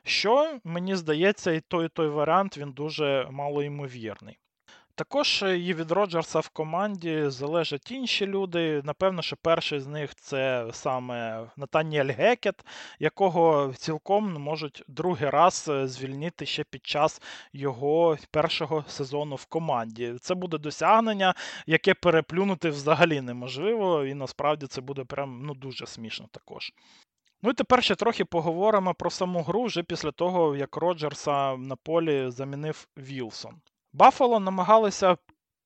Що 0.04 0.60
мені 0.64 0.96
здається, 0.96 1.52
і 1.52 1.60
той 1.60 1.86
і 1.86 1.90
той 1.90 2.08
варіант 2.08 2.58
він 2.58 2.72
дуже 2.72 3.28
малоймовірний. 3.32 4.38
Також 5.02 5.44
е, 5.44 5.58
і 5.58 5.74
від 5.74 5.92
Роджерса 5.92 6.40
в 6.40 6.50
команді 6.50 7.24
залежать 7.28 7.92
інші 7.92 8.28
люди. 8.28 8.82
Напевно, 8.84 9.22
що 9.22 9.36
перший 9.36 9.80
з 9.80 9.88
них 9.88 10.16
це 10.16 10.68
саме 10.74 11.48
Натаніель 11.58 12.06
Гекет, 12.06 12.66
якого 13.00 13.74
цілком 13.78 14.34
можуть 14.34 14.84
другий 14.88 15.30
раз 15.30 15.66
е, 15.70 15.88
звільнити 15.88 16.46
ще 16.46 16.64
під 16.64 16.86
час 16.86 17.22
його 17.54 18.18
першого 18.32 18.84
сезону 18.88 19.36
в 19.36 19.46
команді. 19.46 20.16
Це 20.22 20.36
буде 20.36 20.58
досягнення, 20.58 21.34
яке 21.68 21.94
переплюнути 21.94 22.70
взагалі 22.70 23.22
неможливо, 23.22 24.06
і 24.06 24.14
насправді 24.14 24.68
це 24.68 24.82
буде 24.82 25.04
прям 25.04 25.42
ну, 25.46 25.54
дуже 25.54 25.86
смішно 25.86 26.28
також. 26.32 26.74
Ну 27.42 27.50
і 27.50 27.54
тепер 27.54 27.84
ще 27.84 27.96
трохи 27.96 28.26
поговоримо 28.26 28.94
про 28.94 29.10
саму 29.10 29.42
гру 29.42 29.64
вже 29.64 29.84
після 29.84 30.12
того, 30.12 30.56
як 30.56 30.78
Роджерса 30.78 31.58
на 31.58 31.76
полі 31.76 32.30
замінив 32.30 32.88
Вілсон. 32.98 33.62
Баффало 33.94 34.40
намагалися 34.40 35.18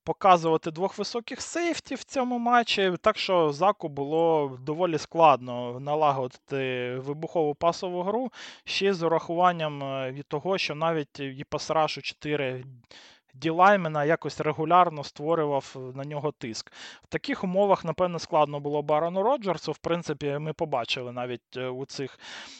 показувати 0.03 0.71
двох 0.71 0.97
високих 0.97 1.41
сейфтів 1.41 1.97
в 1.97 2.03
цьому 2.03 2.39
матчі, 2.39 2.93
так 3.01 3.17
що 3.17 3.51
Заку 3.51 3.89
було 3.89 4.57
доволі 4.61 4.97
складно 4.97 5.79
налагодити 5.79 6.95
вибухову 6.95 7.55
пасову 7.55 8.01
гру 8.03 8.31
ще 8.63 8.93
з 8.93 9.03
урахуванням 9.03 9.83
е, 9.83 10.11
від 10.11 10.27
того, 10.27 10.57
що 10.57 10.75
навіть 10.75 11.19
і 11.19 11.45
пасрашу 11.49 12.01
4 12.01 12.65
Ділаймена 13.41 14.05
якось 14.05 14.41
регулярно 14.41 15.03
створював 15.03 15.75
на 15.95 16.03
нього 16.03 16.31
тиск. 16.31 16.71
В 17.03 17.07
таких 17.07 17.43
умовах, 17.43 17.85
напевно, 17.85 18.19
складно 18.19 18.59
було 18.59 18.81
Барону 18.81 19.23
Роджерсу. 19.23 19.71
В 19.71 19.77
принципі, 19.77 20.37
ми 20.39 20.53
побачили 20.53 21.11
навіть 21.11 21.57
е, 21.57 21.67
у 21.67 21.85
цих 21.85 22.19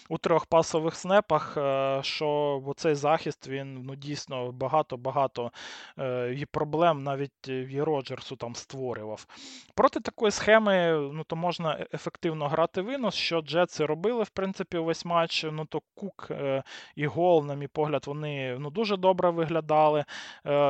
у 0.10 0.18
трьох 0.18 0.46
пасових 0.46 0.96
снепах, 0.96 1.58
е, 1.58 2.00
що 2.04 2.74
цей 2.76 2.96
захист 2.96 3.48
він 3.48 3.84
ну, 3.84 3.96
дійсно 3.96 4.52
багато-багато 4.52 5.52
проблем 6.52 7.04
навіть 7.04 7.48
і 7.48 7.82
Роджерсу 7.82 8.36
там 8.36 8.56
створював. 8.56 9.28
Проти 9.76 10.00
такої 10.00 10.32
схеми 10.32 10.92
ну, 11.14 11.24
то 11.24 11.36
можна 11.36 11.86
ефективно 11.94 12.48
грати 12.48 12.82
винос, 12.82 13.16
що 13.16 13.42
Джетси 13.42 13.86
робили, 13.86 14.24
в 14.24 14.30
принципі, 14.30 14.78
увесь 14.78 15.06
матч. 15.06 15.46
Ну, 15.52 15.66
то 15.66 15.82
Кук 15.96 16.32
і 16.96 17.08
Гол, 17.08 17.46
на 17.46 17.56
мій 17.56 17.68
погляд, 17.68 18.04
вони 18.08 18.58
ну, 18.60 18.70
дуже 18.70 18.98
добре 18.98 19.30
виглядали. 19.30 20.06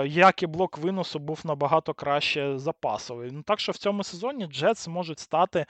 Як 0.03 0.43
і 0.43 0.47
блок 0.47 0.77
виносу 0.77 1.19
був 1.19 1.41
набагато 1.43 1.93
краще 1.93 2.57
запасовий. 2.57 3.31
Ну, 3.31 3.41
Так 3.41 3.59
що 3.59 3.71
в 3.71 3.77
цьому 3.77 4.03
сезоні 4.03 4.45
Джетс 4.45 4.87
можуть 4.87 5.19
стати 5.19 5.65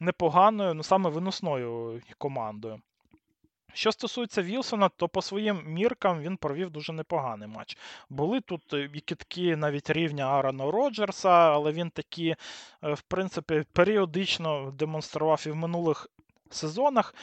непоганою, 0.00 0.74
ну 0.74 0.82
саме 0.82 1.10
виносною 1.10 2.00
командою. 2.18 2.80
Що 3.72 3.92
стосується 3.92 4.42
Вілсона, 4.42 4.88
то 4.88 5.08
по 5.08 5.22
своїм 5.22 5.62
міркам 5.66 6.20
він 6.20 6.36
провів 6.36 6.70
дуже 6.70 6.92
непоганий 6.92 7.48
матч. 7.48 7.78
Були 8.08 8.40
тут 8.40 8.74
е, 8.74 8.90
і 8.94 9.00
кітки 9.00 9.56
навіть 9.56 9.90
рівня 9.90 10.24
Аарона 10.24 10.70
Роджерса, 10.70 11.30
але 11.30 11.72
він 11.72 11.90
такі, 11.90 12.36
е, 12.84 12.94
в 12.94 13.00
принципі, 13.00 13.64
періодично 13.72 14.70
демонстрував 14.70 15.44
і 15.46 15.50
в 15.50 15.56
минулих 15.56 16.06
сезонах. 16.50 17.14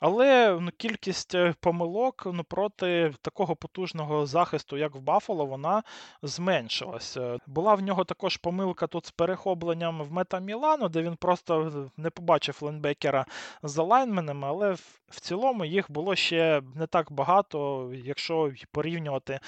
Але 0.00 0.58
ну, 0.60 0.70
кількість 0.76 1.34
е, 1.34 1.54
помилок 1.60 2.22
ну, 2.26 2.44
проти 2.44 3.12
такого 3.22 3.56
потужного 3.56 4.26
захисту, 4.26 4.76
як 4.76 4.94
в 4.94 4.98
Баффало, 4.98 5.46
вона 5.46 5.82
зменшилася. 6.22 7.38
Була 7.46 7.74
в 7.74 7.82
нього 7.82 8.04
також 8.04 8.36
помилка 8.36 8.86
тут 8.86 9.06
з 9.06 9.10
перехопленням 9.10 10.02
в 10.02 10.12
мета 10.12 10.40
Мілану, 10.40 10.88
де 10.88 11.02
він 11.02 11.16
просто 11.16 11.72
не 11.96 12.10
побачив 12.10 12.58
лайнбекера 12.60 13.26
за 13.62 13.82
лайнменами, 13.82 14.46
але 14.46 14.72
в 15.08 15.20
цілому 15.20 15.64
їх 15.64 15.90
було 15.90 16.16
ще 16.16 16.62
не 16.74 16.86
так 16.86 17.12
багато, 17.12 17.90
якщо 18.04 18.52
порівнювати 18.72 19.40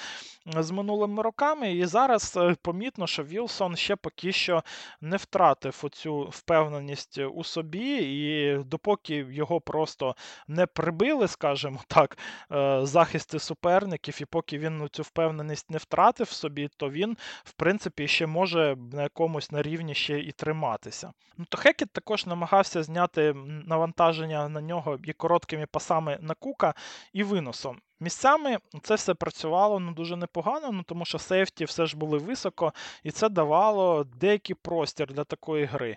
з 0.46 0.70
минулими 0.70 1.22
роками. 1.22 1.72
І 1.72 1.86
зараз 1.86 2.34
е, 2.36 2.56
помітно, 2.62 3.06
що 3.06 3.22
Вілсон 3.22 3.76
ще 3.76 3.96
поки 3.96 4.32
що 4.32 4.62
не 5.00 5.16
втратив 5.16 5.80
оцю 5.82 6.28
впевненість 6.30 7.18
у 7.18 7.44
собі, 7.44 7.96
і 7.96 8.56
допоки 8.64 9.26
його 9.30 9.60
просто 9.60 10.14
не 10.48 10.66
прибили, 10.66 11.28
скажімо 11.28 11.80
так, 11.86 12.18
е, 12.52 12.80
захисти 12.86 13.38
суперників, 13.38 14.18
і 14.20 14.24
поки 14.24 14.58
він 14.58 14.88
цю 14.92 15.02
впевненість 15.02 15.70
не 15.70 15.78
втратив 15.78 16.26
в 16.26 16.32
собі, 16.32 16.68
то 16.76 16.90
він, 16.90 17.16
в 17.44 17.52
принципі, 17.52 18.08
ще 18.08 18.26
може 18.26 18.76
на 18.92 19.02
якомусь 19.02 19.50
на 19.50 19.62
рівні 19.62 19.94
ще 19.94 20.20
і 20.20 20.32
триматися. 20.32 21.12
Ну, 21.36 21.44
то 21.48 21.58
Хекет 21.58 21.92
також 21.92 22.26
намагався 22.26 22.82
зняти 22.82 23.34
навантаження 23.66 24.48
на 24.48 24.60
нього 24.60 24.98
і 25.04 25.12
короткими 25.12 25.66
пасами 25.66 26.18
на 26.20 26.34
кука 26.34 26.74
і 27.12 27.22
виносом. 27.22 27.80
Місцями 28.00 28.58
це 28.82 28.94
все 28.94 29.14
працювало 29.14 29.80
ну, 29.80 29.92
дуже 29.92 30.16
непогано, 30.16 30.72
ну, 30.72 30.82
тому 30.82 31.04
що 31.04 31.18
сейфті 31.18 31.64
все 31.64 31.86
ж 31.86 31.96
були 31.96 32.18
високо, 32.18 32.72
і 33.02 33.10
це 33.10 33.28
давало 33.28 34.04
деякий 34.04 34.56
простір 34.62 35.06
для 35.06 35.24
такої 35.24 35.64
гри. 35.64 35.96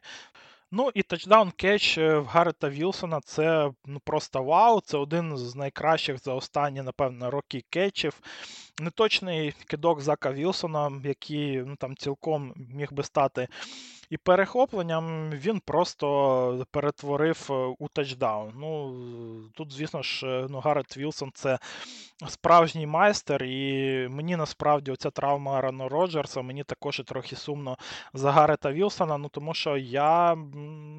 Ну 0.77 0.91
і 0.93 1.03
тачдаун 1.03 1.51
кетч 1.51 1.97
е, 1.97 2.17
в 2.17 2.25
Гаррета 2.25 2.69
Вілсона 2.69 3.19
це 3.21 3.71
ну, 3.85 3.99
просто 3.99 4.43
вау. 4.43 4.81
Це 4.81 4.97
один 4.97 5.37
з 5.37 5.55
найкращих 5.55 6.19
за 6.19 6.33
останні, 6.33 6.81
напевно, 6.81 7.31
роки 7.31 7.63
кетчів. 7.69 8.21
Неточний 8.81 9.53
кидок 9.67 10.01
Зака 10.01 10.31
Вілсона, 10.31 10.91
який 11.03 11.57
ну, 11.57 11.75
там 11.75 11.95
цілком 11.95 12.53
міг 12.55 12.93
би 12.93 13.03
стати 13.03 13.47
і 14.09 14.17
перехопленням, 14.17 15.31
він 15.31 15.59
просто 15.59 16.65
перетворив 16.71 17.47
е, 17.49 17.53
у 17.79 17.87
тачдаун. 17.87 18.53
Ну, 18.55 18.95
Тут, 19.55 19.71
звісно 19.73 20.01
ж, 20.01 20.27
е, 20.27 20.47
ну, 20.49 20.59
Гаррет 20.59 20.97
Вілсон 20.97 21.31
це 21.33 21.59
справжній 22.27 22.87
майстер, 22.87 23.43
і 23.43 24.07
мені 24.11 24.35
насправді 24.35 24.91
оця 24.91 25.09
травма 25.09 25.57
Арана 25.57 25.89
Роджерса, 25.89 26.41
мені 26.41 26.63
також 26.63 26.99
і 26.99 27.03
трохи 27.03 27.35
сумно 27.35 27.77
за 28.13 28.31
Гаррета 28.31 28.71
Вілсона, 28.71 29.17
ну 29.17 29.29
тому 29.29 29.53
що 29.53 29.77
я 29.77 30.35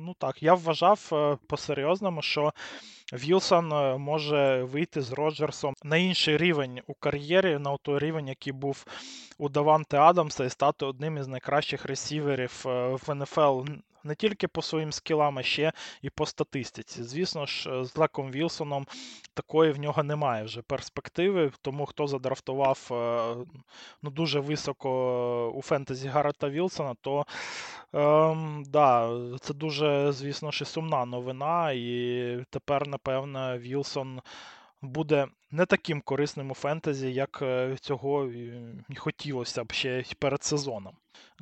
ну 0.07 0.15
так, 0.19 0.43
я 0.43 0.55
вважав 0.55 1.11
е, 1.13 1.39
по-серйозному, 1.47 2.23
що 2.23 2.53
Вілсон 3.13 3.73
е, 3.73 3.99
може 3.99 4.63
вийти 4.63 5.01
з 5.01 5.13
Роджерсом 5.13 5.75
на 5.85 5.97
інший 5.97 6.37
рівень 6.37 6.81
у 6.87 6.95
кар'єрі, 6.95 7.59
на 7.59 7.77
той 7.77 7.99
рівень, 7.99 8.29
який 8.29 8.53
був 8.53 8.85
у 9.39 9.49
Даванте 9.49 9.99
Адамса, 9.99 10.45
і 10.45 10.51
стати 10.51 10.87
одним 10.87 11.19
із 11.19 11.29
найкращих 11.29 11.87
ресіверів 11.87 12.65
е, 12.67 12.99
в 13.07 13.15
НФЛ 13.15 13.63
не 14.07 14.15
тільки 14.15 14.49
по 14.49 14.63
своїм 14.63 14.93
скілам, 14.93 15.39
а 15.39 15.43
ще 15.43 15.73
і 16.03 16.11
по 16.11 16.27
статистиці. 16.27 17.03
Звісно 17.03 17.47
ж, 17.47 17.71
е, 17.71 17.85
з 17.85 17.97
Леком 17.97 18.31
Вілсоном 18.31 18.87
такої 19.35 19.73
в 19.73 19.79
нього 19.79 20.03
немає 20.03 20.45
вже 20.45 20.63
перспективи, 20.63 21.53
тому 21.63 21.87
хто 21.87 22.07
задрафтував 22.07 22.89
ну, 24.03 24.11
дуже 24.11 24.41
високо 24.41 25.51
у 25.51 25.63
фентезі 25.63 26.09
Гаррета 26.09 26.49
Вілсона, 26.49 26.95
то 27.01 27.27
ем, 27.93 28.65
да, 28.67 29.11
це 29.41 29.55
дуже, 29.55 30.13
звісно 30.13 30.51
ж, 30.51 30.65
сумна 30.65 31.05
новина. 31.05 31.73
І 31.73 32.45
тепер, 32.51 32.89
напевно, 32.89 33.59
Вілсон 33.59 34.21
буде 34.83 35.27
не 35.57 35.67
таким 35.67 36.01
корисним 36.01 36.51
у 36.51 36.55
фентезі, 36.55 37.13
як 37.13 37.39
е, 37.43 37.77
цього 37.81 38.31
хотілося 38.97 39.65
б 39.65 39.73
ще 39.73 40.05
перед 40.19 40.45
сезоном. 40.45 40.93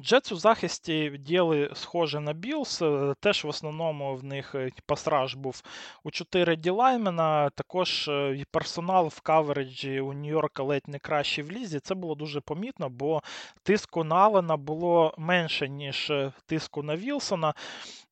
Джетс 0.01 0.33
у 0.33 0.37
захисті 0.37 1.19
діяли 1.19 1.71
схоже 1.75 2.21
на 2.21 2.33
Білс. 2.33 2.83
Е, 2.83 3.15
теж 3.21 3.45
в 3.45 3.49
основному 3.49 4.17
в 4.17 4.25
них 4.25 4.55
е, 4.55 4.71
pass 4.87 5.11
rush 5.11 5.35
був 5.35 5.63
у 6.05 6.11
4 6.11 6.57
ділаймена. 6.57 7.51
Також 7.51 8.11
персонал 8.51 9.09
в 9.09 9.21
кавереджі 9.21 10.01
у 10.01 10.13
Нью-Йорка 10.13 10.63
ледь 10.63 10.89
не 10.89 10.99
кращий 10.99 11.45
в 11.45 11.51
лізі. 11.51 11.81
Це 11.81 11.95
було 11.95 12.15
дуже 12.15 12.41
помітно, 12.41 12.89
бо 12.89 13.23
тиску 13.63 14.05
на 14.05 14.17
Алена 14.17 14.57
було 14.57 15.15
менше, 15.19 15.69
ніж 15.69 16.13
тиску 16.47 16.83
на 16.83 16.97
Вілсона. 16.97 17.55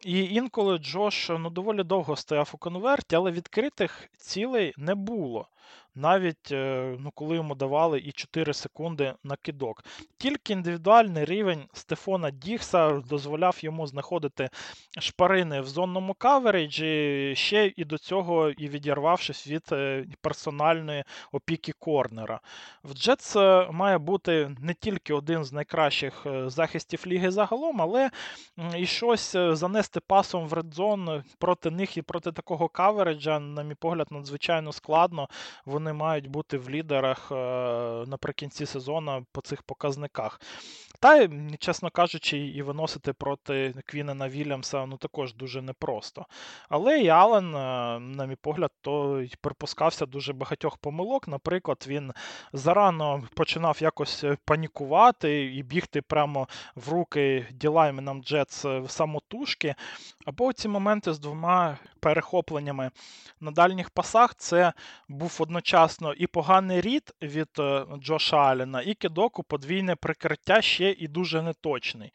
І 0.01 0.25
інколи 0.25 0.79
Джош 0.79 1.29
ну, 1.29 1.51
доволі 1.51 1.83
довго 1.83 2.17
стояв 2.17 2.51
у 2.53 2.57
конверті, 2.57 3.17
але 3.17 3.31
відкритих 3.31 4.09
цілей 4.17 4.75
не 4.77 4.95
було 4.95 5.49
навіть 5.95 6.53
е, 6.53 6.97
ну, 6.99 7.11
коли 7.15 7.37
йому 7.37 7.55
давали 7.55 7.99
і 7.99 8.13
4 8.13 8.55
секунди 8.55 9.15
на 9.25 9.37
кидок. 9.37 9.85
Тільки 10.19 10.53
індивідуальний 10.53 11.25
рівень 11.25 11.65
Стефона 11.73 12.31
Дігса 12.31 12.93
дозволяв 12.93 13.59
йому 13.61 13.87
знаходити 13.87 14.51
шпарини 15.01 15.61
в 15.61 15.67
зонному 15.67 16.15
каверіджі, 16.15 17.33
ще 17.37 17.73
і 17.77 17.85
до 17.85 17.99
цього 17.99 18.51
і 18.51 18.69
відірвавшись 18.69 19.47
від 19.47 19.63
е, 19.73 20.07
персональної 20.21 21.05
опіки 21.33 21.73
корнера. 21.79 22.41
В 22.85 22.95
Джетс 22.95 23.37
е, 23.37 23.69
має 23.71 23.99
бути 23.99 24.57
не 24.61 24.75
тільки 24.75 25.15
один 25.15 25.45
з 25.45 25.53
найкращих 25.53 26.27
захистів 26.47 27.03
ліги 27.07 27.31
загалом, 27.31 27.83
але 27.83 28.11
і 28.77 28.87
щось 28.87 29.33
занести 29.33 30.01
пасом 30.01 30.49
в 30.49 30.53
редзон 30.53 31.23
проти 31.39 31.71
них 31.71 31.97
і 31.97 32.03
проти 32.03 32.33
такого 32.33 32.69
кавереджа, 32.69 33.41
на 33.41 33.63
мій 33.63 33.75
погляд, 33.75 34.07
надзвичайно 34.11 34.73
складно. 34.73 35.29
Вони 35.65 35.93
мають 35.93 36.27
бути 36.27 36.59
в 36.59 36.71
лідерах 36.71 37.33
е, 37.33 37.35
наприкінці 38.07 38.67
сезону 38.67 39.27
по 39.33 39.41
цих 39.41 39.63
показниках. 39.63 40.41
Та, 41.01 41.29
чесно 41.59 41.91
кажучи, 41.91 42.39
і 42.39 42.63
виносити 42.63 43.13
проти 43.13 43.75
Квінена 43.87 44.29
Вільямса 44.29 44.87
ну 44.87 44.97
також 44.97 45.35
дуже 45.35 45.63
непросто. 45.63 46.27
Але 46.69 47.01
і 47.01 47.09
Ален, 47.09 47.55
е, 47.55 47.99
на 48.01 48.27
мій 48.27 48.37
погляд, 48.37 48.71
то 48.81 49.25
припускався 49.41 50.07
дуже 50.07 50.33
багатьох 50.33 50.77
помилок. 50.77 51.29
Наприклад, 51.29 51.85
він 51.89 52.13
зарано 52.53 53.23
починав 53.35 53.79
якось 53.81 54.25
панікувати 54.45 55.45
і 55.55 55.63
бігти 55.63 56.03
прямо 56.03 56.49
в 56.75 56.93
руки 56.93 57.47
ділайменам 57.51 58.23
Джетс 58.23 58.65
в 58.65 58.89
самотужки. 58.89 59.75
Або 60.27 60.53
ці 60.53 60.69
моменти 60.69 61.13
з 61.13 61.19
двома 61.19 61.79
перехопленнями 62.03 62.91
на 63.41 63.51
дальніх 63.51 63.91
пасах 63.91 64.35
це 64.35 64.73
був 65.09 65.37
одночасно 65.39 66.13
і 66.13 66.27
поганий 66.27 66.81
рід 66.81 67.15
від 67.23 67.49
е, 67.59 67.87
Джоша 68.03 68.37
Аллена, 68.37 68.83
і 68.83 68.95
кидок 68.95 69.39
у 69.39 69.43
подвійне 69.43 69.97
прикриття 69.97 70.63
ще 70.63 70.91
і 70.91 71.09
дуже 71.09 71.43
неточний. 71.43 72.13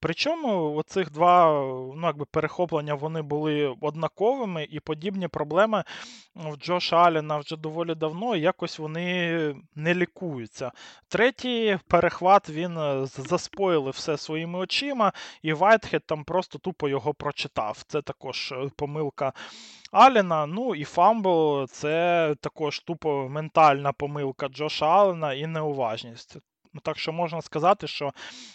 Причому 0.00 0.74
оцих 0.74 1.10
два 1.12 1.52
ну, 1.96 2.02
якби 2.02 2.24
перехоплення 2.24 2.94
вони 2.94 3.22
були 3.22 3.76
однаковими, 3.80 4.64
і 4.70 4.80
подібні 4.80 5.28
проблеми 5.28 5.84
в 6.34 6.56
Джоша 6.56 6.96
Аліна 6.96 7.38
вже 7.38 7.56
доволі 7.56 7.94
давно, 7.94 8.36
якось 8.36 8.78
вони 8.78 9.54
не 9.74 9.94
лікуються. 9.94 10.72
Третій 11.08 11.78
перехват 11.88 12.50
він 12.50 12.78
е, 12.78 13.06
заспойлив 13.06 13.90
все 13.90 14.16
своїми 14.16 14.58
очима, 14.58 15.12
і 15.42 15.52
Вайтхед 15.52 16.06
там 16.06 16.24
просто 16.24 16.58
тупо 16.58 16.88
його 16.88 17.14
прочитав. 17.14 17.82
Це 17.86 18.02
також 18.02 18.52
е, 18.52 18.70
помилка 18.76 19.32
Аліна. 19.92 20.46
Ну 20.46 20.74
і 20.74 20.84
Фамбл 20.84 21.66
це 21.66 22.34
також 22.40 22.80
тупо 22.80 23.28
ментальна 23.28 23.92
помилка 23.92 24.48
Джоша 24.48 24.86
Аллена 24.86 25.34
і 25.34 25.46
неуважність. 25.46 26.36
Ну, 26.74 26.80
Так 26.80 26.98
що 26.98 27.12
можна 27.12 27.42
сказати, 27.42 27.86
що 27.86 28.12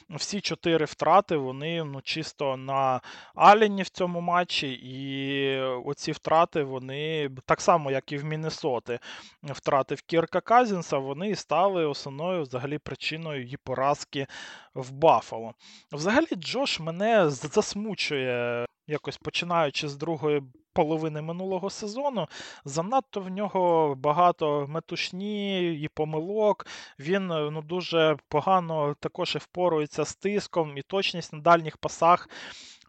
всі 0.10 0.42
чотири 0.42 0.86
втрати 0.86 1.38
вони 1.38 1.84
ну, 1.84 2.02
чисто 2.02 2.58
на 2.58 3.02
Аліні 3.36 3.84
в 3.84 3.90
цьому 3.90 4.22
матчі, 4.22 4.72
і 4.72 5.60
оці 5.62 6.12
втрати 6.12 6.64
вони 6.64 7.30
так 7.46 7.62
само, 7.62 7.92
як 7.92 8.12
і 8.12 8.18
в 8.18 8.26
Міннесоти, 8.26 9.00
втрати 9.44 9.96
в 9.96 10.02
Кірка 10.02 10.42
Казінса, 10.42 10.98
вони 10.98 11.36
стали 11.36 11.86
основною 11.86 12.42
взагалі 12.42 12.78
причиною 12.78 13.44
її 13.44 13.58
поразки 13.58 14.28
в 14.74 14.92
Баффало. 14.92 15.54
Взагалі, 15.92 16.28
Джош 16.36 16.80
мене 16.80 17.30
засмучує, 17.30 18.66
якось 18.88 19.18
починаючи 19.18 19.88
з 19.88 19.96
другої 19.96 20.42
половини 20.76 21.22
минулого 21.22 21.70
сезону. 21.70 22.28
Занадто 22.66 23.22
в 23.22 23.30
нього 23.30 23.96
багато 23.96 24.66
метушні 24.70 25.74
і 25.74 25.88
помилок. 25.88 26.68
Він 27.00 27.28
ну, 27.28 27.62
дуже 27.62 28.18
погано 28.28 28.96
також 29.00 29.36
і 29.36 29.38
впорується 29.38 30.06
з 30.06 30.16
тиском, 30.16 30.78
і 30.78 30.82
точність 30.82 31.34
на 31.34 31.40
дальніх 31.40 31.78
пасах 31.78 32.30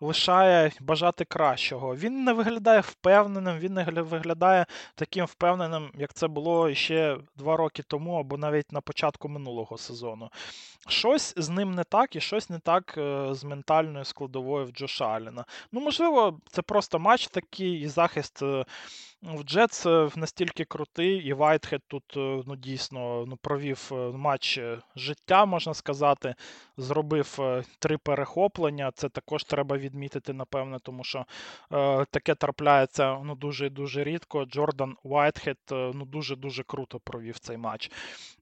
лишає 0.00 0.72
бажати 0.80 1.24
кращого. 1.24 1.96
Він 1.96 2.24
не 2.24 2.32
виглядає 2.32 2.80
впевненим, 2.80 3.58
він 3.58 3.74
не 3.74 3.84
виглядає 3.84 4.66
таким 4.94 5.24
впевненим, 5.24 5.90
як 5.94 6.14
це 6.14 6.28
було 6.28 6.74
ще 6.74 7.18
два 7.36 7.56
роки 7.56 7.82
тому, 7.82 8.14
або 8.14 8.36
навіть 8.36 8.72
на 8.72 8.80
початку 8.80 9.28
минулого 9.28 9.78
сезону. 9.78 10.30
Щось 10.88 11.34
з 11.36 11.48
ним 11.48 11.74
не 11.74 11.84
так, 11.84 12.16
і 12.16 12.20
щось 12.20 12.50
не 12.50 12.58
так 12.58 12.94
е, 12.98 13.34
з 13.34 13.44
ментальною 13.44 14.04
складовою 14.04 14.66
в 14.66 14.70
Джоша 14.70 15.06
Аліна. 15.08 15.44
Ну, 15.72 15.80
можливо, 15.80 16.40
це 16.50 16.62
просто 16.62 16.98
матч 16.98 17.28
такий, 17.28 17.80
і 17.80 17.88
захист 17.88 18.42
е, 18.42 18.64
в 19.22 19.42
Джетс 19.42 19.86
е, 19.86 20.08
настільки 20.16 20.64
крутий, 20.64 21.16
і 21.16 21.32
Вайтхед 21.32 21.82
тут 21.88 22.04
ну, 22.16 22.56
дійсно 22.56 23.24
ну, 23.28 23.36
провів 23.36 23.90
матч 24.14 24.60
життя, 24.96 25.44
можна 25.44 25.74
сказати. 25.74 26.34
Зробив 26.76 27.38
три 27.78 27.98
перехоплення. 27.98 28.90
Це 28.94 29.08
також 29.08 29.44
треба 29.44 29.78
відмітити, 29.78 30.32
напевне, 30.32 30.78
тому 30.82 31.04
що 31.04 31.26
е, 31.72 32.04
таке 32.10 32.34
трапляється 32.34 33.18
ну, 33.24 33.34
дуже 33.34 33.70
дуже 33.70 34.04
рідко. 34.04 34.44
Джордан 34.44 34.96
Вайтхед 35.04 35.58
ну, 35.70 36.04
дуже-дуже 36.04 36.62
круто 36.62 37.00
провів 37.00 37.38
цей 37.38 37.56
матч. 37.56 37.90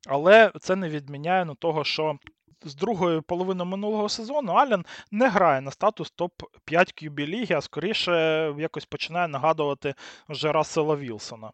Але 0.06 0.52
це 0.60 0.76
не 0.76 0.88
відміняє 0.88 1.44
ну, 1.44 1.54
того, 1.54 1.84
що 1.84 2.18
з 2.64 2.74
другої 2.74 3.20
половини 3.20 3.64
минулого 3.64 4.08
сезону 4.08 4.52
Ален 4.52 4.84
не 5.10 5.28
грає 5.28 5.60
на 5.60 5.70
статус 5.70 6.12
топ-5 6.18 7.02
QB 7.02 7.26
ліги, 7.26 7.54
а 7.54 7.60
скоріше 7.60 8.12
якось 8.58 8.84
починає 8.84 9.28
нагадувати 9.28 9.94
вже 10.28 10.52
Рассела 10.52 10.96
Вілсона. 10.96 11.50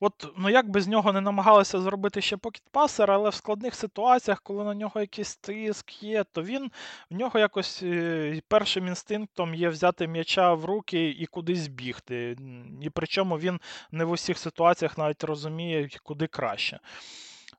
От, 0.00 0.32
ну 0.36 0.50
як 0.50 0.70
без 0.70 0.88
нього 0.88 1.12
не 1.12 1.20
намагалися 1.20 1.80
зробити 1.80 2.20
ще 2.20 2.36
покітпасер, 2.36 3.10
але 3.10 3.30
в 3.30 3.34
складних 3.34 3.74
ситуаціях, 3.74 4.40
коли 4.42 4.64
на 4.64 4.74
нього 4.74 5.00
якийсь 5.00 5.36
тиск 5.36 6.02
є, 6.02 6.24
то 6.24 6.42
він 6.42 6.70
в 7.10 7.14
нього 7.14 7.40
якось 7.40 7.82
е, 7.82 8.40
першим 8.48 8.86
інстинктом 8.86 9.54
є 9.54 9.68
взяти 9.68 10.06
м'яча 10.06 10.54
в 10.54 10.64
руки 10.64 11.08
і 11.08 11.26
кудись 11.26 11.68
бігти. 11.68 12.36
І 12.82 12.90
причому 12.90 13.38
він 13.38 13.60
не 13.90 14.04
в 14.04 14.10
усіх 14.10 14.38
ситуаціях 14.38 14.98
навіть 14.98 15.24
розуміє, 15.24 15.88
куди 16.02 16.26
краще. 16.26 16.80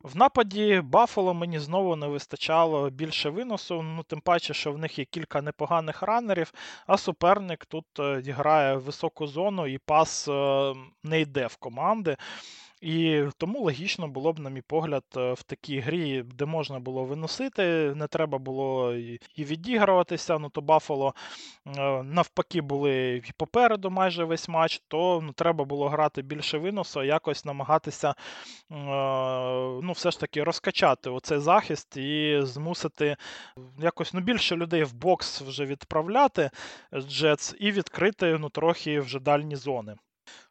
В 0.01 0.17
нападі 0.17 0.81
Баффало 0.83 1.33
мені 1.33 1.59
знову 1.59 1.95
не 1.95 2.07
вистачало 2.07 2.89
більше 2.89 3.29
виносу, 3.29 3.81
ну 3.81 4.03
тим 4.03 4.21
паче, 4.21 4.53
що 4.53 4.71
в 4.71 4.77
них 4.77 4.99
є 4.99 5.05
кілька 5.05 5.41
непоганих 5.41 6.03
ранерів, 6.03 6.53
а 6.87 6.97
суперник 6.97 7.65
тут 7.65 7.85
е, 7.99 8.21
грає 8.27 8.75
високу 8.75 9.27
зону 9.27 9.67
і 9.67 9.77
пас 9.77 10.27
е, 10.27 10.73
не 11.03 11.21
йде 11.21 11.47
в 11.47 11.55
команди. 11.55 12.17
І 12.82 13.23
тому 13.38 13.59
логічно 13.59 14.07
було 14.07 14.34
б, 14.34 14.39
на 14.39 14.49
мій 14.49 14.61
погляд, 14.61 15.03
е, 15.17 15.34
в 15.34 15.43
такій 15.43 15.80
грі, 15.80 16.23
де 16.23 16.45
можна 16.45 16.80
було 16.80 17.03
виносити, 17.05 17.93
не 17.95 18.07
треба 18.07 18.38
було 18.38 18.95
і 19.36 19.43
відігруватися. 19.43 20.39
Ну 20.39 20.49
то 20.49 20.61
Баффало 20.61 21.15
е, 21.67 22.03
навпаки 22.03 22.61
були 22.61 23.21
і 23.25 23.32
попереду 23.38 23.89
майже 23.89 24.23
весь 24.23 24.49
матч, 24.49 24.82
то 24.88 25.21
ну, 25.23 25.34
треба 25.34 25.65
було 25.65 25.89
грати 25.89 26.21
більше 26.21 26.57
виносу, 26.57 27.03
якось 27.03 27.45
намагатися 27.45 28.09
е, 28.09 28.15
ну, 29.84 29.91
все 29.91 30.11
ж 30.11 30.19
таки 30.19 30.43
розкачати 30.43 31.09
оцей 31.09 31.39
захист 31.39 31.97
і 31.97 32.39
змусити 32.41 33.17
якось 33.80 34.13
ну, 34.13 34.21
більше 34.21 34.55
людей 34.55 34.84
в 34.84 34.93
бокс 34.93 35.41
вже 35.41 35.65
відправляти 35.65 36.49
Джетс 36.93 37.55
і 37.59 37.71
відкрити 37.71 38.38
ну, 38.39 38.49
трохи 38.49 38.99
вже 38.99 39.19
дальні 39.19 39.55
зони. 39.55 39.95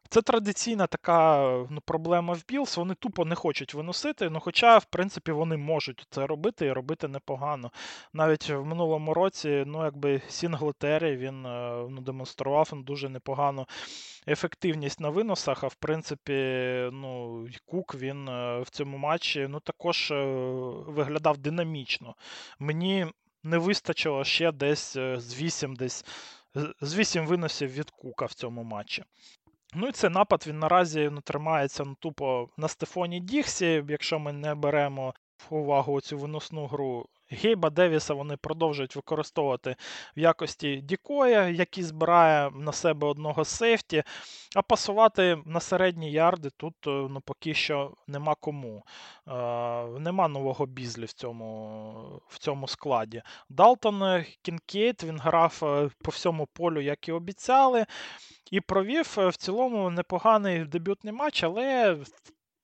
Це 0.09 0.21
традиційна 0.21 0.87
така 0.87 1.39
ну, 1.69 1.81
проблема 1.85 2.33
в 2.33 2.43
Білс. 2.47 2.77
Вони 2.77 2.95
тупо 2.95 3.25
не 3.25 3.35
хочуть 3.35 3.73
виносити, 3.73 4.29
ну 4.29 4.39
хоча, 4.39 4.77
в 4.77 4.85
принципі, 4.85 5.31
вони 5.31 5.57
можуть 5.57 6.07
це 6.09 6.27
робити 6.27 6.65
і 6.65 6.71
робити 6.71 7.07
непогано. 7.07 7.71
Навіть 8.13 8.49
в 8.49 8.63
минулому 8.63 9.13
році, 9.13 9.63
ну, 9.67 9.83
якби 9.83 10.21
Сінглетері 10.29 11.17
він 11.17 11.45
е, 11.45 11.85
ну, 11.89 12.01
демонстрував 12.01 12.69
ну, 12.73 12.81
дуже 12.81 13.09
непогану 13.09 13.67
ефективність 14.27 14.99
на 14.99 15.09
виносах. 15.09 15.63
А 15.63 15.67
в 15.67 15.75
принципі, 15.75 16.33
ну, 16.93 17.45
Кук 17.65 17.95
він 17.95 18.29
е, 18.29 18.59
в 18.59 18.69
цьому 18.69 18.97
матчі 18.97 19.47
ну, 19.49 19.59
також 19.59 20.11
е, 20.11 20.25
виглядав 20.87 21.37
динамічно. 21.37 22.15
Мені 22.59 23.07
не 23.43 23.57
вистачило 23.57 24.23
ще 24.23 24.51
десь 24.51 24.93
з 24.93 25.41
8 25.41 25.75
десь. 25.75 26.05
З 26.81 26.95
8 26.95 27.27
виносів 27.27 27.71
від 27.71 27.89
Кука 27.89 28.25
в 28.25 28.33
цьому 28.33 28.63
матчі. 28.63 29.03
Ну 29.73 29.87
і 29.87 29.91
цей 29.91 30.09
напад 30.09 30.43
він 30.47 30.59
наразі 30.59 31.09
ну, 31.11 31.21
тримається 31.21 31.83
ну, 31.83 31.95
тупо 31.99 32.49
на 32.57 32.67
Стефоні 32.67 33.19
Діксі, 33.19 33.83
якщо 33.89 34.19
ми 34.19 34.33
не 34.33 34.55
беремо 34.55 35.13
в 35.49 35.55
увагу 35.55 36.01
цю 36.01 36.17
виносну 36.17 36.67
гру. 36.67 37.05
Гейба 37.29 37.69
Девіса 37.69 38.13
вони 38.13 38.37
продовжують 38.37 38.95
використовувати 38.95 39.75
в 40.17 40.19
якості 40.19 40.75
Дікоя, 40.77 41.49
який 41.49 41.83
збирає 41.83 42.51
на 42.51 42.71
себе 42.71 43.07
одного 43.07 43.45
сейфті, 43.45 44.03
а 44.55 44.61
пасувати 44.61 45.37
на 45.45 45.59
середні 45.59 46.11
ярди 46.11 46.49
тут 46.57 46.75
е, 46.87 46.89
ну, 46.89 47.21
поки 47.25 47.53
що 47.53 47.93
нема 48.07 48.35
кому. 48.35 48.83
Е, 49.27 49.31
Нема 49.99 50.27
нового 50.27 50.65
Бізлі 50.65 51.05
в 51.05 51.13
цьому 51.13 52.21
в 52.27 52.37
цьому 52.39 52.67
складі. 52.67 53.21
Далтон 53.49 54.23
Кінкейд 54.41 55.03
він 55.03 55.19
грав 55.19 55.59
е, 55.63 55.89
по 56.03 56.11
всьому 56.11 56.47
полю, 56.53 56.81
як 56.81 57.07
і 57.07 57.11
обіцяли. 57.11 57.85
І 58.51 58.61
провів 58.61 59.15
е, 59.17 59.27
в 59.27 59.35
цілому 59.35 59.89
непоганий 59.89 60.65
дебютний 60.65 61.13
матч, 61.13 61.43
але 61.43 61.97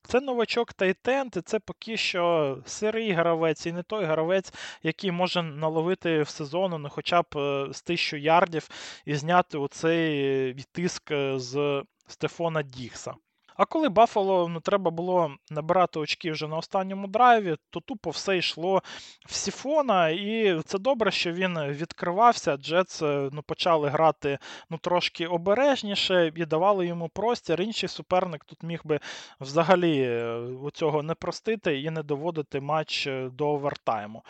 це 0.04 0.22
новачок 0.22 0.74
tight 0.74 1.09
end, 1.09 1.38
і 1.38 1.42
це 1.42 1.60
поки 1.60 1.98
що 1.98 2.58
сирий 2.66 3.12
гравець, 3.12 3.66
і 3.66 3.72
не 3.72 3.84
той 3.84 4.06
гравець, 4.06 4.54
який 4.84 5.12
може 5.12 5.44
наловити 5.44 6.22
в 6.22 6.30
сезону 6.30 6.78
ну, 6.78 6.90
хоча 6.90 7.22
б 7.22 7.26
е, 7.36 7.68
з 7.74 7.82
тисячу 7.82 8.18
ярдів 8.18 8.70
і 9.06 9.16
зняти 9.16 9.58
оцей 9.58 10.54
тиск 10.72 11.12
е, 11.12 11.40
з 11.40 11.84
Стефона 12.08 12.64
Дікса. 12.64 13.16
А 13.56 13.66
коли 13.66 13.90
Баффало 13.90 14.48
ну, 14.48 14.60
треба 14.60 14.92
було 14.92 15.36
набирати 15.52 16.00
очки 16.00 16.32
вже 16.32 16.48
на 16.48 16.58
останньому 16.58 17.08
драйві, 17.08 17.56
то 17.70 17.80
тупо 17.80 18.10
все 18.10 18.38
йшло 18.38 18.84
в 19.26 19.34
Сіфона, 19.34 20.10
і 20.10 20.62
це 20.66 20.80
добре, 20.80 21.12
що 21.12 21.32
він 21.32 21.60
відкривався. 21.60 22.58
Джетс 22.58 23.02
е, 23.02 23.30
ну, 23.32 23.42
почали 23.42 23.90
грати 23.90 24.40
ну, 24.70 24.78
трошки 24.78 25.28
обережніше 25.28 26.32
і 26.36 26.46
давали 26.46 26.88
йому 26.88 27.10
простір. 27.10 27.62
Інший 27.62 27.90
суперник 27.90 28.46
тут 28.46 28.64
міг 28.64 28.82
би 28.84 29.00
взагалі 29.40 30.02
е, 30.02 30.48
цього 30.74 31.04
не 31.04 31.16
простити 31.16 31.82
і 31.82 31.90
не 31.90 32.04
доводити 32.04 32.62
матч 32.62 33.08
е, 33.08 33.30
до 33.30 33.50
овертайму. 33.50 34.24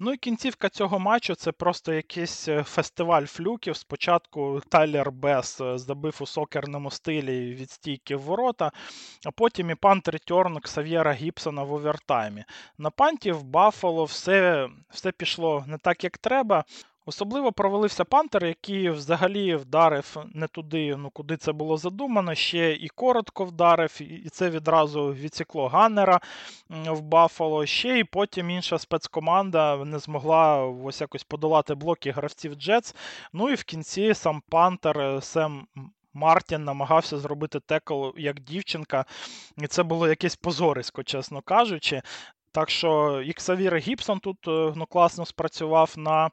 Ну 0.00 0.12
і 0.12 0.16
кінцівка 0.16 0.68
цього 0.68 0.98
матчу 0.98 1.34
це 1.34 1.52
просто 1.52 1.92
якийсь 1.92 2.48
е, 2.48 2.62
фестиваль 2.62 3.24
флюків. 3.24 3.76
Спочатку 3.76 4.60
Тайлер 4.68 5.12
Бес 5.12 5.60
забив 5.74 6.18
у 6.20 6.26
сокерному 6.26 6.90
стилі 6.90 7.54
від 7.54 7.70
стійки 7.70 8.16
в 8.16 8.20
ворота, 8.20 8.72
а 9.26 9.30
потім 9.30 9.70
і 9.70 9.74
punt 9.74 10.08
return 10.08 10.58
Ксав'єра 10.58 11.12
Гібсона 11.12 11.62
в 11.62 11.72
овертаймі. 11.72 12.44
На 12.78 12.90
панті 12.90 13.32
в 13.32 13.42
Баффало 13.42 14.04
все, 14.04 14.68
все 14.90 15.12
пішло 15.12 15.64
не 15.66 15.78
так, 15.78 16.04
як 16.04 16.18
треба. 16.18 16.64
Особливо 17.08 17.52
провалився 17.52 18.04
punter, 18.04 18.46
який 18.46 18.90
взагалі 18.90 19.54
вдарив 19.54 20.16
не 20.34 20.46
туди, 20.46 20.96
ну 20.96 21.10
куди 21.10 21.36
це 21.36 21.52
було 21.52 21.76
задумано, 21.76 22.34
ще 22.34 22.72
і 22.72 22.88
коротко 22.88 23.44
вдарив, 23.44 24.02
і 24.02 24.28
це 24.28 24.50
відразу 24.50 25.12
відсікло 25.12 25.68
ганнера 25.68 26.20
в 26.70 27.00
Баффало. 27.00 27.66
Ще 27.66 27.98
і 27.98 28.04
потім 28.04 28.50
інша 28.50 28.78
спецкоманда 28.78 29.84
не 29.84 29.98
змогла 29.98 30.64
ось 30.64 31.00
якось 31.00 31.24
подолати 31.24 31.74
блоки 31.74 32.10
гравців 32.10 32.54
Джетс. 32.54 32.94
Ну 33.32 33.50
і 33.50 33.54
в 33.54 33.64
кінці 33.64 34.14
сам 34.14 34.42
punter 34.48 35.00
е, 35.00 35.20
Сем. 35.20 35.66
Мартін 36.14 36.64
намагався 36.64 37.18
зробити 37.18 37.60
текл 37.60 38.08
як 38.16 38.40
дівчинка, 38.40 39.04
і 39.58 39.66
це 39.66 39.82
було 39.82 40.08
якесь 40.08 40.36
позорисько, 40.36 41.02
чесно 41.02 41.40
кажучи. 41.40 42.02
Так 42.52 42.70
що 42.70 43.22
Іксавір 43.26 43.76
Гібсон 43.76 44.18
тут 44.20 44.48
е, 44.48 44.72
ну, 44.76 44.86
класно 44.86 45.26
спрацював 45.26 45.94
на 45.96 46.30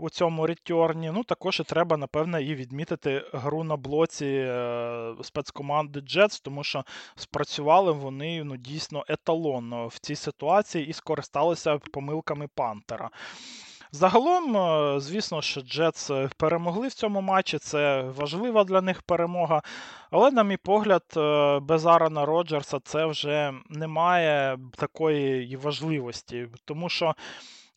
у 0.00 0.10
цьому 0.10 0.46
ретьорні. 0.46 1.10
Ну, 1.14 1.24
також 1.24 1.60
і 1.60 1.64
треба, 1.64 1.96
напевне, 1.96 2.42
і 2.42 2.54
відмітити 2.54 3.24
гру 3.32 3.64
на 3.64 3.76
блоці 3.76 4.26
е, 4.26 5.14
спецкоманди 5.22 6.00
Jets, 6.00 6.40
тому 6.44 6.64
що 6.64 6.84
спрацювали 7.16 7.92
вони 7.92 8.44
ну, 8.44 8.56
дійсно 8.56 9.04
еталонно 9.08 9.86
в 9.86 9.98
цій 9.98 10.16
ситуації 10.16 10.86
і 10.86 10.92
скористалися 10.92 11.78
помилками 11.78 12.48
Пантера. 12.54 13.10
Загалом, 13.94 14.56
е, 14.56 15.00
звісно, 15.00 15.42
що 15.42 15.60
Джетс 15.60 16.10
е, 16.10 16.30
перемогли 16.36 16.88
в 16.88 16.94
цьому 16.94 17.20
матчі. 17.20 17.58
Це 17.58 18.02
важлива 18.02 18.64
для 18.64 18.80
них 18.80 19.02
перемога. 19.02 19.62
Але, 20.10 20.30
на 20.30 20.44
мій 20.44 20.56
погляд, 20.56 21.02
е, 21.16 21.58
без 21.60 21.86
Арана 21.86 22.26
Роджерса 22.26 22.78
це 22.84 23.06
вже 23.06 23.52
не 23.68 23.86
має 23.86 24.58
такої 24.76 25.56
важливості, 25.56 26.48
тому 26.64 26.88
що. 26.88 27.14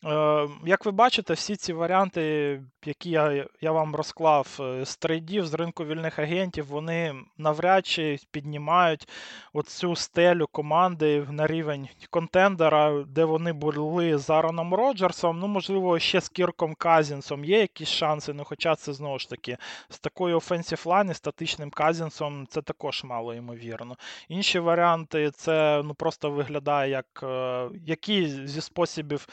Е, 0.04 0.48
як 0.66 0.84
ви 0.84 0.92
бачите, 0.92 1.34
всі 1.34 1.56
ці 1.56 1.72
варіанти, 1.72 2.62
які 2.84 3.10
я 3.10 3.46
я 3.60 3.72
вам 3.72 3.96
розклав 3.96 4.58
е, 4.60 4.84
з 4.84 4.96
трейдів, 4.96 5.46
з 5.46 5.54
ринку 5.54 5.84
вільних 5.84 6.18
агентів, 6.18 6.66
вони 6.66 7.14
навряд 7.38 7.86
чи 7.86 8.18
піднімають 8.30 9.08
оцю 9.52 9.96
стелю 9.96 10.46
команди 10.52 11.26
на 11.30 11.46
рівень 11.46 11.88
контендера, 12.10 13.04
де 13.08 13.24
вони 13.24 13.52
були 13.52 14.18
з 14.18 14.30
Ароном 14.30 14.74
Роджерсом. 14.74 15.38
Ну, 15.38 15.46
можливо, 15.46 15.98
ще 15.98 16.20
з 16.20 16.28
Кірком 16.28 16.74
Казінсом 16.74 17.44
є 17.44 17.60
якісь 17.60 17.88
шанси, 17.88 18.32
ну 18.32 18.44
хоча 18.44 18.74
це 18.74 18.92
знову 18.92 19.18
ж 19.18 19.30
таки 19.30 19.56
з 19.88 19.98
такою 19.98 20.36
офенсів 20.36 20.82
лайн 20.86 21.14
статичним 21.14 21.70
Казінсом 21.70 22.46
це 22.46 22.62
також 22.62 23.04
мало 23.04 23.34
ймовірно. 23.34 23.96
Інші 24.28 24.58
варіанти 24.58 25.30
це 25.30 25.82
ну 25.84 25.94
просто 25.94 26.30
виглядає 26.30 26.90
як 26.90 27.06
е, 27.22 27.68
який 27.86 28.46
зі 28.46 28.60
способів 28.60 29.26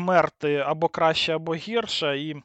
вмерти 0.00 0.56
або 0.56 0.88
краще, 0.88 1.34
або 1.34 1.54
гірше. 1.54 2.18
І 2.18 2.42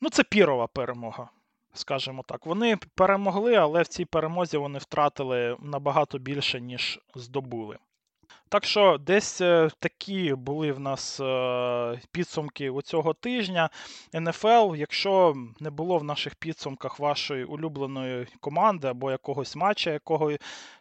ну, 0.00 0.10
це 0.10 0.22
пірова 0.22 0.66
перемога. 0.66 1.28
Скажімо 1.74 2.24
так, 2.26 2.46
вони 2.46 2.76
перемогли, 2.94 3.54
але 3.54 3.82
в 3.82 3.86
цій 3.86 4.04
перемозі 4.04 4.56
вони 4.56 4.78
втратили 4.78 5.56
набагато 5.60 6.18
більше, 6.18 6.60
ніж 6.60 7.00
здобули. 7.14 7.78
Так 8.48 8.64
що 8.64 8.98
десь 8.98 9.40
е, 9.40 9.70
такі 9.78 10.34
були 10.34 10.72
в 10.72 10.80
нас 10.80 11.20
е, 11.20 12.00
підсумки 12.12 12.70
у 12.70 12.82
цього 12.82 13.14
тижня. 13.14 13.70
НФЛ, 14.14 14.76
якщо 14.76 15.34
не 15.60 15.70
було 15.70 15.98
в 15.98 16.04
наших 16.04 16.34
підсумках 16.34 17.00
вашої 17.00 17.44
улюбленої 17.44 18.26
команди 18.40 18.88
або 18.88 19.10
якогось 19.10 19.56
матча, 19.56 19.90
якого 19.90 20.32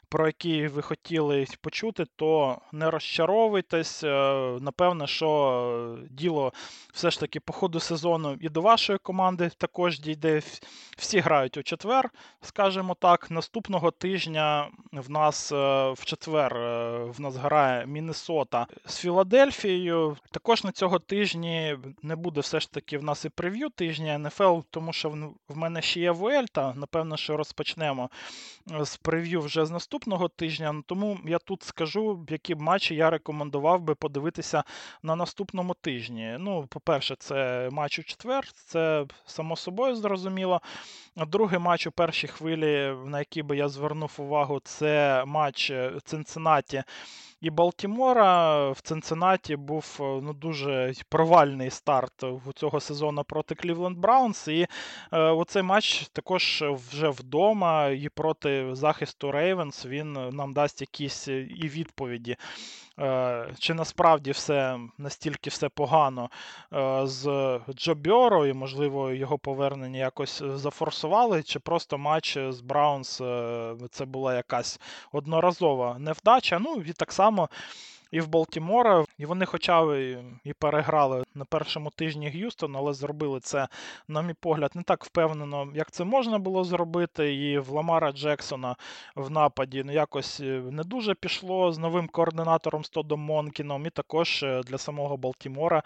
про 0.09 0.27
які 0.27 0.67
ви 0.67 0.81
хотіли 0.81 1.45
почути, 1.61 2.05
то 2.15 2.57
не 2.71 2.91
розчаровуйтесь. 2.91 4.03
Е, 4.03 4.07
напевне, 4.61 5.07
що 5.07 5.97
діло 6.11 6.53
все 6.93 7.11
ж 7.11 7.19
таки 7.19 7.39
по 7.39 7.53
ходу 7.53 7.79
сезону 7.79 8.37
і 8.41 8.49
до 8.49 8.61
вашої 8.61 8.99
команди 8.99 9.51
також 9.57 9.99
дійде. 9.99 10.41
Всі 10.97 11.19
грають 11.19 11.57
у 11.57 11.63
четвер, 11.63 12.09
скажімо 12.41 12.95
так. 12.99 13.31
Наступного 13.31 13.91
тижня 13.91 14.69
в 14.91 15.09
нас 15.09 15.51
е, 15.51 15.91
в 15.91 16.05
четвер 16.05 16.57
е, 16.57 17.03
в 17.03 17.21
нас 17.21 17.35
грає 17.35 17.85
Міннесота 17.85 18.67
з 18.85 18.97
Філадельфією. 18.97 20.17
Також 20.31 20.63
на 20.63 20.71
цього 20.71 20.99
тижні 20.99 21.77
не 22.03 22.15
буде 22.15 22.41
все 22.41 22.59
ж 22.59 22.71
таки 22.71 22.97
в 22.97 23.03
нас 23.03 23.25
і 23.25 23.29
прев'ю 23.29 23.69
тижня 23.69 24.17
НФЛ, 24.17 24.59
тому 24.69 24.93
що 24.93 25.09
в 25.49 25.57
мене 25.57 25.81
ще 25.81 25.99
є 25.99 26.11
Вуельта. 26.11 26.73
Напевно, 26.75 27.17
що 27.17 27.37
розпочнемо 27.37 28.09
з 28.81 28.97
прев'ю 28.97 29.41
вже 29.41 29.65
з 29.65 29.71
наступного 29.71 29.98
наступного 29.99 30.27
тижня. 30.27 30.71
Ну, 30.71 30.81
тому 30.81 31.17
я 31.25 31.39
тут 31.39 31.63
скажу, 31.63 32.25
які 32.29 32.55
матчі 32.55 32.95
я 32.95 33.09
рекомендував 33.09 33.81
би 33.81 33.95
подивитися 33.95 34.63
на 35.03 35.15
наступному 35.15 35.73
тижні. 35.73 36.35
Ну, 36.39 36.67
по-перше, 36.69 37.15
це 37.19 37.69
матч 37.71 37.99
у 37.99 38.03
четвер, 38.03 38.51
це 38.51 39.05
само 39.25 39.55
собою 39.55 39.95
зрозуміло. 39.95 40.61
Другий 41.15 41.59
матч 41.59 41.87
у 41.87 41.91
першій 41.91 42.27
хвилі, 42.27 42.95
на 43.05 43.19
який 43.19 43.43
би 43.43 43.57
я 43.57 43.69
звернув 43.69 44.15
увагу, 44.17 44.59
це 44.63 45.23
матч 45.25 45.71
Цинциннаті 46.03 46.83
і 47.41 47.49
Балтімора. 47.49 48.69
В 48.69 48.81
Цинциннаті 48.81 49.55
був 49.55 49.95
ну, 49.99 50.33
дуже 50.33 50.93
провальний 51.09 51.69
старт 51.69 52.23
у 52.23 52.53
цього 52.55 52.79
сезону 52.79 53.23
проти 53.23 53.55
Клівленд 53.55 53.97
Браунс. 53.97 54.47
І 54.47 54.67
е, 55.11 55.19
оцей 55.19 55.63
матч 55.63 56.07
також 56.13 56.63
вже 56.67 57.09
вдома 57.09 57.87
і 57.87 58.09
проти 58.09 58.75
захисту 58.75 59.31
Рейвенс 59.31 59.85
він 59.85 60.13
нам 60.13 60.53
дасть 60.53 60.81
якісь 60.81 61.27
і 61.27 61.69
відповіді. 61.73 62.37
Е, 62.99 63.53
чи 63.59 63.73
насправді 63.73 64.31
все 64.31 64.79
настільки 64.97 65.49
все 65.49 65.69
погано 65.69 66.29
е, 66.73 67.01
з 67.07 67.59
Джо 67.73 67.99
Берроу, 67.99 68.45
і, 68.47 68.53
можливо, 68.53 69.11
його 69.11 69.37
повернення 69.37 69.99
якось 69.99 70.43
зафорсували, 70.43 71.43
чи 71.43 71.59
просто 71.59 71.97
матч 71.97 72.37
з 72.49 72.61
Браунс 72.61 73.21
е, 73.21 73.75
це 73.91 74.05
була 74.05 74.35
якась 74.35 74.79
одноразова 75.11 75.99
невдача. 75.99 76.59
Ну 76.59 76.83
і 76.85 76.93
так 76.93 77.11
само 77.11 77.49
і 78.11 78.21
в 78.21 78.27
Балтімора. 78.27 79.05
І 79.17 79.25
вони, 79.25 79.45
хоча 79.45 79.95
і 80.43 80.53
переграли 80.59 81.23
на 81.35 81.45
першому 81.45 81.89
тижні 81.89 82.29
Г'юстон, 82.29 82.75
але 82.75 82.93
зробили 82.93 83.39
це, 83.39 83.67
на 84.07 84.21
мій 84.21 84.33
погляд, 84.33 84.71
не 84.75 84.83
так 84.83 85.05
впевнено, 85.05 85.71
як 85.75 85.91
це 85.91 86.03
можна 86.03 86.39
було 86.39 86.63
зробити. 86.63 87.35
І 87.35 87.59
в 87.59 87.69
Ламара 87.69 88.11
Джексона 88.11 88.75
в 89.15 89.31
нападі 89.31 89.83
ну, 89.85 89.91
якось 89.91 90.39
е, 90.39 90.43
не 90.71 90.83
дуже 90.83 91.13
пішло 91.13 91.71
з 91.71 91.77
новим 91.77 92.07
координатором 92.07 92.83
Стодом 92.83 93.19
Монкіном. 93.19 93.85
І 93.85 93.89
також 93.89 94.43
е, 94.43 94.61
для 94.63 94.77
самого 94.77 95.17
Балтімора 95.17 95.83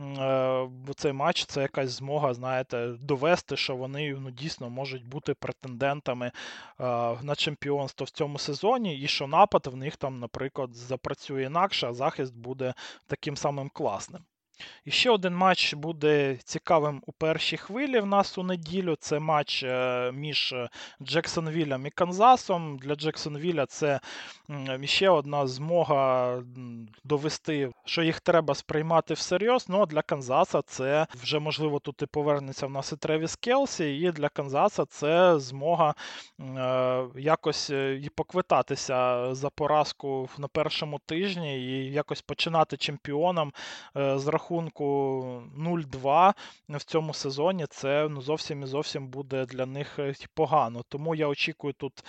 е, 0.00 0.68
цей 0.96 1.12
матч 1.12 1.44
це 1.44 1.62
якась 1.62 1.90
змога, 1.90 2.34
знаєте, 2.34 2.88
довести, 3.00 3.56
що 3.56 3.76
вони 3.76 4.16
ну, 4.20 4.30
дійсно 4.30 4.70
можуть 4.70 5.06
бути 5.06 5.34
претендентами 5.34 6.30
на 7.22 7.34
чемпіонство 7.36 8.04
в 8.04 8.10
цьому 8.10 8.38
сезоні, 8.38 8.98
і 8.98 9.06
що 9.06 9.26
напад 9.26 9.66
в 9.66 9.76
них 9.76 9.96
там, 9.96 10.18
наприклад, 10.18 10.74
запрацює 10.74 11.48
на 11.48 11.63
інакше, 11.64 11.92
захист 11.92 12.34
буде 12.36 12.74
таким 13.06 13.36
самим 13.36 13.68
класним. 13.68 14.24
І 14.84 14.90
ще 14.90 15.10
один 15.10 15.34
матч 15.34 15.74
буде 15.74 16.36
цікавим 16.44 17.02
у 17.06 17.12
першій 17.12 17.56
хвилі 17.56 18.00
в 18.00 18.06
нас 18.06 18.38
у 18.38 18.42
неділю. 18.42 18.96
Це 19.00 19.18
матч 19.18 19.62
е, 19.62 20.12
між 20.12 20.52
е, 20.52 20.68
Джексонвілем 21.02 21.86
і 21.86 21.90
Канзасом. 21.90 22.78
Для 22.78 22.94
Джексонвіля 22.94 23.66
це 23.66 24.00
ще 24.84 25.10
одна 25.10 25.46
змога 25.46 26.38
довести, 27.04 27.70
що 27.84 28.02
їх 28.02 28.20
треба 28.20 28.54
сприймати 28.54 29.14
всерйоз. 29.14 29.68
Ну 29.68 29.82
а 29.82 29.86
для 29.86 30.02
Канзаса 30.02 30.62
це 30.62 31.06
вже 31.14 31.38
можливо 31.38 31.78
тут 31.78 32.02
і 32.02 32.06
повернеться 32.06 32.66
в 32.66 32.70
нас 32.70 32.92
і 32.92 32.96
Тревіс 32.96 33.36
Келсі. 33.36 33.98
І 33.98 34.10
для 34.10 34.28
Канзаса 34.28 34.84
це 34.84 35.38
змога 35.38 35.94
е, 36.40 37.04
якось 37.16 37.70
і 37.70 38.08
поквитатися 38.14 39.28
за 39.34 39.50
поразку 39.50 40.28
на 40.38 40.48
першому 40.48 40.98
тижні 41.06 41.58
і 41.58 41.92
якось 41.92 42.22
починати 42.22 42.76
чемпіоном 42.76 43.52
з 43.94 44.26
рахунку 44.26 44.43
рахунку 44.44 45.42
0-2 45.58 46.34
в 46.68 46.84
цьому 46.84 47.14
сезоні, 47.14 47.66
це 47.70 48.08
ну, 48.10 48.22
зовсім 48.22 48.62
і 48.62 48.66
зовсім 48.66 49.08
буде 49.08 49.46
для 49.46 49.66
них 49.66 49.98
е, 49.98 50.14
погано. 50.34 50.82
Тому 50.88 51.14
я 51.14 51.28
очікую 51.28 51.72
тут 51.72 52.04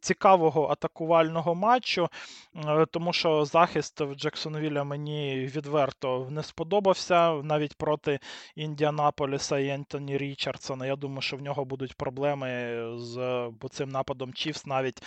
цікавого 0.00 0.68
атакувального 0.68 1.54
матчу, 1.54 2.08
е, 2.56 2.86
тому 2.86 3.12
що 3.12 3.44
захист 3.44 4.00
в 4.00 4.14
Джексонвілля 4.14 4.84
мені 4.84 5.36
відверто 5.36 6.28
не 6.30 6.42
сподобався 6.42 7.32
навіть 7.32 7.74
проти 7.74 8.18
Індіанаполіса 8.56 9.58
і 9.58 9.68
Ентоні 9.68 10.18
Річардсона. 10.18 10.86
Я 10.86 10.96
думаю, 10.96 11.20
що 11.20 11.36
в 11.36 11.42
нього 11.42 11.64
будуть 11.64 11.94
проблеми 11.94 12.80
з 12.96 13.50
цим 13.70 13.88
нападом 13.88 14.32
Чіфс, 14.32 14.66
навіть 14.66 15.02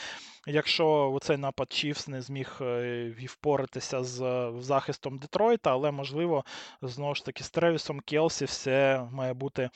якщо 0.48 1.18
цей 1.22 1.38
напад 1.38 1.72
Чіфс 1.72 2.08
не 2.08 2.22
зміг 2.22 2.58
е, 2.62 3.14
впоратися 3.28 4.04
з 4.04 4.52
захистом 4.60 5.18
Детройта, 5.18 5.72
але 5.72 5.92
можливо, 5.92 6.44
знову 6.82 7.16
ж 7.16 7.26
таки, 7.26 7.44
з 7.44 7.50
Тревісом 7.50 8.00
Келсі 8.00 8.46
все 8.46 9.08
має 9.12 9.34
бути 9.34 9.70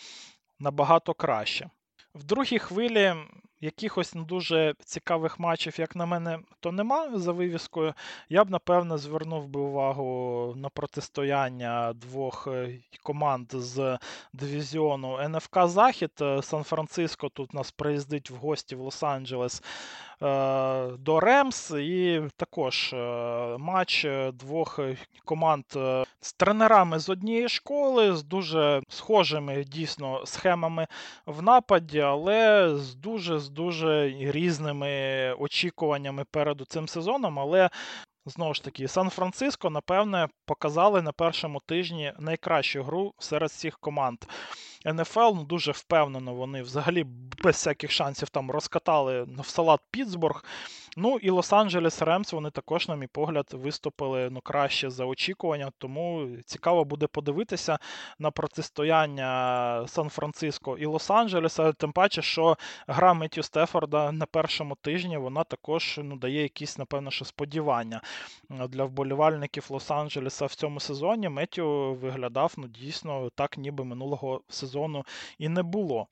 набагато 0.60 1.14
краще. 1.14 1.70
В 2.16 2.24
другій 2.24 2.60
хвилі 2.60 3.16
якихось 3.62 4.16
не 4.16 4.24
дуже 4.24 4.74
цікавих 4.86 5.40
матчів, 5.40 5.80
як 5.80 5.96
на 5.96 6.06
мене, 6.06 6.40
то 6.60 6.72
нема 6.72 7.18
за 7.18 7.32
вивіскою. 7.32 7.94
Я 8.30 8.44
б, 8.44 8.50
напевно, 8.50 8.98
звернув 8.98 9.48
би 9.48 9.60
увагу 9.60 10.54
на 10.58 10.70
протистояння 10.70 11.94
двох 11.94 12.48
е, 12.48 12.80
команд 13.04 13.48
з 13.54 13.98
дивізіону 14.34 15.30
НФК 15.30 15.68
Захід. 15.68 16.12
Е, 16.22 16.42
Сан-Франциско 16.42 17.30
тут 17.30 17.54
нас 17.54 17.72
приїздить 17.72 18.30
в 18.30 18.36
гості 18.36 18.76
в 18.76 18.82
Лос-Анджелес. 18.82 19.64
Е, 20.24 20.88
до 21.00 21.20
Ремс, 21.20 21.72
і 21.72 22.22
також 22.38 22.96
матч 23.58 24.06
двох 24.34 24.80
команд 25.26 25.66
з 26.22 26.34
тренерами 26.34 27.00
з 27.00 27.10
однієї 27.10 27.50
школи, 27.50 28.16
з 28.16 28.24
дуже 28.24 28.82
схожими 28.90 29.64
дійсно 29.64 30.26
схемами 30.26 30.88
в 31.26 31.44
нападі, 31.44 32.00
але 32.00 32.70
з 32.78 32.96
дуже 32.96 33.40
з 33.40 33.50
дуже 33.50 34.10
різними 34.20 35.34
очікуваннями 35.34 36.26
перед 36.32 36.62
цим 36.68 36.88
сезоном. 36.88 37.40
Але 37.40 37.70
Знову 38.26 38.54
ж 38.54 38.64
таки, 38.64 38.88
Сан-Франциско, 38.88 39.70
напевне, 39.70 40.28
показали 40.46 41.02
на 41.02 41.12
першому 41.12 41.60
тижні 41.60 42.14
найкращу 42.20 42.84
гру 42.84 43.14
серед 43.20 43.50
всіх 43.50 43.80
команд. 43.80 44.18
НФЛ 44.86 45.32
ну, 45.36 45.44
дуже 45.44 45.72
впевнено, 45.72 46.34
вони 46.34 46.62
взагалі 46.62 47.04
без 47.44 47.56
всяких 47.56 47.92
шансів 47.92 48.30
там 48.30 48.52
розкатали 48.52 49.24
в 49.24 49.46
салат 49.46 49.80
Пітсбург. 49.92 50.44
Ну 50.98 51.18
і 51.18 51.32
Лос-Анджелес 51.32 52.06
Ремс, 52.06 52.34
вони 52.34 52.50
також, 52.50 52.88
на 52.88 52.96
мій 52.96 53.08
погляд, 53.08 53.48
виступили 53.52 54.30
ну, 54.30 54.42
краще 54.42 54.90
за 54.90 55.06
очікування. 55.06 55.72
Тому 55.78 56.28
цікаво 56.46 56.86
буде 56.86 57.08
подивитися 57.08 57.80
на 58.20 58.32
протистояння 58.32 59.86
Сан-Франциско 59.88 60.78
і 60.78 60.86
Лос-Анджелеса. 60.86 61.74
Тим 61.74 61.92
паче, 61.92 62.22
що 62.22 62.58
гра 62.88 63.14
Меттю 63.14 63.44
Стефорда 63.44 64.12
на 64.12 64.26
першому 64.26 64.76
тижні 64.76 65.18
вона 65.18 65.44
також 65.44 66.00
ну, 66.04 66.16
дає 66.16 66.42
якісь, 66.42 66.78
напевно, 66.78 67.12
що 67.12 67.26
сподівання 67.26 68.02
для 68.50 68.84
вболівальників 68.84 69.68
Лос-Анджелеса 69.70 70.46
в 70.46 70.56
цьому 70.56 70.80
сезоні. 70.80 71.30
Меттю 71.30 71.94
виглядав 72.02 72.54
ну, 72.58 72.68
дійсно 72.68 73.30
так, 73.36 73.58
ніби 73.58 73.84
минулого 73.84 74.42
сезону 74.50 75.06
і 75.38 75.50
не 75.50 75.64
було. 75.64 76.08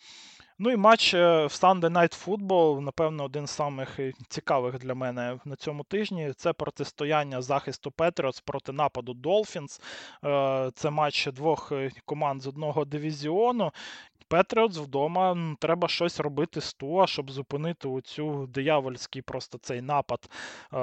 Ну 0.62 0.72
і 0.72 0.78
матч 0.78 1.14
е, 1.14 1.46
в 1.46 1.50
Sunday 1.50 1.90
Night 1.90 2.26
Football, 2.26 2.80
напевно, 2.80 3.24
один 3.24 3.48
з 3.48 3.52
самих 3.52 4.00
е, 4.00 4.14
цікавих 4.28 4.80
для 4.80 4.96
мене 4.96 5.40
на 5.46 5.56
цьому 5.56 5.84
тижні. 5.84 6.34
Це 6.38 6.54
протистояння 6.54 7.42
захисту 7.42 7.92
Петріотс 7.92 8.42
проти 8.42 8.72
нападу 8.72 9.14
Dolphins. 9.14 9.82
Е, 10.26 10.72
це 10.76 10.90
матч 10.90 11.28
двох 11.28 11.72
команд 12.06 12.42
з 12.42 12.48
одного 12.48 12.86
дивізіону. 12.86 13.72
Петріотс 14.30 14.78
вдома 14.78 15.56
треба 15.60 15.88
щось 15.88 16.20
робити 16.20 16.62
з 16.62 16.74
Туа, 16.74 17.08
щоб 17.08 17.32
зупинити 17.32 17.88
оцю 17.88 18.48
диявольський 18.48 19.22
просто 19.22 19.58
цей 19.58 19.82
напад 19.82 20.30
е, 20.74 20.78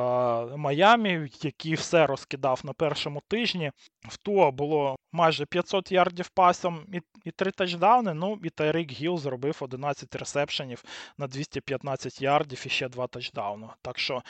Майамі, 0.56 1.28
який 1.42 1.74
все 1.74 2.06
розкидав 2.06 2.60
на 2.64 2.72
першому 2.72 3.22
тижні. 3.28 3.72
В 4.08 4.16
Туа 4.16 4.50
було 4.50 4.96
майже 5.12 5.46
500 5.46 5.92
ярдів 5.92 6.28
пасом 6.28 6.86
і 6.92 7.00
і 7.24 7.30
3 7.30 7.50
тачдауни. 7.50 8.14
Ну 8.14 8.38
і 8.44 8.50
Тайрік 8.50 8.92
Гіл 8.92 9.18
зробив 9.18 9.56
11 9.60 10.16
ресепшенів 10.16 10.84
на 11.18 11.26
215 11.26 12.22
ярдів 12.22 12.62
і 12.66 12.68
ще 12.68 12.88
2 12.88 13.06
тачдауни. 13.06 13.66
Так 13.82 13.98
що 13.98 14.22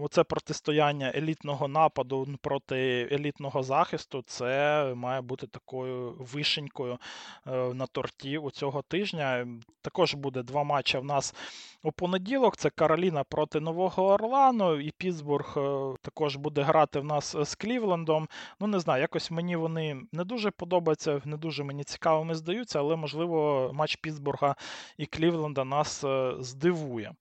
оце 0.00 0.24
протистояння 0.24 1.12
елітного 1.14 1.68
нападу 1.68 2.28
проти 2.42 3.08
елітного 3.12 3.62
захисту, 3.62 4.22
це 4.26 4.84
має 4.94 5.20
бути 5.20 5.46
такою 5.46 6.16
вишенькою 6.18 6.98
е, 7.46 7.74
на 7.74 7.86
торті 7.86 8.17
у 8.24 8.50
цього 8.50 8.82
тижня. 8.82 9.46
Також 9.82 10.14
буде 10.14 10.42
два 10.42 10.64
матчі 10.64 10.98
в 10.98 11.04
нас 11.04 11.34
у 11.82 11.92
понеділок. 11.92 12.56
Це 12.56 12.70
Кароліна 12.70 13.24
проти 13.24 13.60
Нового 13.60 14.06
Орлану, 14.06 14.80
і 14.80 14.90
Пітсбург 14.98 15.54
е, 15.56 15.94
також 16.02 16.36
буде 16.36 16.62
грати 16.62 17.00
в 17.00 17.04
нас 17.04 17.36
з 17.42 17.54
Клівлендом. 17.54 18.28
Ну, 18.60 18.66
не 18.66 18.80
знаю, 18.80 19.00
якось 19.00 19.30
мені 19.30 19.56
вони 19.56 20.00
не 20.12 20.24
дуже 20.24 20.50
подобаються, 20.50 21.22
не 21.24 21.36
дуже 21.36 21.64
мені 21.64 21.84
цікавими 21.84 22.34
здаються, 22.34 22.78
але, 22.78 22.96
можливо, 22.96 23.70
матч 23.74 23.96
Пітсбурга 23.96 24.56
і 24.98 25.06
Клівленда 25.06 25.64
нас 25.64 26.04
е, 26.04 26.34
здивує. 26.40 27.12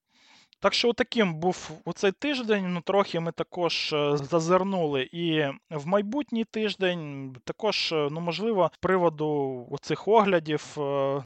Так 0.60 0.74
що 0.74 0.93
таким 0.93 1.34
був 1.34 1.72
у 1.86 1.93
цей 1.93 2.12
тиждень. 2.12 2.74
Ну, 2.74 2.82
трохи 2.82 3.20
ми 3.20 3.32
також 3.32 3.93
е, 3.93 4.18
зазирнули 4.18 5.10
і 5.12 5.45
в 5.70 5.88
майбутній 5.88 6.43
тиждень. 6.43 7.36
Також, 7.43 7.91
е, 7.91 8.08
ну 8.12 8.22
можливо, 8.22 8.72
з 8.74 8.78
приводу 8.78 9.68
оцих 9.72 10.08
оглядів 10.08 10.78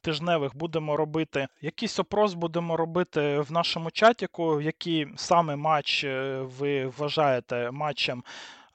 тижневих 0.02 0.56
будемо 0.56 0.96
робити. 0.96 1.48
Якийсь 1.60 1.98
опрос 1.98 2.34
будемо 2.34 2.76
робити 2.76 3.40
в 3.40 3.52
нашому 3.52 3.90
чатіку, 3.90 4.60
який 4.60 5.06
саме 5.16 5.56
матч 5.56 6.04
ви 6.40 6.86
вважаєте 6.86 7.70
матчем 7.70 8.22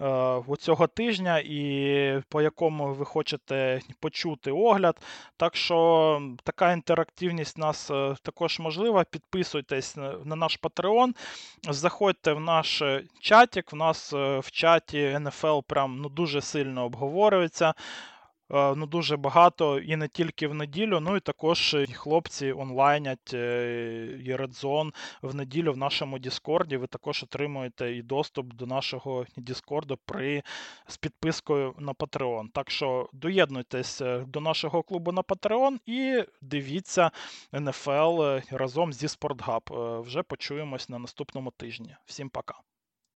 Е, 0.02 0.44
цього 0.60 0.88
тижня, 0.88 1.40
і 1.40 2.22
по 2.30 2.42
якому 2.42 2.94
ви 2.94 3.06
хочете 3.06 3.82
почути 4.00 4.52
огляд. 4.52 5.02
Так 5.38 5.56
що 5.56 6.22
така 6.44 6.72
інтерактивність 6.72 7.58
у 7.58 7.62
нас 7.62 7.92
е, 7.92 8.16
також 8.22 8.60
можлива. 8.60 9.04
Підписуйтесь 9.04 9.96
на 10.26 10.36
наш 10.36 10.60
Patreon, 10.60 11.16
заходьте 11.70 12.34
в 12.34 12.40
наш 12.40 12.84
чатик. 13.20 13.74
В 13.74 13.76
нас 13.76 14.14
е, 14.14 14.40
в 14.40 14.52
чаті 14.52 14.98
NFL 14.98 15.64
прям 15.64 15.98
ну, 16.02 16.10
дуже 16.10 16.42
сильно 16.42 16.86
обговорюється. 16.86 17.74
Е, 18.54 18.76
ну, 18.76 18.86
дуже 18.86 19.18
багато 19.18 19.80
і 19.80 19.96
не 19.96 20.08
тільки 20.08 20.48
в 20.48 20.54
неділю, 20.54 21.00
ну 21.00 21.16
і 21.16 21.20
також 21.20 21.76
хлопці 21.94 22.52
онлайнять 22.52 23.34
е, 23.34 24.20
і 24.26 24.36
Red 24.36 24.92
в 25.22 25.36
неділю 25.36 25.74
в 25.74 25.78
нашому 25.78 26.20
Діскорді. 26.20 26.78
Ви 26.78 26.88
також 26.88 27.24
отримуєте 27.24 27.96
і 27.96 28.02
доступ 28.02 28.54
до 28.54 28.66
нашого 28.66 29.26
Діскорду 29.38 29.98
при 30.06 30.44
з 30.88 30.98
підпискою 30.98 31.76
на 31.80 31.94
Patreon. 31.94 32.48
Так 32.54 32.72
що 32.72 33.10
доєднуйтесь 33.14 34.02
е, 34.02 34.24
до 34.28 34.42
нашого 34.42 34.84
клубу 34.84 35.12
на 35.12 35.22
Patreon 35.22 35.78
і 35.86 36.24
дивіться 36.42 37.12
NFL 37.54 38.44
разом 38.58 38.94
зі 38.94 39.08
SportHub. 39.08 40.02
Вже 40.02 40.24
почуємось 40.24 40.90
на 40.90 41.00
наступному 41.00 41.52
тижні. 41.52 41.96
Всім 42.06 42.30
пока. 42.30 42.54